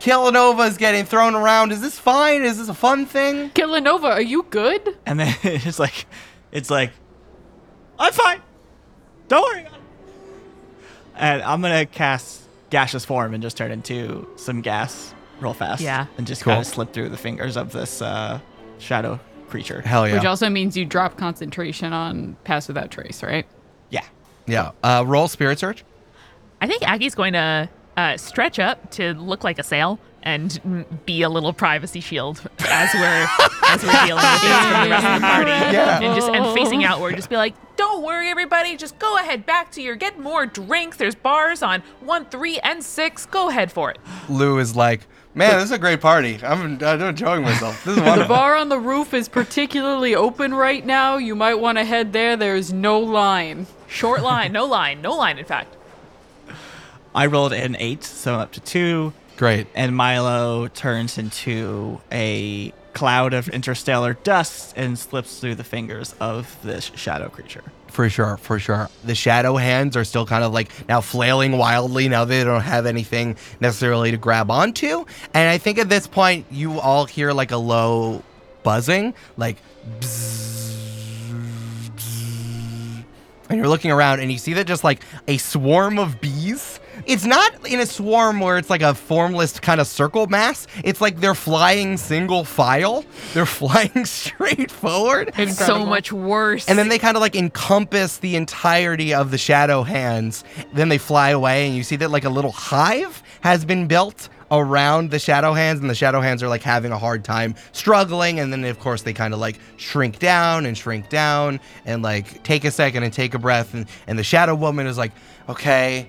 [0.00, 1.72] Killanova's getting thrown around?
[1.72, 2.42] Is this fine?
[2.42, 4.96] Is this a fun thing?" Killanova, are you good?
[5.06, 6.06] And then it's like,
[6.52, 6.92] it's like,
[7.98, 8.40] I'm fine.
[9.28, 9.66] Don't worry.
[11.16, 15.80] And I'm gonna cast gaseous form and just turn into some gas real fast.
[15.82, 16.06] Yeah.
[16.18, 16.52] And just Cool.
[16.54, 18.38] kind of slip through the fingers of this uh,
[18.78, 19.18] shadow
[19.48, 19.80] creature.
[19.80, 20.14] Hell yeah!
[20.14, 23.46] Which also means you drop concentration on Pass Without Trace, right?
[23.90, 24.04] Yeah.
[24.46, 24.72] yeah.
[24.82, 25.84] Uh, roll spirit search.
[26.60, 31.22] I think Aggie's going to uh, stretch up to look like a sail and be
[31.22, 33.26] a little privacy shield as we're
[33.68, 35.50] as we're dealing with this from the rest of the party.
[35.50, 36.00] Yeah.
[36.02, 38.76] And just and facing outward, just be like, "Don't worry, everybody.
[38.76, 40.96] Just go ahead back to your get more drinks.
[40.96, 43.24] There's bars on one, three, and six.
[43.24, 43.98] Go ahead for it."
[44.28, 46.40] Lou is like, "Man, this is a great party.
[46.42, 47.84] I'm, I'm enjoying myself.
[47.84, 51.18] This is The bar on the roof is particularly open right now.
[51.18, 52.36] You might want to head there.
[52.36, 53.68] There's no line.
[53.86, 55.38] Short line, no line, no line.
[55.38, 55.76] In fact,
[57.16, 59.14] I rolled an eight, so I'm up to two.
[59.38, 59.66] Great.
[59.74, 66.56] And Milo turns into a cloud of interstellar dust and slips through the fingers of
[66.62, 67.64] this shadow creature.
[67.88, 68.90] For sure, for sure.
[69.04, 72.08] The shadow hands are still kind of like now flailing wildly.
[72.08, 75.06] Now they don't have anything necessarily to grab onto.
[75.32, 78.22] And I think at this point, you all hear like a low
[78.62, 79.56] buzzing, like
[80.00, 81.32] bzzz,
[81.96, 83.04] bzzz.
[83.48, 86.78] and you're looking around and you see that just like a swarm of bees.
[87.06, 90.66] It's not in a swarm where it's like a formless kind of circle mass.
[90.82, 93.04] It's like they're flying single file.
[93.32, 95.32] They're flying straight forward.
[95.36, 96.68] And so much worse.
[96.68, 100.42] And then they kind of like encompass the entirety of the shadow hands.
[100.72, 104.28] Then they fly away, and you see that like a little hive has been built
[104.50, 108.40] around the shadow hands, and the shadow hands are like having a hard time struggling.
[108.40, 112.42] And then, of course, they kind of like shrink down and shrink down and like
[112.42, 113.74] take a second and take a breath.
[113.74, 115.12] And, and the shadow woman is like,
[115.48, 116.08] okay,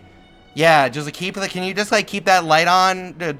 [0.57, 3.15] yeah, just like keep the, can you just like keep that light on?
[3.19, 3.37] The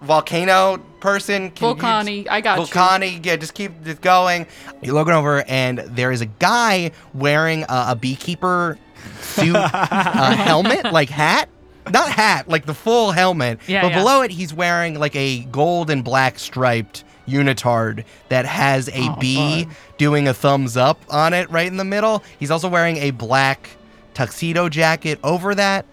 [0.00, 1.50] volcano person?
[1.50, 2.64] Can you just- Volcani, I got you.
[2.66, 4.46] Volcani, yeah, just keep it going.
[4.82, 8.78] You're looking over, and there is a guy wearing a, a beekeeper
[9.20, 11.48] suit, uh, helmet, like hat.
[11.90, 13.58] Not hat, like the full helmet.
[13.66, 13.98] Yeah, but yeah.
[13.98, 19.16] below it, he's wearing like a gold and black striped unitard that has a Oh,
[19.20, 19.74] bee fun.
[19.98, 22.22] doing a thumbs up on it right in the middle.
[22.38, 23.68] He's also wearing a black
[24.14, 25.84] tuxedo jacket over that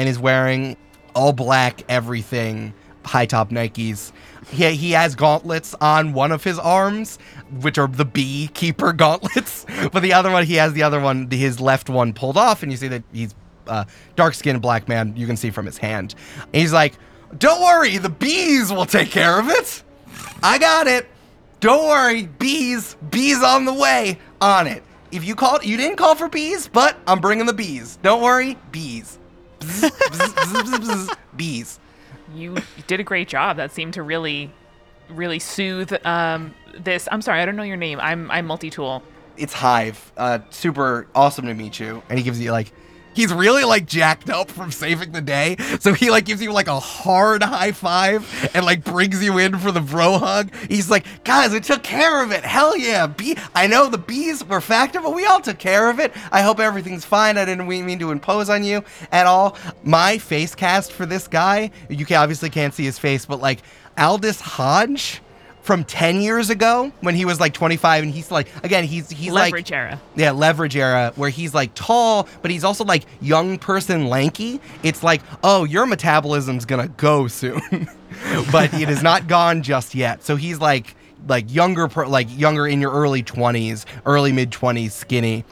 [0.00, 0.78] and is wearing
[1.14, 2.72] all black everything,
[3.04, 4.12] high top Nikes.
[4.48, 7.18] He, he has gauntlets on one of his arms,
[7.60, 9.66] which are the beekeeper gauntlets.
[9.92, 12.72] but the other one, he has the other one, his left one pulled off, and
[12.72, 13.34] you see that he's
[13.66, 13.84] uh,
[14.16, 15.12] dark skinned black man.
[15.18, 16.14] You can see from his hand.
[16.44, 16.94] And he's like,
[17.36, 19.82] Don't worry, the bees will take care of it.
[20.42, 21.06] I got it.
[21.60, 24.82] Don't worry, bees, bees on the way, on it.
[25.12, 27.98] If you called, you didn't call for bees, but I'm bringing the bees.
[28.02, 29.18] Don't worry, bees.
[29.60, 31.78] Bzz, bzz, bees.
[32.34, 32.56] you
[32.86, 33.56] did a great job.
[33.56, 34.52] That seemed to really,
[35.08, 37.08] really soothe um, this.
[37.12, 38.00] I'm sorry, I don't know your name.
[38.00, 39.02] I'm I'm multi-tool.
[39.36, 40.12] It's Hive.
[40.16, 42.02] Uh, super awesome to meet you.
[42.08, 42.72] And he gives you like
[43.14, 45.56] He's really like jacked up from saving the day.
[45.80, 49.58] So he like gives you like a hard high five and like brings you in
[49.58, 50.54] for the bro hug.
[50.68, 52.44] He's like, guys, we took care of it.
[52.44, 53.06] Hell yeah.
[53.06, 56.12] Bee I know the bees were factor, but we all took care of it.
[56.30, 57.38] I hope everything's fine.
[57.38, 59.56] I didn't mean to impose on you at all.
[59.82, 63.60] My face cast for this guy, you can obviously can't see his face, but like
[63.98, 65.20] Aldis Hodge
[65.62, 69.32] from 10 years ago when he was like 25 and he's like again he's he's
[69.32, 70.00] like Leverage era.
[70.16, 74.60] yeah, leverage era where he's like tall, but he's also like young person lanky.
[74.82, 77.60] It's like, oh, your metabolism's gonna go soon,
[78.52, 80.24] but it is not gone just yet.
[80.24, 80.94] So he's like
[81.28, 85.44] like younger, like younger in your early twenties, early mid twenties, skinny,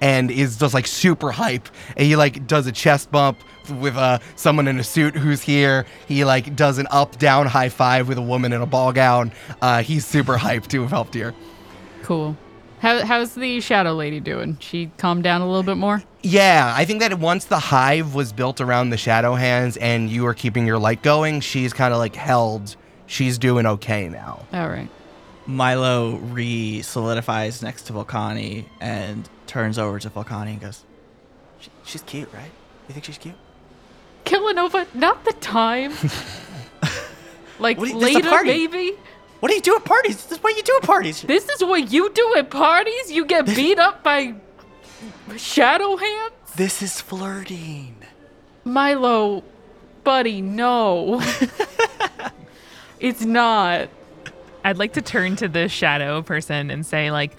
[0.00, 1.68] and is just like super hype.
[1.96, 3.38] And he like does a chest bump
[3.80, 5.86] with uh someone in a suit who's here.
[6.06, 9.32] He like does an up down high five with a woman in a ball gown.
[9.60, 11.34] Uh, he's super hyped to have helped here.
[12.02, 12.36] Cool.
[12.80, 14.56] How, how's the shadow lady doing?
[14.60, 16.02] She calmed down a little bit more?
[16.22, 20.26] Yeah, I think that once the hive was built around the shadow hands and you
[20.26, 22.76] are keeping your light going, she's kind of like held.
[23.06, 24.46] She's doing okay now.
[24.52, 24.88] All right.
[25.46, 30.84] Milo re solidifies next to Volcani and turns over to Volcani and goes,
[31.58, 32.50] "She- She's cute, right?
[32.88, 33.34] You think she's cute?
[34.24, 35.92] Killanova, not the time.
[37.58, 38.92] like What do you- this is a later, maybe?
[39.40, 40.16] What do you do at parties?
[40.24, 41.22] This is what you do at parties.
[41.22, 43.10] This is what you do at parties?
[43.12, 44.34] You get beat up by
[45.36, 46.32] shadow hands?
[46.56, 47.96] This is flirting.
[48.64, 49.44] Milo,
[50.02, 51.22] buddy, no.
[53.00, 53.88] it's not.
[54.64, 57.36] I'd like to turn to the shadow person and say, like,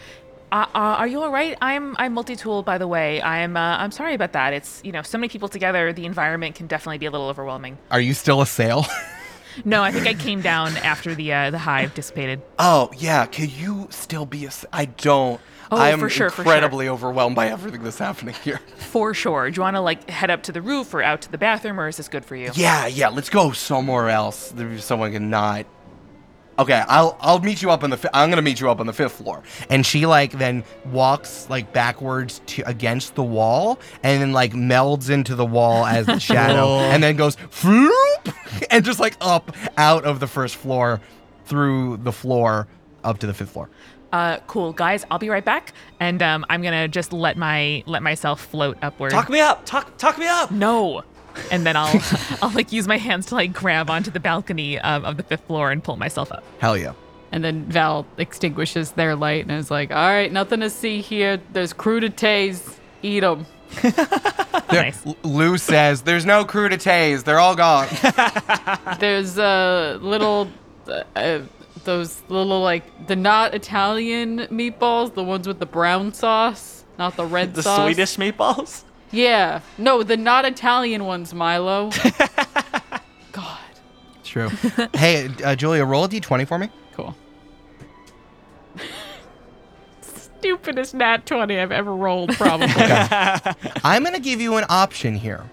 [0.51, 1.57] uh, uh, "Are you all right?
[1.61, 3.21] I'm I'm multi-tool, by the way.
[3.21, 4.53] I'm uh, I'm sorry about that.
[4.53, 5.93] It's you know so many people together.
[5.93, 7.77] The environment can definitely be a little overwhelming.
[7.91, 8.85] Are you still a sale?
[9.65, 12.41] No, I think I came down after the uh, the hive dissipated.
[12.59, 14.51] oh yeah, can you still be a?
[14.71, 15.41] I don't.
[15.71, 16.53] Oh, I am for sure, for sure.
[16.53, 18.59] incredibly overwhelmed by everything that's happening here.
[18.77, 19.49] For sure.
[19.51, 21.79] Do you want to like head up to the roof or out to the bathroom,
[21.79, 22.51] or is this good for you?
[22.55, 23.09] Yeah, yeah.
[23.09, 24.53] Let's go somewhere else.
[24.77, 25.65] Someone can not.
[26.59, 27.95] Okay, I'll I'll meet you up on the.
[27.97, 29.41] fi- I'm gonna meet you up on the fifth floor.
[29.69, 35.09] And she like then walks like backwards to against the wall, and then like melds
[35.09, 38.33] into the wall as the shadow, and then goes floop,
[38.69, 40.99] and just like up out of the first floor,
[41.45, 42.67] through the floor
[43.05, 43.69] up to the fifth floor.
[44.11, 45.05] Uh, cool, guys.
[45.09, 45.71] I'll be right back,
[46.01, 49.11] and um, I'm gonna just let my let myself float upward.
[49.11, 49.65] Talk me up.
[49.65, 50.51] Talk talk me up.
[50.51, 51.03] no.
[51.51, 52.01] And then I'll
[52.41, 55.45] I'll like use my hands to like grab onto the balcony of, of the fifth
[55.47, 56.43] floor and pull myself up.
[56.59, 56.93] Hell yeah.
[57.31, 61.39] And then Val extinguishes their light and is like, all right, nothing to see here.
[61.53, 62.75] There's crudités.
[63.03, 63.45] Eat them.
[64.69, 65.03] There- Nice.
[65.05, 67.23] L- Lou says, "There's no crudités.
[67.23, 67.87] They're all gone."
[68.99, 70.47] There's uh, little,
[70.87, 71.39] uh, uh,
[71.85, 77.25] those little, like, the not Italian meatballs, the ones with the brown sauce, not the
[77.25, 77.79] red The sauce.
[77.79, 78.83] Swedish meatballs.
[79.11, 79.61] Yeah.
[79.77, 81.89] No, the not Italian ones, Milo.
[83.31, 83.59] God.
[84.19, 84.49] It's True.
[84.93, 86.69] hey, uh, Julia, roll a d20 for me.
[86.93, 87.15] Cool.
[90.01, 92.67] Stupidest nat 20 I've ever rolled, probably.
[93.83, 95.43] I'm going to give you an option here.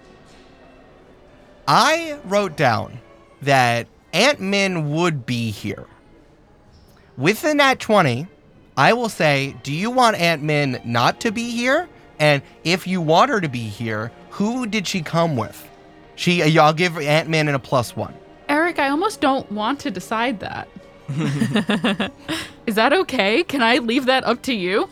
[1.67, 2.99] I wrote down
[3.41, 5.85] that Ant Min would be here.
[7.17, 8.27] With the nat 20,
[8.77, 11.89] I will say, do you want Ant Min not to be here?
[12.19, 15.67] And if you want her to be here, who did she come with?
[16.15, 18.13] She, uh, I'll give Ant Man a plus one.
[18.49, 20.67] Eric, I almost don't want to decide that.
[22.65, 23.43] Is that okay?
[23.43, 24.87] Can I leave that up to you?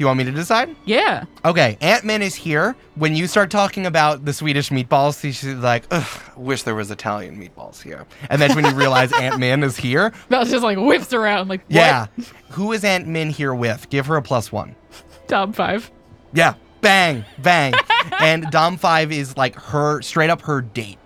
[0.00, 0.74] Do you want me to decide?
[0.86, 1.24] Yeah.
[1.44, 2.74] Okay, Ant Man is here.
[2.94, 7.38] When you start talking about the Swedish meatballs, she's like, Ugh, wish there was Italian
[7.38, 8.06] meatballs here.
[8.30, 11.60] And then when you realize Ant Man is here, Val's just like whips around, like,
[11.64, 11.74] what?
[11.74, 12.06] yeah.
[12.52, 13.90] Who is Ant Man here with?
[13.90, 14.74] Give her a plus one.
[15.28, 15.90] Top five.
[16.32, 17.74] Yeah, bang, bang.
[18.20, 20.98] and Dom 5 is like her, straight up her date.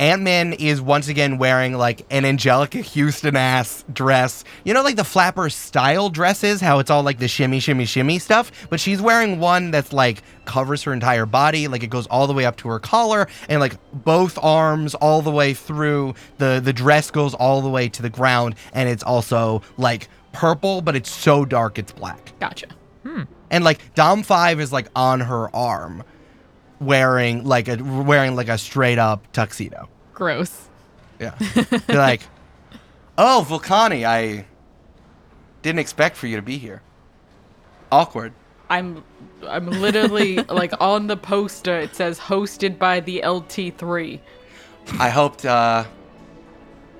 [0.00, 4.44] Ant Man is once again wearing like an Anjelica Huston ass dress.
[4.64, 8.18] You know, like the flapper style dresses, how it's all like the shimmy, shimmy, shimmy
[8.18, 8.50] stuff.
[8.70, 12.32] But she's wearing one that's like covers her entire body, like it goes all the
[12.32, 16.14] way up to her collar, and like both arms all the way through.
[16.38, 20.80] The the dress goes all the way to the ground, and it's also like purple,
[20.80, 22.68] but it's so dark it's black Gotcha.
[23.02, 23.24] Hmm.
[23.50, 26.04] And like Dom Five is like on her arm,
[26.80, 29.88] wearing like a wearing like a straight up tuxedo.
[30.14, 30.68] Gross.
[31.18, 31.34] Yeah,
[31.88, 32.22] You're like,
[33.18, 34.46] oh Volcani, I
[35.62, 36.82] didn't expect for you to be here.
[37.92, 38.32] Awkward.
[38.70, 39.04] I'm
[39.46, 44.20] I'm literally like on the poster it says hosted by the LT3.
[44.98, 45.84] I hoped uh,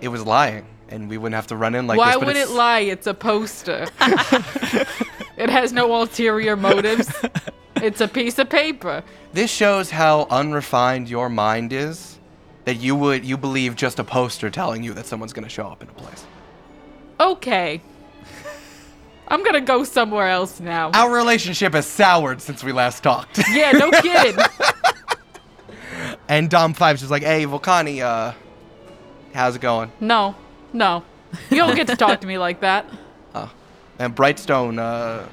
[0.01, 2.25] it was lying, and we wouldn't have to run in like Why this.
[2.25, 2.81] would it lie?
[2.81, 3.87] It's a poster.
[5.41, 7.11] it has no ulterior motives.
[7.77, 9.03] it's a piece of paper.
[9.33, 12.19] This shows how unrefined your mind is.
[12.67, 15.83] That you would you believe just a poster telling you that someone's gonna show up
[15.83, 16.27] in a place.
[17.19, 17.81] Okay.
[19.29, 20.91] I'm gonna go somewhere else now.
[20.93, 23.41] Our relationship has soured since we last talked.
[23.51, 24.45] Yeah, no kidding.
[26.29, 28.35] and Dom Five's just like, hey, Volcani, uh,
[29.33, 29.91] how's it going?
[29.99, 30.35] No,
[30.75, 31.03] no.
[31.49, 32.85] You don't get to talk to me like that.
[34.01, 35.27] And Brightstone, uh,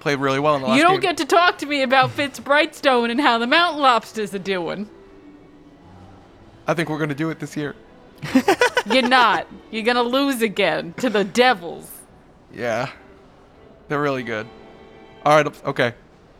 [0.00, 0.84] played really well in the last year.
[0.84, 1.10] You don't game.
[1.10, 4.88] get to talk to me about Fitz Brightstone and how the mountain lobsters are doing.
[6.66, 7.76] I think we're gonna do it this year.
[8.86, 9.46] You're not.
[9.70, 11.90] You're gonna lose again to the Devils.
[12.54, 12.90] Yeah,
[13.88, 14.46] they're really good.
[15.26, 15.94] All right, okay.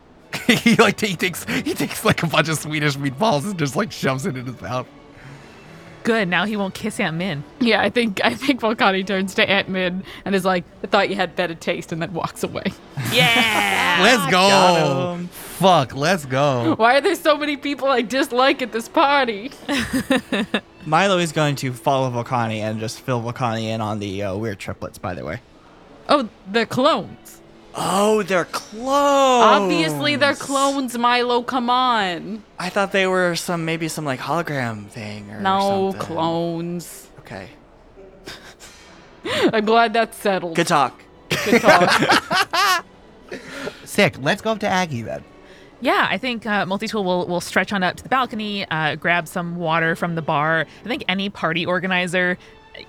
[0.47, 3.91] he like he takes he takes like a bunch of Swedish meatballs and just like
[3.91, 4.87] shoves it in his mouth.
[6.05, 6.27] Good.
[6.27, 7.43] Now he won't kiss Aunt Min.
[7.59, 11.09] Yeah, I think I think Volcani turns to Aunt Min and is like, "I thought
[11.09, 12.65] you had better taste," and then walks away.
[13.11, 13.99] Yeah.
[14.01, 15.27] Let's go.
[15.31, 16.75] Fuck, let's go.
[16.75, 19.51] Why are there so many people I dislike at this party?
[20.85, 24.59] Milo is going to follow Volcani and just fill Volcani in on the uh, weird
[24.59, 25.39] triplets, by the way.
[26.09, 27.41] Oh, they're clones.
[27.75, 28.83] Oh, they're clones.
[29.63, 30.97] Obviously, they're clones.
[30.97, 32.43] Milo, come on.
[32.57, 35.43] I thought they were some maybe some like hologram thing or something.
[35.43, 36.01] No something.
[36.01, 37.07] clones.
[37.19, 37.49] Okay.
[39.53, 40.55] I'm glad that's settled.
[40.55, 41.01] Good talk.
[41.29, 42.85] Good talk.
[43.83, 44.15] Sick.
[44.19, 45.23] Let's go up to Aggie then.
[45.81, 49.27] Yeah, I think uh, Multitool will will stretch on up to the balcony, uh, grab
[49.27, 50.65] some water from the bar.
[50.83, 52.37] I think any party organizer,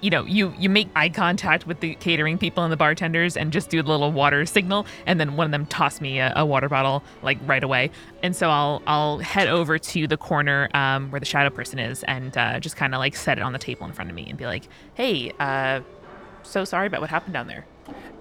[0.01, 3.53] you know, you you make eye contact with the catering people and the bartenders, and
[3.53, 6.45] just do the little water signal, and then one of them toss me a, a
[6.45, 7.91] water bottle like right away.
[8.23, 12.03] And so I'll I'll head over to the corner um, where the shadow person is,
[12.05, 14.27] and uh, just kind of like set it on the table in front of me,
[14.29, 15.81] and be like, "Hey, uh,
[16.43, 17.67] so sorry about what happened down there."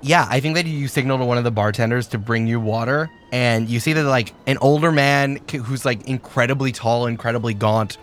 [0.02, 3.10] Yeah, I think that you signal to one of the bartenders to bring you water,
[3.32, 7.98] and you see that like an older man who's like incredibly tall, incredibly gaunt,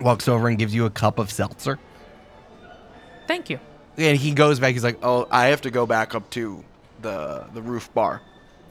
[0.00, 1.78] walks over and gives you a cup of seltzer.
[3.26, 3.58] Thank you.
[3.96, 4.72] And he goes back.
[4.72, 6.64] He's like, "Oh, I have to go back up to
[7.00, 8.22] the the roof bar."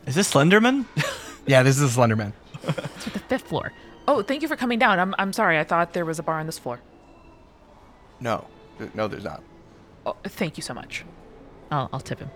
[0.06, 0.86] Is this Slenderman?
[1.48, 2.34] Yeah, this is Slenderman.
[2.64, 3.74] It's the fifth floor.
[4.08, 5.00] Oh, thank you for coming down.
[5.00, 5.58] I'm I'm sorry.
[5.58, 6.80] I thought there was a bar on this floor.
[8.20, 8.46] No,
[8.94, 9.42] no, there's not.
[10.06, 11.04] Oh, thank you so much.
[11.72, 12.30] I'll, I'll tip him.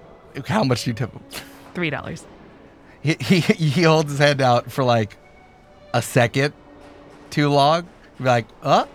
[0.48, 1.22] How much do you tip him?
[1.76, 2.26] Three dollars.
[3.04, 5.18] He, he he holds his hand out for like
[5.94, 6.54] a second,
[7.30, 7.88] too long.
[8.18, 8.86] Be like, "Uh,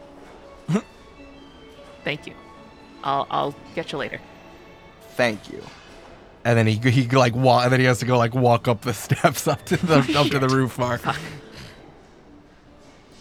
[2.02, 2.34] Thank you.
[3.02, 4.20] I'll I'll get you later.
[5.16, 5.62] thank you."
[6.44, 8.82] And then he he like walk, and then he has to go like walk up
[8.82, 11.00] the steps up to the up to the roof bar.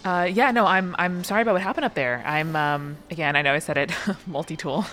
[0.05, 2.23] Uh, yeah, no, I'm I'm sorry about what happened up there.
[2.25, 3.91] I'm um again, I know I said it,
[4.27, 4.85] multi-tool.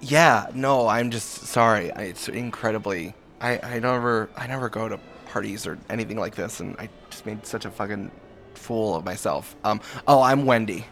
[0.00, 1.92] Yeah, no, I'm just sorry.
[1.92, 3.14] I, it's incredibly.
[3.40, 7.26] I I never I never go to parties or anything like this, and I just
[7.26, 8.10] made such a fucking
[8.54, 9.54] fool of myself.
[9.64, 9.80] Um.
[10.08, 10.86] Oh, I'm Wendy.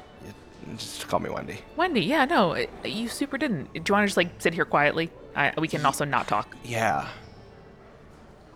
[0.76, 1.58] Just call me Wendy.
[1.76, 3.72] Wendy, yeah, no, it- you super didn't.
[3.72, 5.10] Do you want to just like sit here quietly?
[5.36, 6.56] I, we can also not talk.
[6.64, 7.08] Yeah.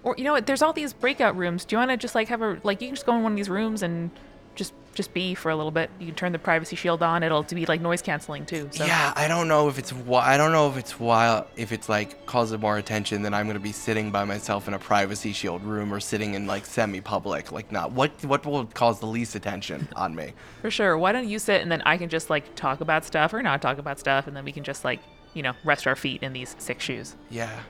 [0.03, 0.47] Or you know what?
[0.47, 1.65] There's all these breakout rooms.
[1.65, 3.32] Do you want to just like have a like you can just go in one
[3.32, 4.11] of these rooms and
[4.55, 5.90] just just be for a little bit.
[5.98, 7.22] You can turn the privacy shield on.
[7.22, 8.68] It'll be like noise canceling too.
[8.72, 8.85] So.
[8.85, 11.89] Yeah, I don't know if it's why I don't know if it's while if it's
[11.89, 15.62] like causes more attention than I'm gonna be sitting by myself in a privacy shield
[15.62, 17.52] room or sitting in like semi-public.
[17.52, 20.32] Like, not what what will cause the least attention on me?
[20.62, 20.97] For sure.
[20.97, 23.60] Why don't you sit and then I can just like talk about stuff or not
[23.60, 25.01] talk about stuff and then we can just like,
[25.35, 27.16] you know, rest our feet in these six shoes.
[27.31, 27.60] Yeah.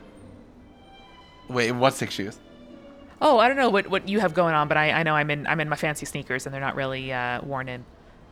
[1.47, 2.39] Wait, what six shoes?
[3.21, 5.29] Oh, I don't know what, what you have going on, but I, I know I'm
[5.31, 7.85] in I'm in my fancy sneakers and they're not really uh, worn in.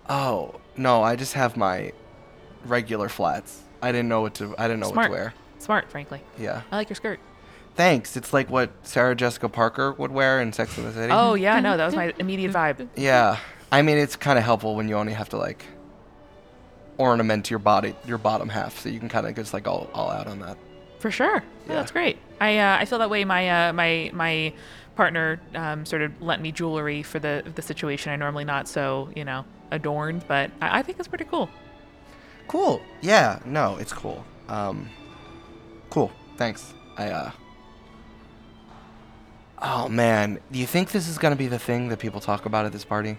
[0.09, 1.93] Oh no, I just have my
[2.65, 3.61] regular flats.
[3.81, 5.09] I didn't know what to I didn't know Smart.
[5.09, 5.33] what to wear.
[5.59, 6.21] Smart, frankly.
[6.37, 6.61] Yeah.
[6.71, 7.19] I like your skirt.
[7.75, 8.15] Thanks.
[8.17, 11.11] It's like what Sarah Jessica Parker would wear in Sex and the City.
[11.11, 12.87] Oh yeah, no, that was my immediate vibe.
[12.95, 13.37] Yeah.
[13.71, 15.65] I mean, it's kind of helpful when you only have to like
[16.97, 20.11] ornament your body, your bottom half, so you can kind of just like all, all
[20.11, 20.57] out on that.
[20.99, 21.35] For sure.
[21.37, 21.75] Yeah, Yeah.
[21.75, 22.17] that's great.
[22.43, 23.23] I uh, I feel that way.
[23.23, 24.53] My uh, my my
[24.97, 28.11] partner um, sort of lent me jewelry for the the situation.
[28.11, 31.49] I normally not so you know adorned, but I, I think it's pretty cool.
[32.49, 32.81] Cool.
[33.01, 33.39] Yeah.
[33.45, 34.25] No, it's cool.
[34.49, 34.89] Um,
[35.89, 36.11] cool.
[36.35, 36.73] Thanks.
[36.97, 37.31] I uh.
[39.65, 42.65] Oh man, do you think this is gonna be the thing that people talk about
[42.65, 43.17] at this party?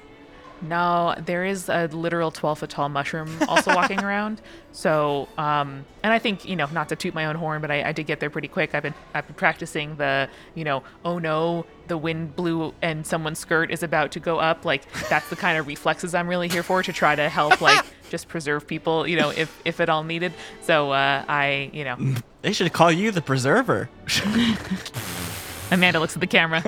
[0.65, 4.41] No, there is a literal 12 foot tall mushroom also walking around.
[4.73, 7.89] So, um, and I think, you know, not to toot my own horn, but I,
[7.89, 8.75] I did get there pretty quick.
[8.75, 13.39] I've been, I've been practicing the, you know, oh no, the wind blew and someone's
[13.39, 14.65] skirt is about to go up.
[14.65, 17.85] Like, that's the kind of reflexes I'm really here for to try to help, like,
[18.11, 20.33] just preserve people, you know, if, if at all needed.
[20.63, 23.89] So, uh, I, you know, They should call you the preserver.
[25.71, 26.61] Amanda looks at the camera.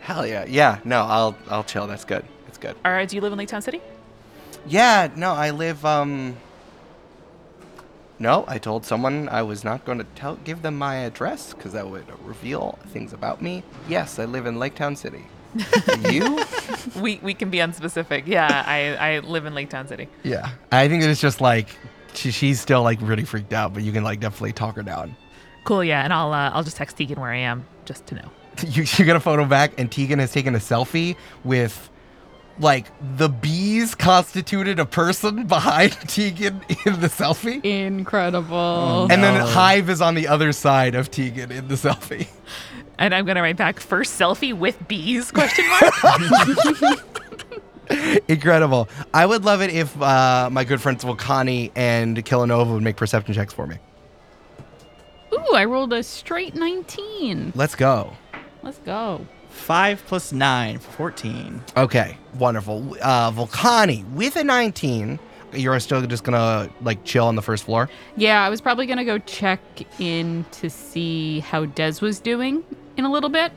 [0.00, 0.44] Hell yeah.
[0.48, 1.86] Yeah, no, I'll I'll chill.
[1.86, 2.24] That's good.
[2.48, 2.76] That's good.
[2.82, 3.82] All right, do you live in Lake Town City?
[4.66, 6.38] Yeah, no, I live um
[8.18, 11.72] No, I told someone I was not going to tell give them my address cuz
[11.72, 13.62] that would reveal things about me.
[13.86, 15.26] Yes, I live in Lake Town City.
[16.10, 16.42] you?
[16.98, 18.22] We we can be unspecific.
[18.26, 20.08] Yeah, I I live in Lake Town City.
[20.22, 20.48] Yeah.
[20.72, 21.68] I think it's just like
[22.14, 25.14] she, she's still like really freaked out, but you can like definitely talk her down.
[25.64, 25.84] Cool.
[25.84, 28.30] Yeah, and I'll uh, I'll just text Tegan where I am just to know.
[28.66, 31.14] you, you get a photo back, and Tegan has taken a selfie
[31.44, 31.90] with
[32.60, 32.86] like
[33.16, 37.64] the bees constituted a person behind Tegan in the selfie.
[37.64, 39.08] Incredible.
[39.10, 42.28] And then Hive is on the other side of Tegan in the selfie.
[43.00, 45.30] And I'm gonna write back first selfie with bees?
[45.32, 45.94] Question mark.
[48.26, 48.88] Incredible.
[49.14, 53.34] I would love it if uh, my good friends Volcani and Killanova would make perception
[53.34, 53.76] checks for me.
[55.32, 57.52] Ooh, I rolled a straight 19.
[57.54, 58.14] Let's go.
[58.64, 59.24] Let's go.
[59.58, 61.62] Five plus nine, 14.
[61.76, 62.96] Okay, wonderful.
[63.02, 65.18] Uh, Volcani with a 19.
[65.52, 67.90] You're still just gonna like chill on the first floor.
[68.16, 69.60] Yeah, I was probably going to go check
[69.98, 72.64] in to see how Dez was doing
[72.96, 73.52] in a little bit.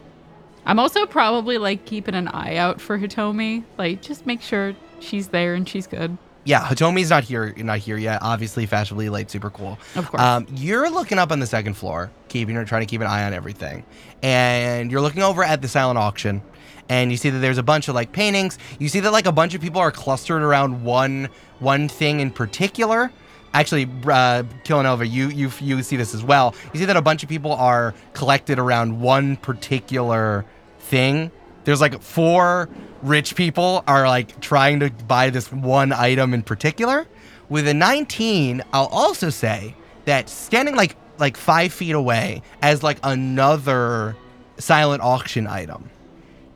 [0.66, 3.64] I'm also probably like keeping an eye out for Hitomi.
[3.78, 6.18] Like, just make sure she's there and she's good.
[6.44, 8.20] Yeah, Hitomi's not here, not here yet.
[8.22, 9.78] Obviously, fashionably late, super cool.
[9.96, 10.22] Of course.
[10.22, 13.24] Um, you're looking up on the second floor, keeping or trying to keep an eye
[13.24, 13.86] on everything,
[14.24, 16.42] and you're looking over at the silent auction,
[16.90, 18.58] and you see that there's a bunch of like paintings.
[18.80, 22.32] You see that like a bunch of people are clustered around one one thing in
[22.32, 23.12] particular.
[23.54, 26.56] Actually, uh, Killanova, you you you see this as well.
[26.74, 30.46] You see that a bunch of people are collected around one particular
[30.80, 31.30] thing.
[31.64, 32.70] There's like four
[33.02, 37.08] rich people are like trying to buy this one item in particular.
[37.50, 39.76] With a 19, I'll also say
[40.06, 44.16] that standing like like five feet away as like another
[44.58, 45.90] silent auction item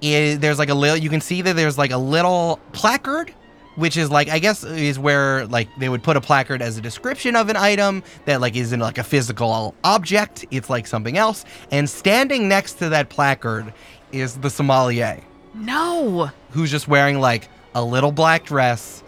[0.01, 3.33] there's like a little you can see that there's like a little placard
[3.75, 6.81] which is like i guess is where like they would put a placard as a
[6.81, 11.45] description of an item that like isn't like a physical object it's like something else
[11.71, 13.73] and standing next to that placard
[14.21, 15.19] is the sommelier
[15.53, 16.29] no.
[16.51, 19.03] who's just wearing like a little black dress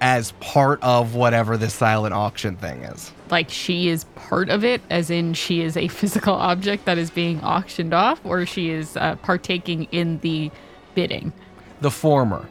[0.00, 4.80] as part of whatever this silent auction thing is Like, she is part of it,
[4.90, 8.96] as in she is a physical object that is being auctioned off, or she is
[8.96, 10.50] uh, partaking in the
[10.94, 11.32] bidding.
[11.80, 12.46] the former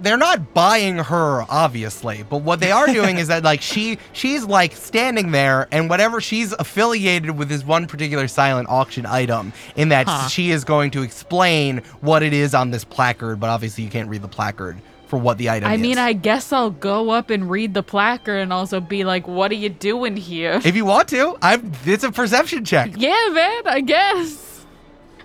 [0.00, 4.44] they're not buying her obviously but what they are doing is that like she she's
[4.44, 9.88] like standing there and whatever she's affiliated with this one particular silent auction item in
[9.90, 10.28] that Huh.
[10.28, 14.08] she is going to explain what it is on this placard but obviously you can't
[14.08, 14.76] read the placard
[15.06, 17.82] for what the item I is mean, I guess I'll go up and read the
[17.82, 20.60] placard and also be like, what are you doing here?
[20.64, 24.53] if you want to i'm it's a perception check Yeah, man, I guess.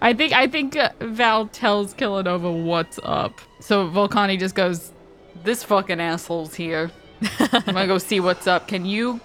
[0.01, 3.39] I think I think uh, Val tells Killanova what's up.
[3.59, 4.91] So Volcani just goes,
[5.43, 6.91] "This fucking asshole's here.
[7.39, 8.67] I'm gonna go see what's up.
[8.67, 9.19] Can you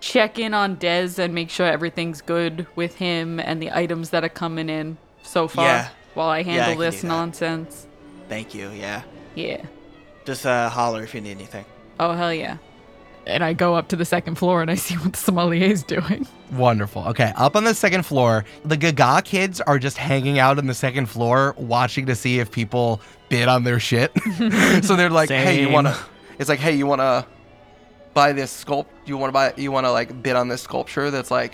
[0.00, 4.24] check in on Dez and make sure everything's good with him and the items that
[4.24, 5.88] are coming in so far Yeah.
[6.14, 7.86] while I I handle can do this nonsense?"
[8.28, 8.70] Thank you.
[8.70, 9.02] Yeah.
[9.34, 9.64] Yeah.
[10.24, 11.64] Just uh, holler if you need anything.
[11.98, 12.58] Oh hell yeah.
[13.30, 15.82] And I go up to the second floor and I see what the sommelier is
[15.82, 16.26] doing.
[16.52, 17.06] Wonderful.
[17.08, 20.74] Okay, up on the second floor, the Gaga kids are just hanging out on the
[20.74, 24.12] second floor, watching to see if people bid on their shit.
[24.82, 25.96] so they're like, "Hey, you wanna?"
[26.38, 27.24] It's like, "Hey, you wanna
[28.14, 28.86] buy this sculpt?
[29.06, 29.54] You wanna buy?
[29.56, 31.52] You wanna like bid on this sculpture that's like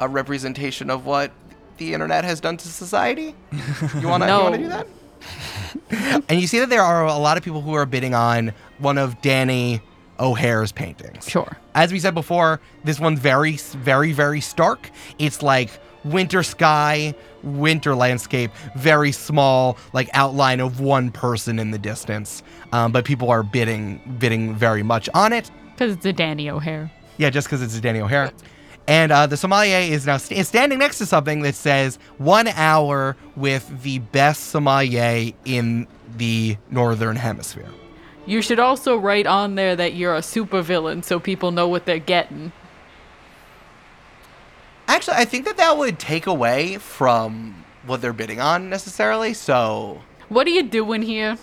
[0.00, 1.32] a representation of what
[1.78, 3.34] the internet has done to society?
[4.00, 4.26] You wanna?
[4.26, 4.86] You wanna do that?"
[6.28, 8.98] and you see that there are a lot of people who are bidding on one
[8.98, 9.80] of Danny
[10.20, 11.56] O'Hare's paintings Sure.
[11.74, 14.90] as we said before, this one's very, very, very stark.
[15.18, 15.70] It's like
[16.04, 22.42] winter sky, winter landscape, very small, like outline of one person in the distance.
[22.72, 25.50] Um, but people are bidding, bidding very much on it.
[25.72, 26.90] Because it's a Danny O'Hare.
[27.16, 28.30] Yeah, just because it's a Danny O'Hare.
[28.86, 32.48] And uh, the sommelier is now st- is standing next to something that says one
[32.48, 35.86] hour with the best sommelier in
[36.16, 37.70] the northern hemisphere.
[38.26, 41.98] You should also write on there that you're a supervillain so people know what they're
[41.98, 42.52] getting.
[44.88, 49.34] Actually, I think that that would take away from what they're bidding on necessarily.
[49.34, 51.38] So What are you doing here?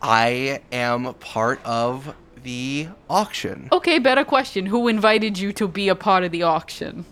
[0.00, 3.68] I am part of the auction.
[3.70, 4.66] Okay, better question.
[4.66, 7.04] Who invited you to be a part of the auction?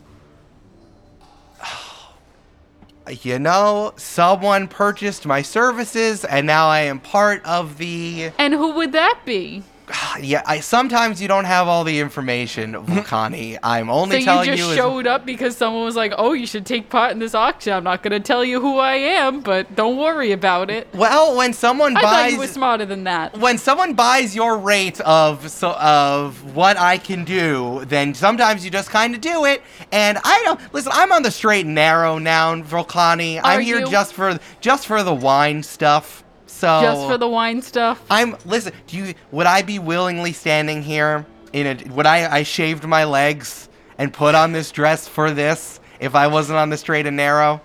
[3.11, 8.73] You know, someone purchased my services, and now I am part of the And who
[8.75, 9.65] would that be?
[10.21, 13.59] Yeah, I sometimes you don't have all the information, Volcani.
[13.63, 14.69] I'm So only you telling just you.
[14.71, 17.73] is- showed up because someone was like, "Oh, you should take part in this auction."
[17.73, 20.89] I'm not gonna tell you who I am, but don't worry about it.
[20.95, 23.37] well, when someone I thought buys you were smarter than that.
[23.39, 28.71] when someone buys your rate of so of what I can do, then sometimes you
[28.71, 29.63] just kind of do it.
[29.93, 30.93] And I don't listen.
[30.95, 33.41] I'm on the straight and narrow now, Volcani.
[33.43, 33.91] I'm here you?
[33.91, 36.25] just for just for the wine stuff.
[36.61, 38.05] So Just for the wine stuff.
[38.11, 38.75] I'm listen.
[38.87, 41.25] Do you would I be willingly standing here
[41.55, 45.81] in a would I I shaved my legs and put on this dress for this
[46.01, 47.63] if I wasn't on the straight and narrow?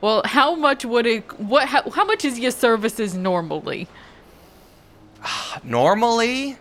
[0.00, 1.38] Well, how much would it?
[1.38, 1.68] What?
[1.68, 3.86] How, how much is your services normally?
[5.62, 6.56] Normally,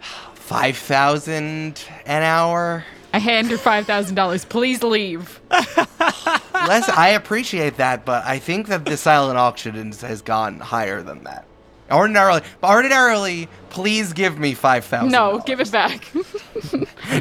[0.32, 2.82] five thousand an hour.
[3.12, 4.44] I hand her five thousand dollars.
[4.44, 5.40] Please leave.
[5.50, 11.24] Les, I appreciate that, but I think that the silent auction has gone higher than
[11.24, 11.46] that.
[11.90, 15.10] Ordinarily, ordinarily, please give me five thousand.
[15.10, 16.04] No, give it back.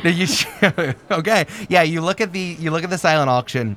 [0.04, 0.46] No, you sh-
[1.10, 1.46] okay?
[1.70, 3.76] Yeah, you look at the you look at the silent auction.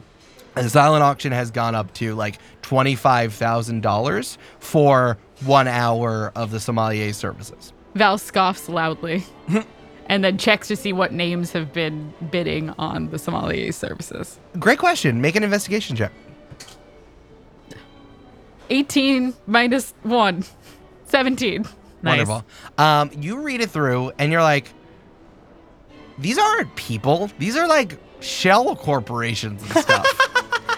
[0.54, 6.30] The silent auction has gone up to like twenty five thousand dollars for one hour
[6.34, 7.72] of the sommelier services.
[7.94, 9.24] Val scoffs loudly,
[10.06, 14.38] and then checks to see what names have been bidding on the sommelier services.
[14.58, 15.20] Great question.
[15.20, 16.12] Make an investigation check.
[18.70, 20.44] 18 minus 1.
[21.06, 21.62] 17.
[22.02, 22.26] Nice.
[22.26, 22.44] Wonderful.
[22.78, 24.72] Um, you read it through, and you're like,
[26.18, 27.30] these aren't people.
[27.38, 30.06] These are like shell corporations and stuff.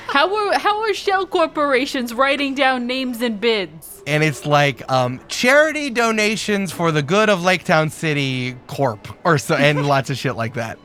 [0.09, 3.94] How are how are shell corporations writing down names and bids?
[4.07, 9.39] And it's like um, charity donations for the good of Lake Town City Corp, or
[9.39, 10.79] so, and lots of shit like that.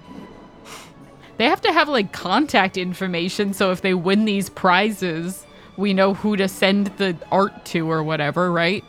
[1.38, 5.46] They have to have like contact information so if they win these prizes,
[5.78, 8.84] we know who to send the art to or whatever, right?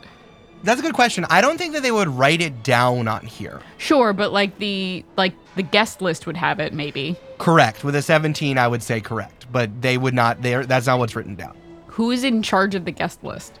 [0.63, 1.25] That's a good question.
[1.29, 3.61] I don't think that they would write it down on here.
[3.77, 7.15] Sure, but like the like the guest list would have it maybe.
[7.37, 7.83] Correct.
[7.83, 10.41] With a 17, I would say correct, but they would not.
[10.41, 11.57] there that's not what's written down.
[11.87, 13.59] Who is in charge of the guest list?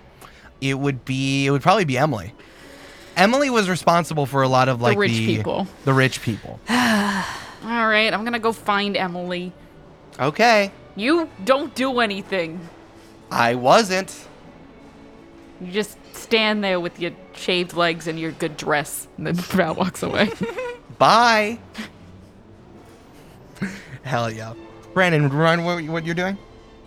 [0.61, 1.47] It would be.
[1.47, 2.33] It would probably be Emily.
[3.17, 5.67] Emily was responsible for a lot of like the rich people.
[5.83, 6.59] The rich people.
[6.69, 9.51] All right, I'm going to go find Emily.
[10.19, 10.71] Okay.
[10.95, 12.67] You don't do anything.
[13.29, 14.27] I wasn't.
[15.59, 19.07] You just stand there with your shaved legs and your good dress.
[19.17, 20.31] And then Val walks away.
[20.97, 21.59] Bye.
[24.03, 24.53] Hell yeah.
[24.93, 26.37] Brandon, run what, what you're doing?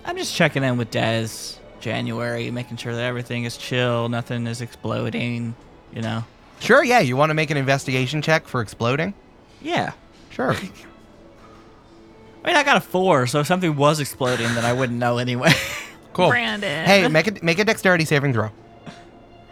[0.04, 4.62] I'm just checking in with Dez January, making sure that everything is chill, nothing is
[4.62, 5.54] exploding,
[5.92, 6.24] you know.
[6.58, 7.00] Sure, yeah.
[7.00, 9.12] You want to make an investigation check for exploding?
[9.60, 9.92] Yeah.
[10.30, 10.52] Sure.
[12.44, 15.18] I mean, I got a four, so if something was exploding, then I wouldn't know
[15.18, 15.52] anyway.
[16.14, 16.28] Cool.
[16.28, 16.86] Brandon.
[16.86, 18.50] Hey, make a make a dexterity saving throw.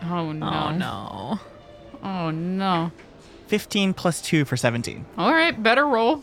[0.05, 0.47] oh no.
[0.47, 1.41] Oh no.
[2.05, 2.93] Oh no.
[3.49, 5.05] 15 plus 2 for 17.
[5.19, 6.23] All right, better roll.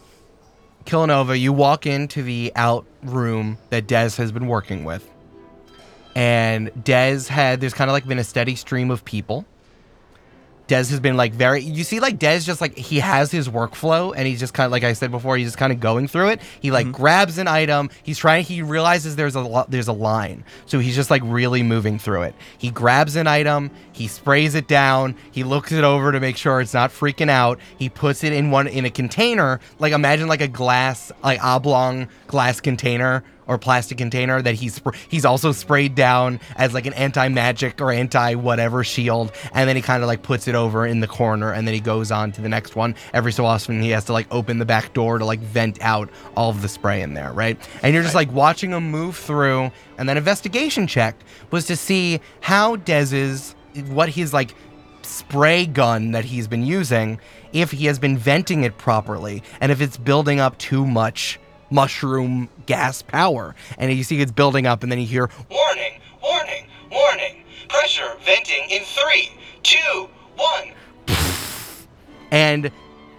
[0.85, 5.11] Killanova, you walk into the out room that Dez has been working with.
[6.15, 9.45] And Dez had there's kind of like been a steady stream of people.
[10.69, 14.13] Dez has been like very you see like Dez just like he has his workflow
[14.15, 16.29] and he's just kind of like I said before he's just kind of going through
[16.29, 16.41] it.
[16.61, 16.95] He like mm-hmm.
[16.95, 20.43] grabs an item, he's trying he realizes there's a lo- there's a line.
[20.67, 22.35] So he's just like really moving through it.
[22.59, 26.61] He grabs an item, he sprays it down, he looks it over to make sure
[26.61, 27.59] it's not freaking out.
[27.79, 32.07] He puts it in one in a container, like imagine like a glass like oblong
[32.27, 37.27] glass container or plastic container that he's he's also sprayed down as like an anti
[37.27, 40.99] magic or anti whatever shield, and then he kind of like puts it over in
[40.99, 42.95] the corner, and then he goes on to the next one.
[43.11, 46.09] Every so often, he has to like open the back door to like vent out
[46.37, 47.57] all of the spray in there, right?
[47.81, 51.15] And you're just like watching him move through, and then investigation check
[51.49, 53.55] was to see how Dez's
[53.87, 54.53] what his like
[55.01, 57.19] spray gun that he's been using
[57.51, 61.39] if he has been venting it properly and if it's building up too much
[61.69, 66.65] mushroom gas power and you see it's building up and then you hear Warning, warning,
[66.91, 67.43] warning.
[67.67, 69.31] Pressure venting in three,
[69.63, 70.73] two, one.
[72.31, 72.71] and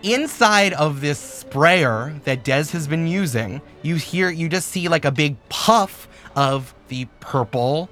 [0.03, 5.05] inside of this sprayer that Dez has been using you hear you just see like
[5.05, 7.89] a big puff of the purple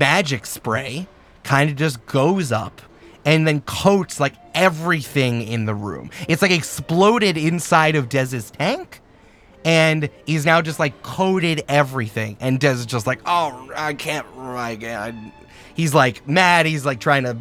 [0.00, 1.06] magic spray
[1.44, 2.82] kind of just goes up
[3.24, 6.10] and then coats like everything in the room.
[6.28, 9.00] It's like exploded inside of Dez's tank.
[9.66, 12.36] And he's now just like coated everything.
[12.38, 15.32] And Dez is just like, oh, I can't, I.
[15.74, 16.66] He's like mad.
[16.66, 17.36] He's like trying to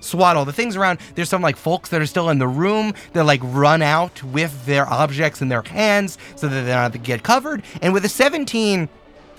[0.00, 0.98] swat all the things around.
[1.14, 4.66] There's some like folks that are still in the room that like run out with
[4.66, 7.62] their objects in their hands so that they don't have to get covered.
[7.80, 8.88] And with a 17,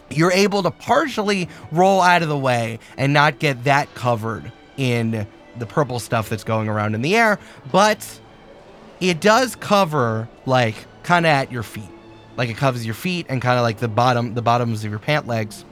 [0.09, 5.27] you're able to partially roll out of the way and not get that covered in
[5.57, 7.37] the purple stuff that's going around in the air,
[7.71, 8.19] but
[8.99, 11.83] it does cover like kind of at your feet.
[12.35, 14.99] Like it covers your feet and kind of like the bottom the bottoms of your
[14.99, 15.65] pant legs.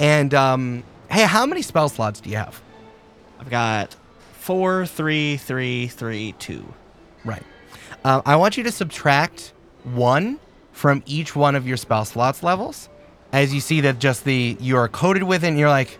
[0.00, 2.60] And um hey, how many spell slots do you have?
[3.38, 3.94] I've got
[4.32, 6.72] four, three, three, three, two.
[7.24, 7.42] Right.
[8.04, 9.52] Um, I want you to subtract
[9.84, 10.38] one
[10.72, 12.88] from each one of your spell slots levels,
[13.32, 15.98] as you see that just the you are coated with it, and you're like,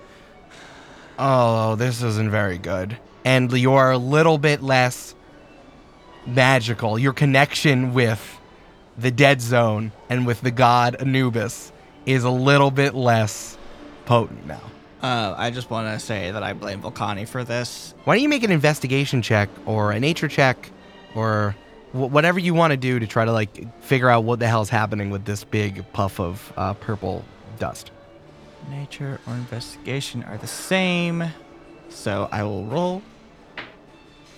[1.18, 5.14] oh, this isn't very good, and you're a little bit less
[6.26, 6.98] magical.
[6.98, 8.35] Your connection with
[8.98, 11.72] the dead zone and with the god Anubis
[12.06, 13.58] is a little bit less
[14.06, 14.60] potent now.
[15.02, 17.94] Uh, I just want to say that I blame Volcani for this.
[18.04, 20.70] Why don't you make an investigation check or a nature check
[21.14, 21.54] or
[21.92, 24.70] wh- whatever you want to do to try to like figure out what the hell's
[24.70, 27.24] happening with this big puff of uh, purple
[27.58, 27.90] dust?
[28.70, 31.24] Nature or investigation are the same.
[31.88, 33.02] So I will roll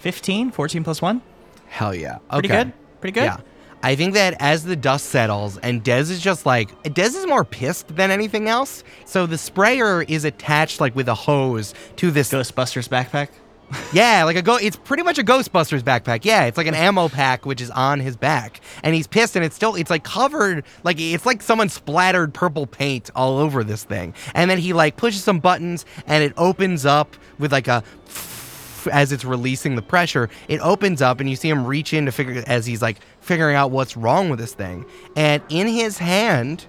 [0.01, 1.23] 15, 14 plus 1.
[1.67, 2.17] Hell yeah.
[2.17, 2.23] Okay.
[2.31, 2.73] Pretty good.
[3.01, 3.25] Pretty good.
[3.25, 3.37] Yeah.
[3.83, 7.45] I think that as the dust settles and Dez is just like Dez is more
[7.45, 8.83] pissed than anything else.
[9.05, 13.29] So the sprayer is attached like with a hose to this Ghostbusters backpack.
[13.93, 14.57] Yeah, like a go.
[14.57, 16.25] It's pretty much a Ghostbusters backpack.
[16.25, 19.45] Yeah, it's like an ammo pack which is on his back, and he's pissed, and
[19.45, 23.85] it's still it's like covered like it's like someone splattered purple paint all over this
[23.85, 27.83] thing, and then he like pushes some buttons, and it opens up with like a
[28.93, 32.13] as it's releasing the pressure, it opens up and you see him reach in to
[32.13, 32.99] figure as he's like
[33.29, 34.87] figuring out what's wrong with this thing.
[35.15, 36.65] And in his hand,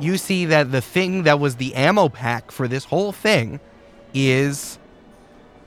[0.00, 3.60] you see that the thing that was the ammo pack for this whole thing
[4.14, 4.78] is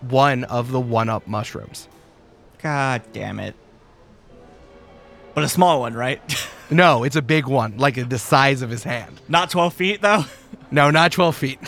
[0.01, 1.87] one of the one up mushrooms.
[2.57, 3.53] God damn it.
[5.35, 6.21] But a small one, right?
[6.73, 9.19] No, it's a big one, like the size of his hand.
[9.27, 10.23] Not 12 feet, though.
[10.71, 11.59] No, not 12 feet.